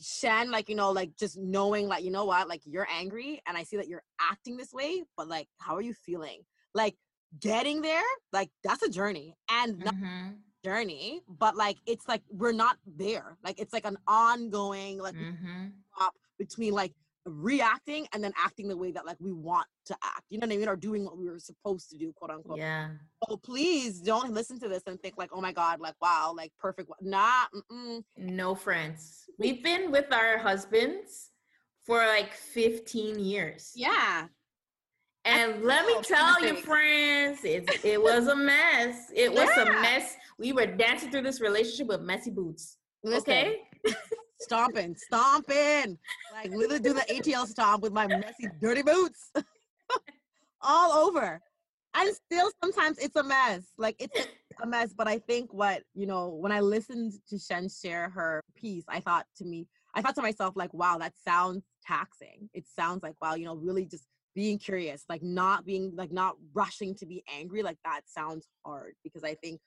Shan, 0.00 0.50
like 0.50 0.68
you 0.68 0.74
know, 0.74 0.90
like 0.90 1.16
just 1.16 1.38
knowing 1.38 1.88
like 1.88 2.04
you 2.04 2.10
know 2.10 2.24
what, 2.24 2.48
like 2.48 2.62
you're 2.64 2.88
angry 2.90 3.40
and 3.46 3.56
I 3.56 3.64
see 3.64 3.76
that 3.76 3.88
you're 3.88 4.02
acting 4.20 4.56
this 4.56 4.72
way, 4.72 5.04
but 5.16 5.28
like 5.28 5.48
how 5.58 5.76
are 5.76 5.82
you 5.82 5.94
feeling? 5.94 6.42
Like 6.74 6.96
getting 7.38 7.82
there, 7.82 8.02
like 8.32 8.50
that's 8.64 8.82
a 8.82 8.88
journey 8.88 9.36
and. 9.48 9.84
Mm-hmm 9.84 10.28
journey, 10.64 11.20
but 11.28 11.56
like 11.56 11.76
it's 11.86 12.06
like 12.08 12.22
we're 12.30 12.52
not 12.52 12.76
there. 12.86 13.36
Like 13.44 13.60
it's 13.60 13.72
like 13.72 13.84
an 13.84 13.98
ongoing 14.06 14.98
like 14.98 15.14
mm-hmm. 15.14 15.66
between 16.38 16.72
like 16.72 16.92
reacting 17.24 18.06
and 18.12 18.22
then 18.22 18.32
acting 18.36 18.68
the 18.68 18.76
way 18.76 18.90
that 18.92 19.06
like 19.06 19.16
we 19.20 19.32
want 19.32 19.66
to 19.86 19.96
act. 20.02 20.22
You 20.30 20.38
know 20.38 20.46
what 20.46 20.54
I 20.54 20.56
mean? 20.58 20.68
Or 20.68 20.76
doing 20.76 21.04
what 21.04 21.16
we 21.16 21.28
were 21.28 21.38
supposed 21.38 21.90
to 21.90 21.98
do, 21.98 22.12
quote 22.12 22.30
unquote. 22.30 22.58
Yeah. 22.58 22.88
So 23.28 23.36
please 23.36 24.00
don't 24.00 24.32
listen 24.32 24.58
to 24.60 24.68
this 24.68 24.82
and 24.86 25.00
think 25.00 25.14
like, 25.16 25.30
oh 25.32 25.40
my 25.40 25.52
god, 25.52 25.80
like 25.80 25.94
wow, 26.00 26.34
like 26.36 26.52
perfect. 26.58 26.90
Nah. 27.00 27.46
Mm-mm. 27.54 28.02
No 28.16 28.54
friends. 28.54 29.24
We've 29.38 29.62
been 29.62 29.90
with 29.90 30.12
our 30.12 30.38
husbands 30.38 31.30
for 31.84 31.98
like 31.98 32.32
15 32.34 33.18
years. 33.18 33.72
Yeah. 33.74 34.26
And 35.24 35.62
let 35.62 35.86
me 35.86 35.94
tell 36.02 36.44
you, 36.44 36.56
friends, 36.56 37.44
it, 37.44 37.68
it 37.84 38.02
was 38.02 38.26
a 38.26 38.34
mess. 38.34 39.10
It 39.14 39.32
was 39.32 39.48
yeah. 39.56 39.62
a 39.62 39.82
mess. 39.82 40.16
We 40.38 40.52
were 40.52 40.66
dancing 40.66 41.10
through 41.10 41.22
this 41.22 41.40
relationship 41.40 41.86
with 41.86 42.00
messy 42.00 42.30
boots. 42.30 42.78
Listen, 43.04 43.32
okay? 43.32 43.60
stomping, 44.42 44.96
stomping. 44.96 45.98
Like 46.32 46.50
literally 46.50 46.80
do 46.80 46.92
the 46.92 47.04
ATL 47.10 47.46
stomp 47.46 47.82
with 47.82 47.92
my 47.92 48.06
messy, 48.06 48.48
dirty 48.60 48.82
boots. 48.82 49.30
All 50.62 51.06
over. 51.06 51.40
And 51.94 52.14
still 52.14 52.50
sometimes 52.62 52.98
it's 52.98 53.16
a 53.16 53.22
mess. 53.22 53.64
Like 53.76 53.96
it's 53.98 54.28
a 54.62 54.66
mess. 54.66 54.92
But 54.96 55.08
I 55.08 55.18
think 55.18 55.52
what, 55.52 55.82
you 55.94 56.06
know, 56.06 56.28
when 56.28 56.52
I 56.52 56.60
listened 56.60 57.12
to 57.28 57.38
Shen 57.38 57.68
share 57.68 58.10
her 58.10 58.42
piece, 58.56 58.84
I 58.88 59.00
thought 59.00 59.26
to 59.38 59.44
me, 59.44 59.66
I 59.94 60.00
thought 60.00 60.14
to 60.14 60.22
myself, 60.22 60.54
like, 60.56 60.72
wow, 60.72 60.98
that 60.98 61.12
sounds 61.22 61.64
taxing. 61.86 62.48
It 62.54 62.64
sounds 62.66 63.02
like, 63.02 63.14
wow, 63.20 63.34
you 63.34 63.44
know, 63.44 63.56
really 63.56 63.84
just 63.84 64.06
being 64.34 64.58
curious, 64.58 65.04
like 65.08 65.22
not 65.22 65.66
being 65.66 65.92
like 65.94 66.10
not 66.10 66.36
rushing 66.54 66.94
to 66.96 67.06
be 67.06 67.22
angry, 67.32 67.62
like 67.62 67.76
that 67.84 68.02
sounds 68.06 68.46
hard 68.64 68.94
because 69.04 69.24
I 69.24 69.34
think 69.34 69.60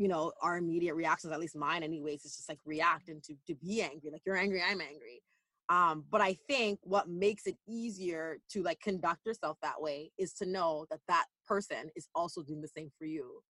you 0.00 0.08
know 0.08 0.32
our 0.40 0.56
immediate 0.56 0.94
reactions, 0.94 1.30
at 1.30 1.38
least 1.38 1.54
mine, 1.54 1.82
anyways, 1.82 2.24
is 2.24 2.34
just 2.34 2.48
like 2.48 2.58
react 2.64 3.08
and 3.08 3.22
to 3.24 3.34
to 3.46 3.54
be 3.54 3.82
angry. 3.82 4.10
Like 4.10 4.22
you're 4.24 4.36
angry, 4.36 4.62
I'm 4.62 4.80
angry. 4.80 5.22
Um, 5.68 6.04
but 6.10 6.20
I 6.20 6.36
think 6.48 6.80
what 6.82 7.08
makes 7.08 7.46
it 7.46 7.56
easier 7.68 8.38
to 8.50 8.62
like 8.62 8.80
conduct 8.80 9.24
yourself 9.26 9.58
that 9.62 9.80
way 9.80 10.10
is 10.18 10.32
to 10.34 10.46
know 10.46 10.86
that 10.90 11.00
that 11.06 11.26
person 11.46 11.90
is 11.94 12.08
also 12.14 12.42
doing 12.42 12.62
the 12.62 12.68
same 12.68 12.90
for 12.98 13.04
you, 13.04 13.42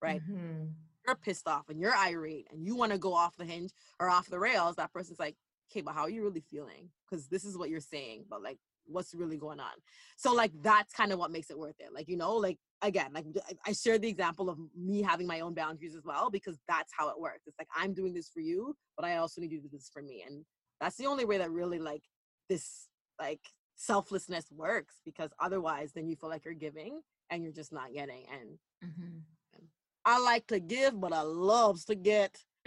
right? 0.00 0.22
Mm-hmm. 0.22 0.68
You're 1.06 1.16
pissed 1.16 1.46
off 1.46 1.68
and 1.68 1.78
you're 1.78 1.94
irate 1.94 2.46
and 2.50 2.64
you 2.64 2.76
want 2.76 2.92
to 2.92 2.98
go 2.98 3.12
off 3.12 3.36
the 3.36 3.44
hinge 3.44 3.72
or 4.00 4.08
off 4.08 4.30
the 4.30 4.38
rails. 4.38 4.76
That 4.76 4.92
person's 4.92 5.18
like, 5.18 5.36
okay, 5.70 5.80
but 5.80 5.94
how 5.94 6.02
are 6.02 6.10
you 6.10 6.22
really 6.22 6.42
feeling? 6.50 6.90
Because 7.08 7.28
this 7.28 7.44
is 7.44 7.56
what 7.56 7.70
you're 7.70 7.80
saying, 7.80 8.24
but 8.28 8.42
like 8.42 8.58
what's 8.88 9.14
really 9.14 9.36
going 9.36 9.60
on 9.60 9.72
so 10.16 10.32
like 10.32 10.52
that's 10.62 10.92
kind 10.92 11.12
of 11.12 11.18
what 11.18 11.30
makes 11.30 11.50
it 11.50 11.58
worth 11.58 11.74
it 11.78 11.92
like 11.92 12.08
you 12.08 12.16
know 12.16 12.34
like 12.34 12.58
again 12.82 13.10
like 13.12 13.24
i 13.66 13.72
shared 13.72 14.02
the 14.02 14.08
example 14.08 14.48
of 14.48 14.58
me 14.76 15.02
having 15.02 15.26
my 15.26 15.40
own 15.40 15.54
boundaries 15.54 15.94
as 15.94 16.04
well 16.04 16.30
because 16.30 16.58
that's 16.68 16.92
how 16.96 17.08
it 17.08 17.18
works 17.18 17.42
it's 17.46 17.58
like 17.58 17.68
i'm 17.76 17.92
doing 17.94 18.12
this 18.12 18.28
for 18.28 18.40
you 18.40 18.74
but 18.96 19.04
i 19.04 19.16
also 19.16 19.40
need 19.40 19.50
you 19.50 19.58
to 19.58 19.68
do 19.68 19.70
this 19.72 19.90
for 19.92 20.02
me 20.02 20.24
and 20.26 20.44
that's 20.80 20.96
the 20.96 21.06
only 21.06 21.24
way 21.24 21.38
that 21.38 21.50
really 21.50 21.78
like 21.78 22.02
this 22.48 22.88
like 23.18 23.40
selflessness 23.76 24.46
works 24.50 25.00
because 25.04 25.30
otherwise 25.40 25.92
then 25.94 26.08
you 26.08 26.16
feel 26.16 26.30
like 26.30 26.44
you're 26.44 26.54
giving 26.54 27.00
and 27.30 27.42
you're 27.42 27.52
just 27.52 27.72
not 27.72 27.92
getting 27.92 28.24
and, 28.32 28.58
mm-hmm. 28.84 29.18
i 30.04 30.18
like 30.18 30.46
to 30.46 30.60
give 30.60 30.98
but 31.00 31.12
i 31.12 31.22
loves 31.22 31.84
to 31.84 31.94
get 31.94 32.38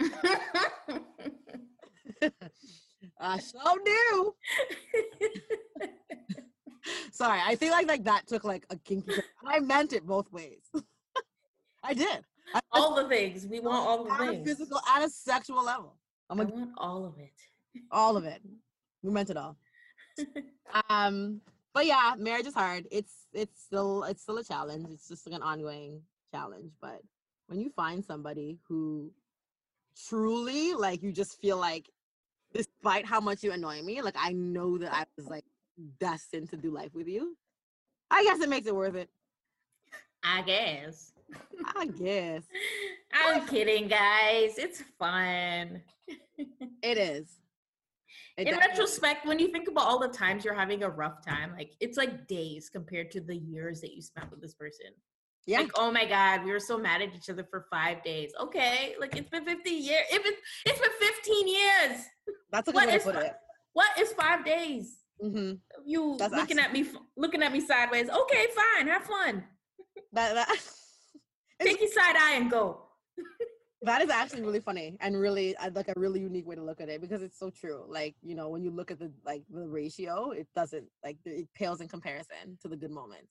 I 3.18 3.38
so 3.38 3.58
do. 3.84 4.34
Sorry, 7.12 7.40
I 7.44 7.56
feel 7.56 7.72
like 7.72 7.86
like 7.86 8.04
that 8.04 8.26
took 8.26 8.44
like 8.44 8.64
a 8.70 8.76
kinky. 8.76 9.12
I 9.44 9.60
meant 9.60 9.92
it 9.92 10.06
both 10.06 10.30
ways. 10.32 10.70
I 11.82 11.94
did. 11.94 12.24
I, 12.54 12.60
all 12.72 12.94
the 12.94 13.08
things 13.08 13.46
we 13.46 13.60
want. 13.60 13.76
All 13.76 14.04
the 14.04 14.26
things. 14.26 14.48
physical 14.48 14.80
and 14.94 15.04
a 15.04 15.08
sexual 15.08 15.64
level. 15.64 15.96
I'm 16.28 16.40
I 16.40 16.44
want 16.44 16.70
all 16.76 17.04
of 17.04 17.18
it. 17.18 17.32
All 17.90 18.16
of 18.16 18.24
it. 18.24 18.42
We 19.02 19.10
meant 19.10 19.30
it 19.30 19.36
all. 19.36 19.56
um, 20.90 21.40
but 21.72 21.86
yeah, 21.86 22.14
marriage 22.18 22.46
is 22.46 22.54
hard. 22.54 22.86
It's 22.90 23.26
it's 23.32 23.62
still 23.62 24.04
it's 24.04 24.22
still 24.22 24.38
a 24.38 24.44
challenge. 24.44 24.88
It's 24.90 25.08
just 25.08 25.26
like 25.26 25.36
an 25.36 25.42
ongoing 25.42 26.02
challenge. 26.32 26.72
But 26.80 27.00
when 27.46 27.60
you 27.60 27.70
find 27.70 28.04
somebody 28.04 28.58
who 28.68 29.10
truly 30.08 30.74
like 30.74 31.02
you 31.02 31.12
just 31.12 31.40
feel 31.40 31.56
like 31.56 31.90
despite 32.52 33.06
how 33.06 33.20
much 33.20 33.42
you 33.42 33.52
annoy 33.52 33.82
me, 33.82 34.02
like 34.02 34.16
I 34.18 34.32
know 34.32 34.78
that 34.78 34.92
I 34.92 35.04
was 35.16 35.26
like 35.26 35.44
destined 35.98 36.50
to 36.50 36.56
do 36.56 36.70
life 36.70 36.94
with 36.94 37.08
you. 37.08 37.36
I 38.10 38.24
guess 38.24 38.40
it 38.40 38.48
makes 38.48 38.66
it 38.66 38.74
worth 38.74 38.96
it. 38.96 39.08
I 40.22 40.42
guess. 40.42 41.12
I 41.76 41.86
guess. 41.86 42.42
I'm 43.12 43.46
kidding, 43.46 43.88
guys. 43.88 44.58
It's 44.58 44.82
fun. 44.98 45.82
it 46.82 46.98
is. 46.98 47.28
It 48.36 48.48
In 48.48 48.56
retrospect, 48.56 49.26
when 49.26 49.38
you 49.38 49.48
think 49.48 49.68
about 49.68 49.86
all 49.86 49.98
the 49.98 50.08
times 50.08 50.44
you're 50.44 50.54
having 50.54 50.82
a 50.82 50.88
rough 50.88 51.24
time, 51.24 51.52
like 51.56 51.74
it's 51.80 51.96
like 51.96 52.26
days 52.26 52.68
compared 52.68 53.10
to 53.12 53.20
the 53.20 53.36
years 53.36 53.80
that 53.80 53.94
you 53.94 54.02
spent 54.02 54.30
with 54.30 54.40
this 54.40 54.54
person. 54.54 54.86
Yeah. 55.46 55.60
Like, 55.60 55.72
oh 55.74 55.90
my 55.90 56.04
God, 56.04 56.44
we 56.44 56.52
were 56.52 56.60
so 56.60 56.78
mad 56.78 57.02
at 57.02 57.14
each 57.14 57.28
other 57.30 57.44
for 57.50 57.66
five 57.70 58.02
days. 58.04 58.32
Okay, 58.40 58.94
like 59.00 59.16
it's 59.16 59.30
been 59.30 59.44
15 59.44 59.82
years. 59.82 60.04
If 60.10 60.24
it's, 60.24 60.40
it's 60.66 60.78
been 60.80 60.90
15 61.00 61.48
years. 61.48 62.06
That's 62.52 62.68
a 62.68 62.72
good 62.72 62.86
way 62.86 62.98
to 62.98 63.04
put 63.04 63.16
it. 63.16 63.32
What 63.72 63.98
is 63.98 64.12
five 64.12 64.44
days? 64.44 64.98
Mm-hmm. 65.22 65.52
You 65.86 66.16
That's 66.18 66.32
looking 66.34 66.58
actually- 66.58 66.80
at 66.82 66.92
me, 66.92 66.98
looking 67.16 67.42
at 67.42 67.52
me 67.52 67.60
sideways. 67.60 68.08
Okay, 68.08 68.46
fine, 68.76 68.88
have 68.88 69.02
fun. 69.04 69.44
That, 70.12 70.34
that 70.34 70.48
take 71.62 71.80
your 71.80 71.90
side 71.90 72.16
eye 72.16 72.34
and 72.36 72.50
go. 72.50 72.82
that 73.82 74.02
is 74.02 74.10
actually 74.10 74.42
really 74.42 74.60
funny 74.60 74.96
and 75.00 75.18
really 75.18 75.56
uh, 75.56 75.70
like 75.74 75.88
a 75.88 75.94
really 75.96 76.20
unique 76.20 76.46
way 76.46 76.54
to 76.54 76.62
look 76.62 76.80
at 76.80 76.88
it 76.88 77.00
because 77.00 77.22
it's 77.22 77.38
so 77.38 77.50
true. 77.50 77.84
Like 77.88 78.14
you 78.22 78.34
know, 78.34 78.48
when 78.48 78.62
you 78.62 78.70
look 78.70 78.90
at 78.90 78.98
the 78.98 79.10
like 79.24 79.42
the 79.50 79.66
ratio, 79.68 80.30
it 80.30 80.46
doesn't 80.54 80.86
like 81.04 81.16
it 81.24 81.48
pales 81.54 81.80
in 81.80 81.88
comparison 81.88 82.58
to 82.62 82.68
the 82.68 82.76
good 82.76 82.90
moments. 82.90 83.28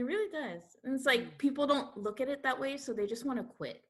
It 0.00 0.04
really 0.04 0.30
does. 0.32 0.62
And 0.82 0.94
it's 0.94 1.04
like 1.04 1.20
mm. 1.20 1.38
people 1.38 1.66
don't 1.66 1.94
look 1.94 2.22
at 2.22 2.28
it 2.30 2.42
that 2.42 2.58
way, 2.58 2.78
so 2.78 2.94
they 2.94 3.06
just 3.06 3.26
want 3.26 3.38
to 3.38 3.44
quit. 3.44 3.82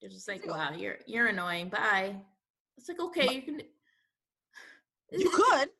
They're 0.00 0.08
just 0.08 0.28
like, 0.28 0.46
"Wow, 0.46 0.70
oh. 0.72 0.76
you're 0.76 0.98
you're 1.06 1.26
annoying. 1.26 1.70
Bye." 1.70 2.14
It's 2.76 2.88
like, 2.88 3.00
okay, 3.00 3.34
you 3.34 3.42
can. 3.42 3.60
You 5.10 5.28
could, 5.30 5.70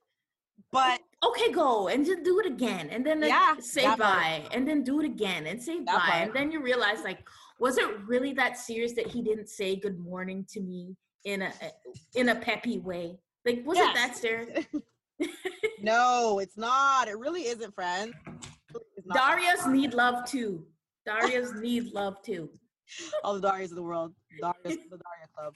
but 0.73 1.01
okay, 1.23 1.53
go 1.53 1.87
and 1.87 2.05
just 2.05 2.25
do 2.25 2.41
it 2.41 2.47
again, 2.47 2.89
and 2.91 3.07
then 3.07 3.21
like, 3.21 3.31
yeah, 3.31 3.55
say 3.61 3.85
bye, 3.95 4.43
and 4.51 4.67
then 4.67 4.83
do 4.83 4.99
it 5.01 5.07
again 5.07 5.47
and 5.47 5.63
say 5.63 5.81
bye, 5.81 5.93
part. 5.93 6.23
and 6.23 6.35
then 6.35 6.51
you 6.51 6.61
realize 6.61 7.05
like, 7.05 7.21
was 7.61 7.79
it 7.79 7.87
really 8.07 8.33
that 8.33 8.59
serious 8.59 8.95
that 8.95 9.07
he 9.07 9.23
didn't 9.23 9.49
say 9.49 9.77
good 9.77 10.01
morning 10.01 10.47
to 10.49 10.61
me 10.61 10.97
in 11.25 11.43
a 11.43 11.53
eh, 11.61 11.71
in 12.17 12.31
a 12.31 12.35
peppy 12.35 12.79
way? 12.79 13.21
Like, 13.45 13.63
was 13.65 13.79
yes. 13.79 13.91
it 13.91 13.95
that 13.95 14.17
serious? 14.17 14.67
no, 15.83 16.39
it's 16.39 16.57
not. 16.57 17.09
It 17.09 17.19
really 17.19 17.43
isn't, 17.43 17.75
friend. 17.75 18.15
Darius 19.15 19.67
need 19.67 19.95
love 19.95 20.25
too. 20.25 20.65
Darius 21.07 21.53
need 21.55 21.93
love 21.93 22.23
too. 22.23 22.51
All 23.25 23.35
the 23.35 23.41
Darius 23.41 23.71
of 23.71 23.77
the 23.77 23.83
world. 23.83 24.13
Darius, 24.41 24.79
the 24.91 24.99
Daria 24.99 25.29
Club. 25.35 25.55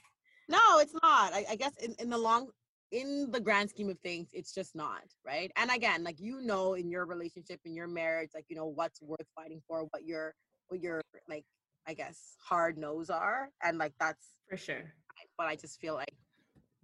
No, 0.48 0.58
it's 0.78 0.94
not. 0.94 1.32
I, 1.32 1.44
I 1.50 1.56
guess 1.56 1.76
in, 1.76 1.94
in 1.98 2.10
the 2.10 2.18
long 2.18 2.48
in 2.90 3.30
the 3.30 3.40
grand 3.40 3.70
scheme 3.70 3.88
of 3.88 3.98
things, 4.00 4.28
it's 4.34 4.52
just 4.52 4.76
not, 4.76 5.04
right? 5.26 5.50
And 5.56 5.70
again, 5.70 6.04
like 6.04 6.20
you 6.20 6.42
know 6.42 6.74
in 6.74 6.90
your 6.90 7.06
relationship, 7.06 7.58
in 7.64 7.74
your 7.74 7.88
marriage, 7.88 8.30
like 8.34 8.44
you 8.48 8.56
know 8.56 8.66
what's 8.66 9.00
worth 9.00 9.26
fighting 9.34 9.62
for, 9.66 9.84
what 9.90 10.04
your 10.04 10.34
what 10.68 10.80
your 10.82 11.00
like 11.28 11.44
I 11.86 11.94
guess 11.94 12.36
hard 12.38 12.78
no's 12.78 13.10
are. 13.10 13.48
And 13.62 13.78
like 13.78 13.92
that's 13.98 14.34
for 14.48 14.56
sure. 14.56 14.92
But 15.38 15.46
I 15.46 15.56
just 15.56 15.80
feel 15.80 15.94
like 15.94 16.14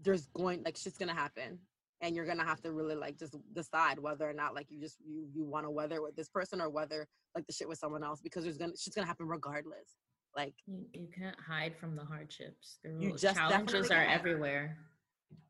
there's 0.01 0.27
going 0.29 0.63
like 0.65 0.77
shit's 0.77 0.99
gonna 0.99 1.15
happen 1.15 1.59
and 2.01 2.15
you're 2.15 2.27
gonna 2.27 2.45
have 2.45 2.61
to 2.63 2.73
really 2.73 2.95
like 2.95 3.19
just 3.19 3.37
decide 3.55 3.99
whether 3.99 4.29
or 4.29 4.33
not 4.33 4.55
like 4.55 4.67
you 4.71 4.81
just 4.81 4.97
you 5.07 5.27
you 5.35 5.45
want 5.45 5.67
to 5.67 5.71
weather 5.71 6.03
with 6.03 6.17
this 6.17 6.29
person 6.29 6.61
or 6.61 6.69
whether 6.69 7.07
like 7.35 7.47
the 7.47 7.53
shit 7.53 7.69
with 7.69 7.79
someone 7.79 8.05
else 8.05 8.21
because 8.21 8.45
there's 8.45 8.59
gonna 8.59 8.77
shit's 8.77 8.95
gonna 8.95 9.07
happen 9.07 9.27
regardless 9.27 9.97
like 10.37 10.55
you, 10.67 10.85
you 10.93 11.09
can't 11.17 11.37
hide 11.41 11.77
from 11.77 11.97
the 11.97 12.05
hardships 12.05 12.79
the 12.85 12.91
you 13.01 13.13
just 13.17 13.37
challenges 13.37 13.91
are 13.91 14.05
everywhere 14.05 14.77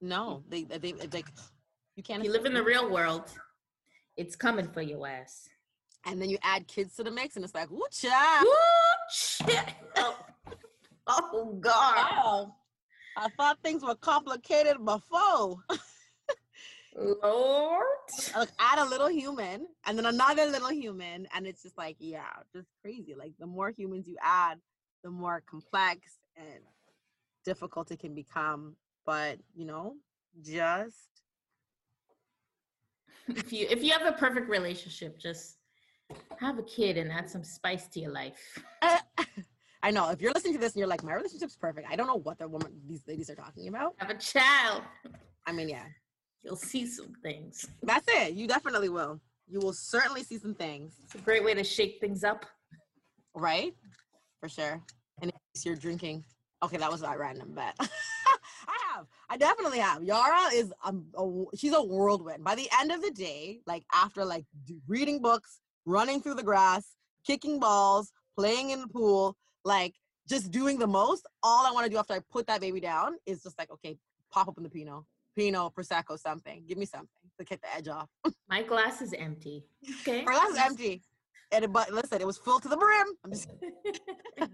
no 0.00 0.42
they 0.48 0.64
they, 0.64 0.92
like 1.12 1.26
you 1.96 2.02
can't 2.02 2.24
you 2.24 2.32
live 2.32 2.46
in 2.46 2.54
the 2.54 2.62
real 2.62 2.90
world 2.90 3.30
it's 4.16 4.34
coming 4.34 4.68
for 4.68 4.82
your 4.82 5.06
ass 5.06 5.48
and 6.06 6.20
then 6.20 6.30
you 6.30 6.38
add 6.42 6.66
kids 6.66 6.94
to 6.96 7.04
the 7.04 7.10
mix 7.10 7.36
and 7.36 7.44
it's 7.44 7.54
like 7.54 7.70
ooh 7.70 7.82
child. 7.90 8.46
Ooh, 8.46 9.10
shit. 9.10 9.74
oh 11.06 11.58
God. 11.60 12.08
Oh, 12.24 12.54
I 13.16 13.28
thought 13.36 13.58
things 13.62 13.82
were 13.82 13.96
complicated 13.96 14.84
before. 14.84 15.56
Lord. 16.98 17.84
like 18.36 18.48
add 18.58 18.78
a 18.78 18.84
little 18.88 19.08
human 19.10 19.66
and 19.86 19.96
then 19.98 20.06
another 20.06 20.46
little 20.46 20.72
human 20.72 21.26
and 21.34 21.46
it's 21.46 21.62
just 21.62 21.76
like 21.78 21.96
yeah 22.00 22.30
just 22.52 22.68
crazy 22.82 23.14
like 23.16 23.32
the 23.38 23.46
more 23.46 23.70
humans 23.70 24.08
you 24.08 24.16
add 24.22 24.58
the 25.04 25.10
more 25.10 25.42
complex 25.48 26.18
and 26.36 26.60
difficult 27.44 27.90
it 27.90 28.00
can 28.00 28.14
become 28.14 28.74
but 29.06 29.38
you 29.54 29.64
know 29.64 29.94
just 30.42 31.08
If 33.28 33.52
you 33.52 33.66
if 33.70 33.82
you 33.84 33.92
have 33.92 34.06
a 34.06 34.12
perfect 34.12 34.48
relationship, 34.48 35.18
just 35.18 35.58
have 36.40 36.58
a 36.58 36.62
kid 36.62 36.96
and 36.96 37.12
add 37.12 37.28
some 37.28 37.44
spice 37.44 37.86
to 37.88 38.00
your 38.00 38.10
life. 38.12 38.58
Eh, 38.82 38.98
i 39.82 39.90
know 39.90 40.08
if 40.10 40.20
you're 40.20 40.32
listening 40.32 40.54
to 40.54 40.58
this 40.58 40.72
and 40.72 40.80
you're 40.80 40.88
like 40.88 41.04
my 41.04 41.14
relationship's 41.14 41.54
perfect 41.56 41.86
i 41.88 41.94
don't 41.94 42.08
know 42.08 42.16
what 42.16 42.36
the 42.38 42.48
woman 42.48 42.72
these 42.88 43.02
ladies 43.06 43.30
are 43.30 43.36
talking 43.36 43.68
about 43.68 43.94
Have 43.98 44.10
a 44.10 44.14
child. 44.18 44.82
i 45.46 45.52
mean 45.52 45.68
yeah 45.68 45.84
You'll 46.42 46.56
see 46.56 46.86
some 46.86 47.14
things. 47.22 47.66
that's 47.82 48.06
it. 48.08 48.34
You 48.34 48.46
definitely 48.46 48.88
will. 48.88 49.20
You 49.48 49.60
will 49.60 49.72
certainly 49.72 50.22
see 50.22 50.38
some 50.38 50.54
things. 50.54 50.94
It's 51.04 51.14
a 51.14 51.18
great 51.18 51.44
way 51.44 51.54
to 51.54 51.64
shake 51.64 52.00
things 52.00 52.24
up. 52.24 52.44
right? 53.34 53.74
For 54.40 54.48
sure. 54.48 54.82
And 55.22 55.32
if 55.54 55.64
you're 55.64 55.76
drinking. 55.76 56.24
Okay 56.62 56.76
that 56.76 56.90
was 56.90 57.02
not 57.02 57.18
random 57.18 57.52
but 57.54 57.74
i 57.80 58.78
have. 58.92 59.06
I 59.30 59.36
definitely 59.36 59.78
have. 59.78 60.02
Yara 60.02 60.52
is 60.52 60.72
um, 60.84 61.06
a, 61.16 61.56
she's 61.56 61.72
a 61.72 61.80
whirlwind. 61.80 62.42
By 62.42 62.56
the 62.56 62.68
end 62.80 62.90
of 62.90 63.00
the 63.00 63.12
day 63.12 63.60
like 63.66 63.84
after 63.92 64.24
like 64.24 64.44
reading 64.88 65.20
books 65.22 65.60
running 65.86 66.20
through 66.20 66.34
the 66.34 66.42
grass 66.42 66.96
kicking 67.26 67.58
balls 67.58 68.12
playing 68.36 68.70
in 68.70 68.80
the 68.80 68.88
pool 68.88 69.36
like 69.64 69.94
just 70.28 70.50
doing 70.50 70.78
the 70.78 70.86
most 70.86 71.26
all 71.42 71.66
i 71.66 71.70
want 71.72 71.84
to 71.84 71.90
do 71.90 71.96
after 71.96 72.12
i 72.14 72.20
put 72.30 72.46
that 72.46 72.60
baby 72.60 72.80
down 72.80 73.16
is 73.26 73.42
just 73.42 73.58
like 73.58 73.70
okay 73.70 73.96
pop 74.30 74.48
open 74.48 74.62
the 74.62 74.68
pinot 74.68 75.02
pinot 75.38 75.72
prosecco 75.74 76.18
something 76.18 76.64
give 76.68 76.78
me 76.78 76.86
something 76.86 77.08
to 77.38 77.44
get 77.44 77.60
the 77.62 77.74
edge 77.76 77.88
off 77.88 78.08
My 78.48 78.62
glass 78.62 79.02
is 79.02 79.12
empty. 79.12 79.64
Okay. 80.00 80.24
or 80.26 80.32
that's 80.32 80.58
empty 80.58 81.02
and 81.52 81.64
it, 81.64 81.72
but 81.72 81.92
listen 81.92 82.20
it 82.20 82.26
was 82.26 82.38
full 82.38 82.60
to 82.60 82.68
the 82.68 82.76
brim 82.76 83.08
i'm 83.24 83.32
just 83.32 83.48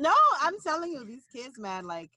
No, 0.00 0.14
I'm 0.40 0.58
telling 0.60 0.92
you, 0.92 1.04
these 1.04 1.26
kids, 1.30 1.58
man, 1.58 1.84
like 1.84 2.10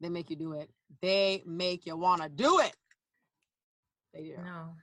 they 0.00 0.08
make 0.08 0.28
you 0.28 0.34
do 0.34 0.54
it. 0.54 0.68
They 1.00 1.40
make 1.46 1.86
you 1.86 1.96
wanna 1.96 2.28
do 2.28 2.58
it. 2.58 2.74
They 4.12 4.24
do. 4.24 4.36
no. 4.44 4.74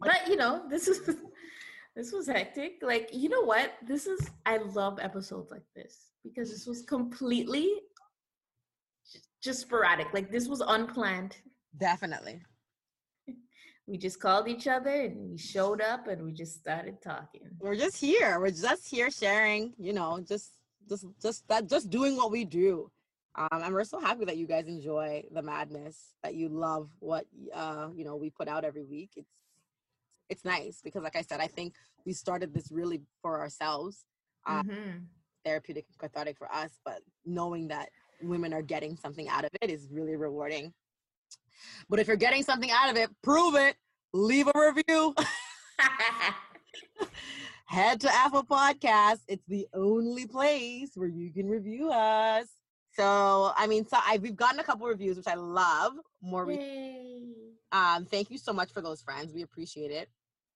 But 0.00 0.26
you 0.26 0.34
know, 0.34 0.64
this 0.68 0.88
is 0.88 1.16
this 1.96 2.12
was 2.12 2.26
hectic. 2.26 2.82
Like, 2.82 3.10
you 3.12 3.28
know 3.28 3.42
what? 3.42 3.74
This 3.86 4.08
is 4.08 4.30
I 4.46 4.56
love 4.56 4.98
episodes 5.00 5.52
like 5.52 5.66
this 5.76 6.10
because 6.24 6.50
this 6.50 6.66
was 6.66 6.82
completely 6.82 7.70
just 9.42 9.60
sporadic. 9.60 10.12
Like 10.12 10.30
this 10.30 10.48
was 10.48 10.60
unplanned. 10.66 11.36
Definitely. 11.78 12.40
We 13.90 13.96
just 13.96 14.20
called 14.20 14.48
each 14.48 14.66
other 14.66 14.90
and 15.06 15.30
we 15.30 15.38
showed 15.38 15.80
up 15.80 16.08
and 16.08 16.22
we 16.22 16.30
just 16.34 16.60
started 16.60 17.00
talking. 17.00 17.48
We're 17.58 17.74
just 17.74 17.96
here. 17.96 18.38
We're 18.38 18.50
just 18.50 18.86
here 18.86 19.10
sharing, 19.10 19.72
you 19.78 19.94
know, 19.94 20.20
just 20.28 20.58
just 20.90 21.06
just 21.22 21.48
that 21.48 21.70
just 21.70 21.88
doing 21.88 22.14
what 22.14 22.30
we 22.30 22.44
do. 22.44 22.90
Um, 23.34 23.62
and 23.62 23.72
we're 23.72 23.84
so 23.84 23.98
happy 23.98 24.26
that 24.26 24.36
you 24.36 24.46
guys 24.46 24.66
enjoy 24.66 25.24
the 25.32 25.40
madness, 25.40 26.12
that 26.22 26.34
you 26.34 26.50
love 26.50 26.90
what 26.98 27.24
uh, 27.54 27.88
you 27.96 28.04
know, 28.04 28.16
we 28.16 28.28
put 28.28 28.46
out 28.46 28.62
every 28.62 28.84
week. 28.84 29.12
It's 29.16 29.30
it's 30.28 30.44
nice 30.44 30.82
because 30.84 31.02
like 31.02 31.16
I 31.16 31.22
said, 31.22 31.40
I 31.40 31.46
think 31.46 31.72
we 32.04 32.12
started 32.12 32.52
this 32.52 32.70
really 32.70 33.00
for 33.22 33.40
ourselves. 33.40 34.04
Um, 34.46 34.68
Mhm. 34.68 35.06
therapeutic 35.46 35.86
and 35.88 35.98
cathartic 35.98 36.36
for 36.36 36.52
us, 36.52 36.72
but 36.84 37.00
knowing 37.24 37.68
that 37.68 37.88
women 38.22 38.52
are 38.52 38.62
getting 38.62 38.96
something 38.96 39.28
out 39.28 39.44
of 39.44 39.50
it 39.60 39.70
is 39.70 39.88
really 39.90 40.16
rewarding. 40.16 40.72
But 41.88 42.00
if 42.00 42.06
you're 42.06 42.16
getting 42.16 42.42
something 42.42 42.70
out 42.70 42.90
of 42.90 42.96
it, 42.96 43.10
prove 43.22 43.54
it. 43.54 43.76
Leave 44.12 44.48
a 44.48 44.52
review. 44.54 45.14
Head 47.66 48.00
to 48.00 48.14
Apple 48.14 48.44
Podcasts. 48.44 49.20
It's 49.28 49.44
the 49.46 49.66
only 49.74 50.26
place 50.26 50.90
where 50.94 51.08
you 51.08 51.32
can 51.32 51.48
review 51.48 51.90
us. 51.90 52.46
So, 52.94 53.52
I 53.56 53.66
mean, 53.66 53.86
so 53.86 53.98
I, 54.00 54.18
we've 54.18 54.36
gotten 54.36 54.58
a 54.58 54.64
couple 54.64 54.86
reviews, 54.86 55.16
which 55.16 55.26
I 55.26 55.34
love. 55.34 55.92
More, 56.22 56.46
re- 56.46 57.34
um, 57.70 58.06
thank 58.06 58.30
you 58.30 58.38
so 58.38 58.52
much 58.52 58.72
for 58.72 58.80
those 58.80 59.02
friends. 59.02 59.32
We 59.32 59.42
appreciate 59.42 59.90
it, 59.90 60.08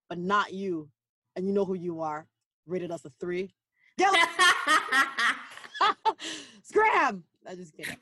but 0.09 0.19
not 0.19 0.53
you. 0.53 0.89
And 1.37 1.47
you 1.47 1.53
know 1.53 1.65
who 1.65 1.75
you 1.75 2.01
are. 2.01 2.27
Rated 2.67 2.91
us 2.91 3.05
a 3.05 3.13
three. 3.21 3.55
Scram! 6.73 7.23
I'm 7.47 7.57
just 7.59 7.77
kidding. 7.77 7.97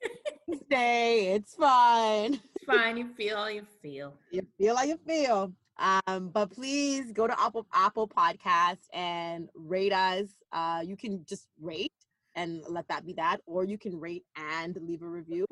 Stay. 0.66 1.34
It's 1.34 1.54
fine. 1.54 2.34
It's 2.56 2.64
Fine, 2.64 2.96
you 2.96 3.08
feel 3.14 3.36
how 3.36 3.48
you 3.48 3.66
feel. 3.82 4.14
You 4.30 4.46
feel 4.58 4.76
how 4.76 4.84
you 4.84 4.98
feel. 5.06 5.52
Um, 5.78 6.30
but 6.30 6.50
please 6.50 7.12
go 7.12 7.26
to 7.26 7.38
Apple 7.38 7.66
Apple 7.74 8.08
Podcast 8.08 8.78
and 8.94 9.50
rate 9.54 9.92
us. 9.92 10.28
Uh, 10.52 10.82
you 10.86 10.96
can 10.96 11.24
just 11.28 11.48
rate 11.60 11.92
and 12.34 12.62
let 12.66 12.88
that 12.88 13.04
be 13.04 13.12
that, 13.14 13.40
or 13.46 13.64
you 13.64 13.76
can 13.76 14.00
rate 14.00 14.24
and 14.36 14.74
leave 14.80 15.02
a 15.02 15.06
review. 15.08 15.44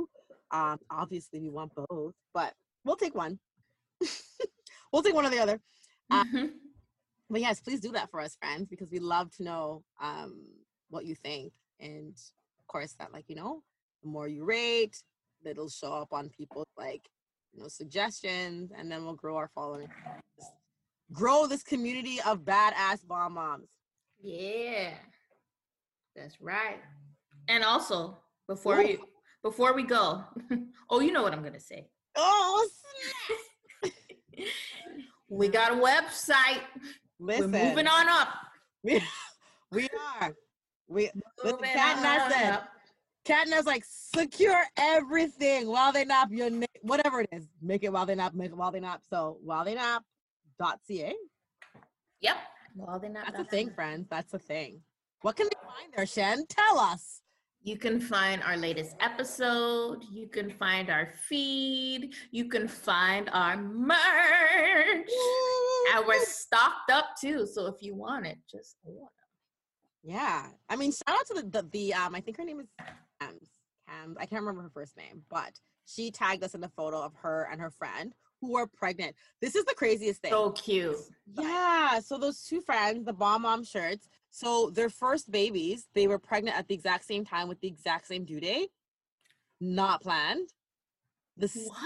Um, 0.50 0.78
obviously 0.90 1.40
we 1.40 1.50
want 1.50 1.72
both, 1.74 2.14
but 2.32 2.54
we'll 2.84 2.96
take 2.96 3.14
one. 3.14 3.38
we'll 4.92 5.02
take 5.02 5.14
one 5.14 5.26
or 5.26 5.30
the 5.30 5.40
other. 5.40 5.60
Uh, 6.10 6.24
Mhm. 6.24 6.50
But 7.28 7.40
yes, 7.40 7.60
please 7.60 7.80
do 7.80 7.92
that 7.92 8.10
for 8.10 8.20
us, 8.20 8.36
friends, 8.40 8.68
because 8.68 8.90
we 8.90 8.98
love 8.98 9.30
to 9.36 9.42
know 9.42 9.84
um, 10.00 10.46
what 10.90 11.04
you 11.06 11.14
think. 11.14 11.52
And 11.80 12.14
course, 12.72 12.94
that 12.98 13.12
like 13.12 13.28
you 13.28 13.36
know, 13.36 13.62
the 14.02 14.08
more 14.08 14.28
you 14.28 14.44
rate, 14.44 14.96
it'll 15.44 15.68
show 15.68 15.92
up 15.92 16.12
on 16.12 16.30
people's 16.30 16.66
like 16.76 17.08
you 17.52 17.60
know 17.60 17.68
suggestions, 17.68 18.72
and 18.76 18.90
then 18.90 19.04
we'll 19.04 19.14
grow 19.14 19.36
our 19.36 19.50
following. 19.54 19.88
Just 20.38 20.52
Grow 21.12 21.46
this 21.46 21.62
community 21.62 22.18
of 22.26 22.40
badass 22.40 23.06
bomb 23.06 23.34
moms. 23.34 23.68
Yeah, 24.22 24.94
that's 26.16 26.40
right. 26.40 26.78
And 27.48 27.62
also, 27.62 28.16
before 28.48 28.80
Ooh. 28.80 28.84
we 28.84 28.98
before 29.42 29.74
we 29.74 29.82
go, 29.82 30.24
oh, 30.90 31.00
you 31.00 31.12
know 31.12 31.22
what 31.22 31.34
I'm 31.34 31.42
gonna 31.42 31.60
say. 31.60 31.88
Oh, 32.16 32.68
We 35.32 35.48
got 35.48 35.72
a 35.72 35.76
website. 35.76 36.60
listen, 37.18 37.52
We're 37.52 37.68
moving 37.70 37.86
on 37.86 38.06
up. 38.06 38.28
We, 38.82 39.02
we 39.72 39.88
are. 40.20 40.34
We 40.92 41.02
listen, 41.04 41.22
Moving 41.44 41.70
Kat 41.72 41.96
and 41.98 42.06
I 42.06 42.24
on 42.24 42.30
said, 42.30 42.52
up. 42.52 42.68
Katnina's 43.24 43.66
like 43.66 43.84
secure 43.86 44.62
everything 44.76 45.68
while 45.68 45.92
they 45.92 46.04
nap 46.04 46.28
your 46.30 46.50
na- 46.50 46.66
whatever 46.82 47.20
it 47.20 47.28
is. 47.32 47.48
Make 47.60 47.84
it 47.84 47.92
while 47.92 48.06
they 48.06 48.14
nap, 48.14 48.34
make 48.34 48.50
it 48.50 48.56
while 48.56 48.72
they 48.72 48.80
nap. 48.80 49.02
So 49.08 49.38
while 49.42 49.64
they 49.64 49.74
nap 49.74 50.02
dot 50.58 50.80
ca. 50.86 51.14
Yep. 52.20 52.36
Well, 52.76 52.98
they're 52.98 53.10
not. 53.10 53.26
That's 53.26 53.40
a 53.40 53.44
thing, 53.44 53.70
friends. 53.70 54.06
That's 54.10 54.32
a 54.34 54.38
thing. 54.38 54.80
What 55.22 55.36
can 55.36 55.46
they 55.46 55.58
find 55.60 55.92
there, 55.96 56.06
Shen? 56.06 56.46
Tell 56.48 56.78
us. 56.78 57.20
You 57.64 57.78
can 57.78 58.00
find 58.00 58.42
our 58.42 58.56
latest 58.56 58.96
episode. 58.98 60.02
You 60.10 60.26
can 60.26 60.50
find 60.50 60.90
our 60.90 61.12
feed. 61.28 62.12
You 62.32 62.48
can 62.48 62.66
find 62.66 63.30
our 63.32 63.56
merch. 63.56 65.08
And 65.94 66.06
we're 66.06 66.24
stocked 66.24 66.90
up 66.90 67.10
too. 67.20 67.46
So 67.46 67.66
if 67.66 67.76
you 67.80 67.94
want 67.94 68.26
it, 68.26 68.38
just 68.50 68.76
order. 68.84 69.06
Yeah. 70.02 70.46
I 70.68 70.76
mean, 70.76 70.92
shout 70.92 71.16
out 71.16 71.26
to 71.28 71.42
the, 71.42 71.62
the, 71.62 71.68
the 71.70 71.94
um, 71.94 72.14
I 72.14 72.20
think 72.20 72.36
her 72.36 72.44
name 72.44 72.60
is 72.60 72.68
Cams. 73.20 73.48
Cams. 73.88 74.16
I 74.18 74.26
can't 74.26 74.42
remember 74.42 74.62
her 74.62 74.70
first 74.70 74.96
name, 74.96 75.22
but 75.30 75.52
she 75.86 76.10
tagged 76.10 76.42
us 76.44 76.54
in 76.54 76.60
the 76.60 76.68
photo 76.68 77.00
of 77.02 77.12
her 77.22 77.48
and 77.50 77.60
her 77.60 77.70
friend 77.70 78.12
who 78.40 78.56
are 78.56 78.66
pregnant. 78.66 79.14
This 79.40 79.54
is 79.54 79.64
the 79.64 79.74
craziest 79.74 80.20
thing. 80.20 80.32
So 80.32 80.50
cute. 80.50 80.96
Yeah. 81.38 82.00
So 82.00 82.18
those 82.18 82.42
two 82.44 82.60
friends, 82.60 83.04
the 83.04 83.12
bomb 83.12 83.42
mom 83.42 83.64
shirts. 83.64 84.08
So 84.30 84.70
their 84.70 84.88
first 84.88 85.30
babies, 85.30 85.86
they 85.94 86.06
were 86.08 86.18
pregnant 86.18 86.56
at 86.58 86.66
the 86.66 86.74
exact 86.74 87.04
same 87.04 87.24
time 87.24 87.48
with 87.48 87.60
the 87.60 87.68
exact 87.68 88.06
same 88.08 88.24
due 88.24 88.40
date. 88.40 88.70
Not 89.60 90.02
planned. 90.02 90.48
This 91.36 91.54
What? 91.54 91.78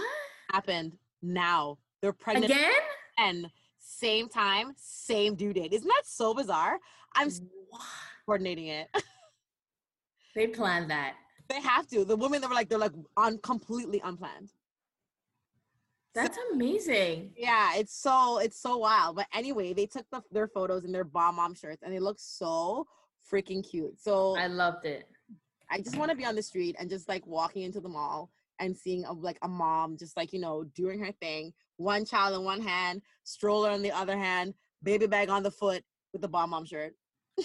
happened 0.51 0.97
now. 1.23 1.79
They're 2.01 2.12
pregnant 2.12 2.47
Again? 2.47 2.73
again, 3.19 3.51
same 3.87 4.28
time, 4.28 4.72
same 4.76 5.34
due 5.34 5.53
date. 5.53 5.72
Isn't 5.72 5.89
that 5.89 6.03
so 6.05 6.34
bizarre? 6.34 6.78
I'm 7.14 7.30
coordinating 8.26 8.68
it. 8.68 8.89
They 10.34 10.49
planned 10.49 10.91
that. 10.91 11.14
they 11.49 11.62
have 11.62 11.87
to. 11.87 12.05
The 12.05 12.14
women 12.14 12.43
that 12.43 12.49
were 12.49 12.55
like, 12.55 12.68
they're 12.68 12.78
like 12.78 12.93
on 13.16 13.39
completely 13.39 14.03
unplanned. 14.05 14.51
That's 16.14 16.37
amazing. 16.53 17.30
Yeah, 17.39 17.76
it's 17.76 17.97
so 17.97 18.39
it's 18.39 18.61
so 18.61 18.76
wild. 18.76 19.16
But 19.16 19.28
anyway, 19.34 19.72
they 19.72 19.87
took 19.87 20.05
the, 20.11 20.20
their 20.30 20.47
photos 20.47 20.84
in 20.84 20.93
their 20.93 21.05
bomb 21.05 21.37
mom 21.37 21.55
shirts, 21.55 21.82
and 21.82 21.91
they 21.91 22.01
look 22.01 22.18
so 22.18 22.87
freaking 23.32 23.66
cute. 23.66 23.99
So 23.99 24.37
I 24.37 24.47
loved 24.47 24.84
it. 24.84 25.09
I 25.70 25.78
just 25.80 25.97
want 25.97 26.11
to 26.11 26.16
be 26.16 26.26
on 26.26 26.34
the 26.34 26.43
street 26.43 26.76
and 26.78 26.91
just 26.91 27.09
like 27.09 27.26
walking 27.26 27.62
into 27.62 27.80
the 27.80 27.89
mall 27.89 28.30
and 28.59 28.76
seeing 28.76 29.04
a, 29.04 29.12
like 29.12 29.38
a 29.42 29.48
mom 29.48 29.96
just 29.96 30.16
like 30.16 30.32
you 30.32 30.40
know 30.40 30.64
doing 30.74 30.98
her 30.98 31.12
thing, 31.12 31.52
one 31.76 32.04
child 32.04 32.34
in 32.34 32.44
one 32.44 32.61
hand, 32.61 33.02
stroller 33.24 33.70
in 33.72 33.82
the 33.82 33.92
other 33.92 34.16
hand, 34.16 34.54
baby 34.82 35.07
bag 35.07 35.28
on 35.28 35.42
the 35.42 35.50
foot 35.50 35.82
with 36.12 36.22
the 36.22 36.28
bomb 36.28 36.50
mom 36.50 36.64
shirt. 36.64 36.94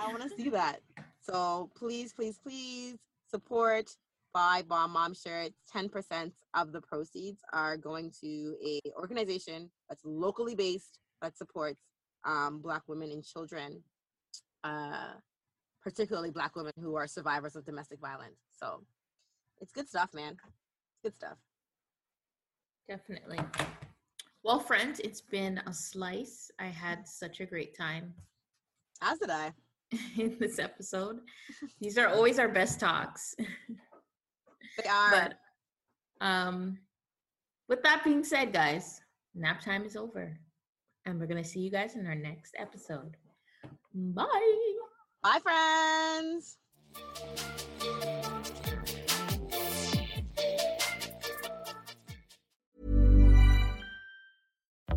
I 0.00 0.08
want 0.08 0.22
to 0.22 0.30
see 0.36 0.48
that. 0.50 0.80
So 1.20 1.70
please, 1.76 2.12
please, 2.12 2.38
please 2.38 2.96
support 3.28 3.90
buy 4.34 4.62
bomb 4.68 4.92
mom 4.92 5.14
shirts 5.14 5.58
10% 5.74 6.32
of 6.54 6.72
the 6.72 6.80
proceeds 6.80 7.40
are 7.52 7.76
going 7.76 8.12
to 8.20 8.56
a 8.64 8.80
organization 8.96 9.70
that's 9.88 10.04
locally 10.04 10.54
based 10.54 10.98
that 11.22 11.36
supports 11.36 11.82
um, 12.24 12.60
black 12.60 12.82
women 12.86 13.10
and 13.10 13.24
children 13.24 13.82
uh, 14.64 15.14
particularly 15.82 16.30
black 16.30 16.54
women 16.56 16.72
who 16.80 16.94
are 16.94 17.06
survivors 17.06 17.56
of 17.56 17.64
domestic 17.64 17.98
violence 18.00 18.38
so 18.50 18.82
it's 19.60 19.72
good 19.72 19.88
stuff 19.88 20.10
man 20.14 20.32
it's 20.32 21.00
good 21.02 21.14
stuff 21.14 21.38
definitely 22.88 23.38
well 24.42 24.58
friends 24.58 25.00
it's 25.00 25.20
been 25.20 25.58
a 25.66 25.72
slice 25.72 26.50
i 26.58 26.66
had 26.66 27.06
such 27.06 27.40
a 27.40 27.46
great 27.46 27.76
time 27.76 28.14
as 29.02 29.18
did 29.18 29.30
i 29.30 29.52
in 30.18 30.36
this 30.38 30.58
episode 30.58 31.18
these 31.80 31.98
are 31.98 32.08
always 32.08 32.38
our 32.38 32.48
best 32.48 32.80
talks 32.80 33.34
They 34.82 34.88
are. 34.88 35.10
But 35.10 36.26
um, 36.26 36.78
with 37.68 37.82
that 37.82 38.04
being 38.04 38.24
said, 38.24 38.52
guys, 38.52 39.00
nap 39.34 39.60
time 39.60 39.84
is 39.84 39.96
over. 39.96 40.38
And 41.04 41.18
we're 41.18 41.26
going 41.26 41.42
to 41.42 41.48
see 41.48 41.60
you 41.60 41.70
guys 41.70 41.96
in 41.96 42.06
our 42.06 42.14
next 42.14 42.54
episode. 42.58 43.16
Bye. 43.94 44.24
Bye, 45.22 45.38
friends. 45.42 46.58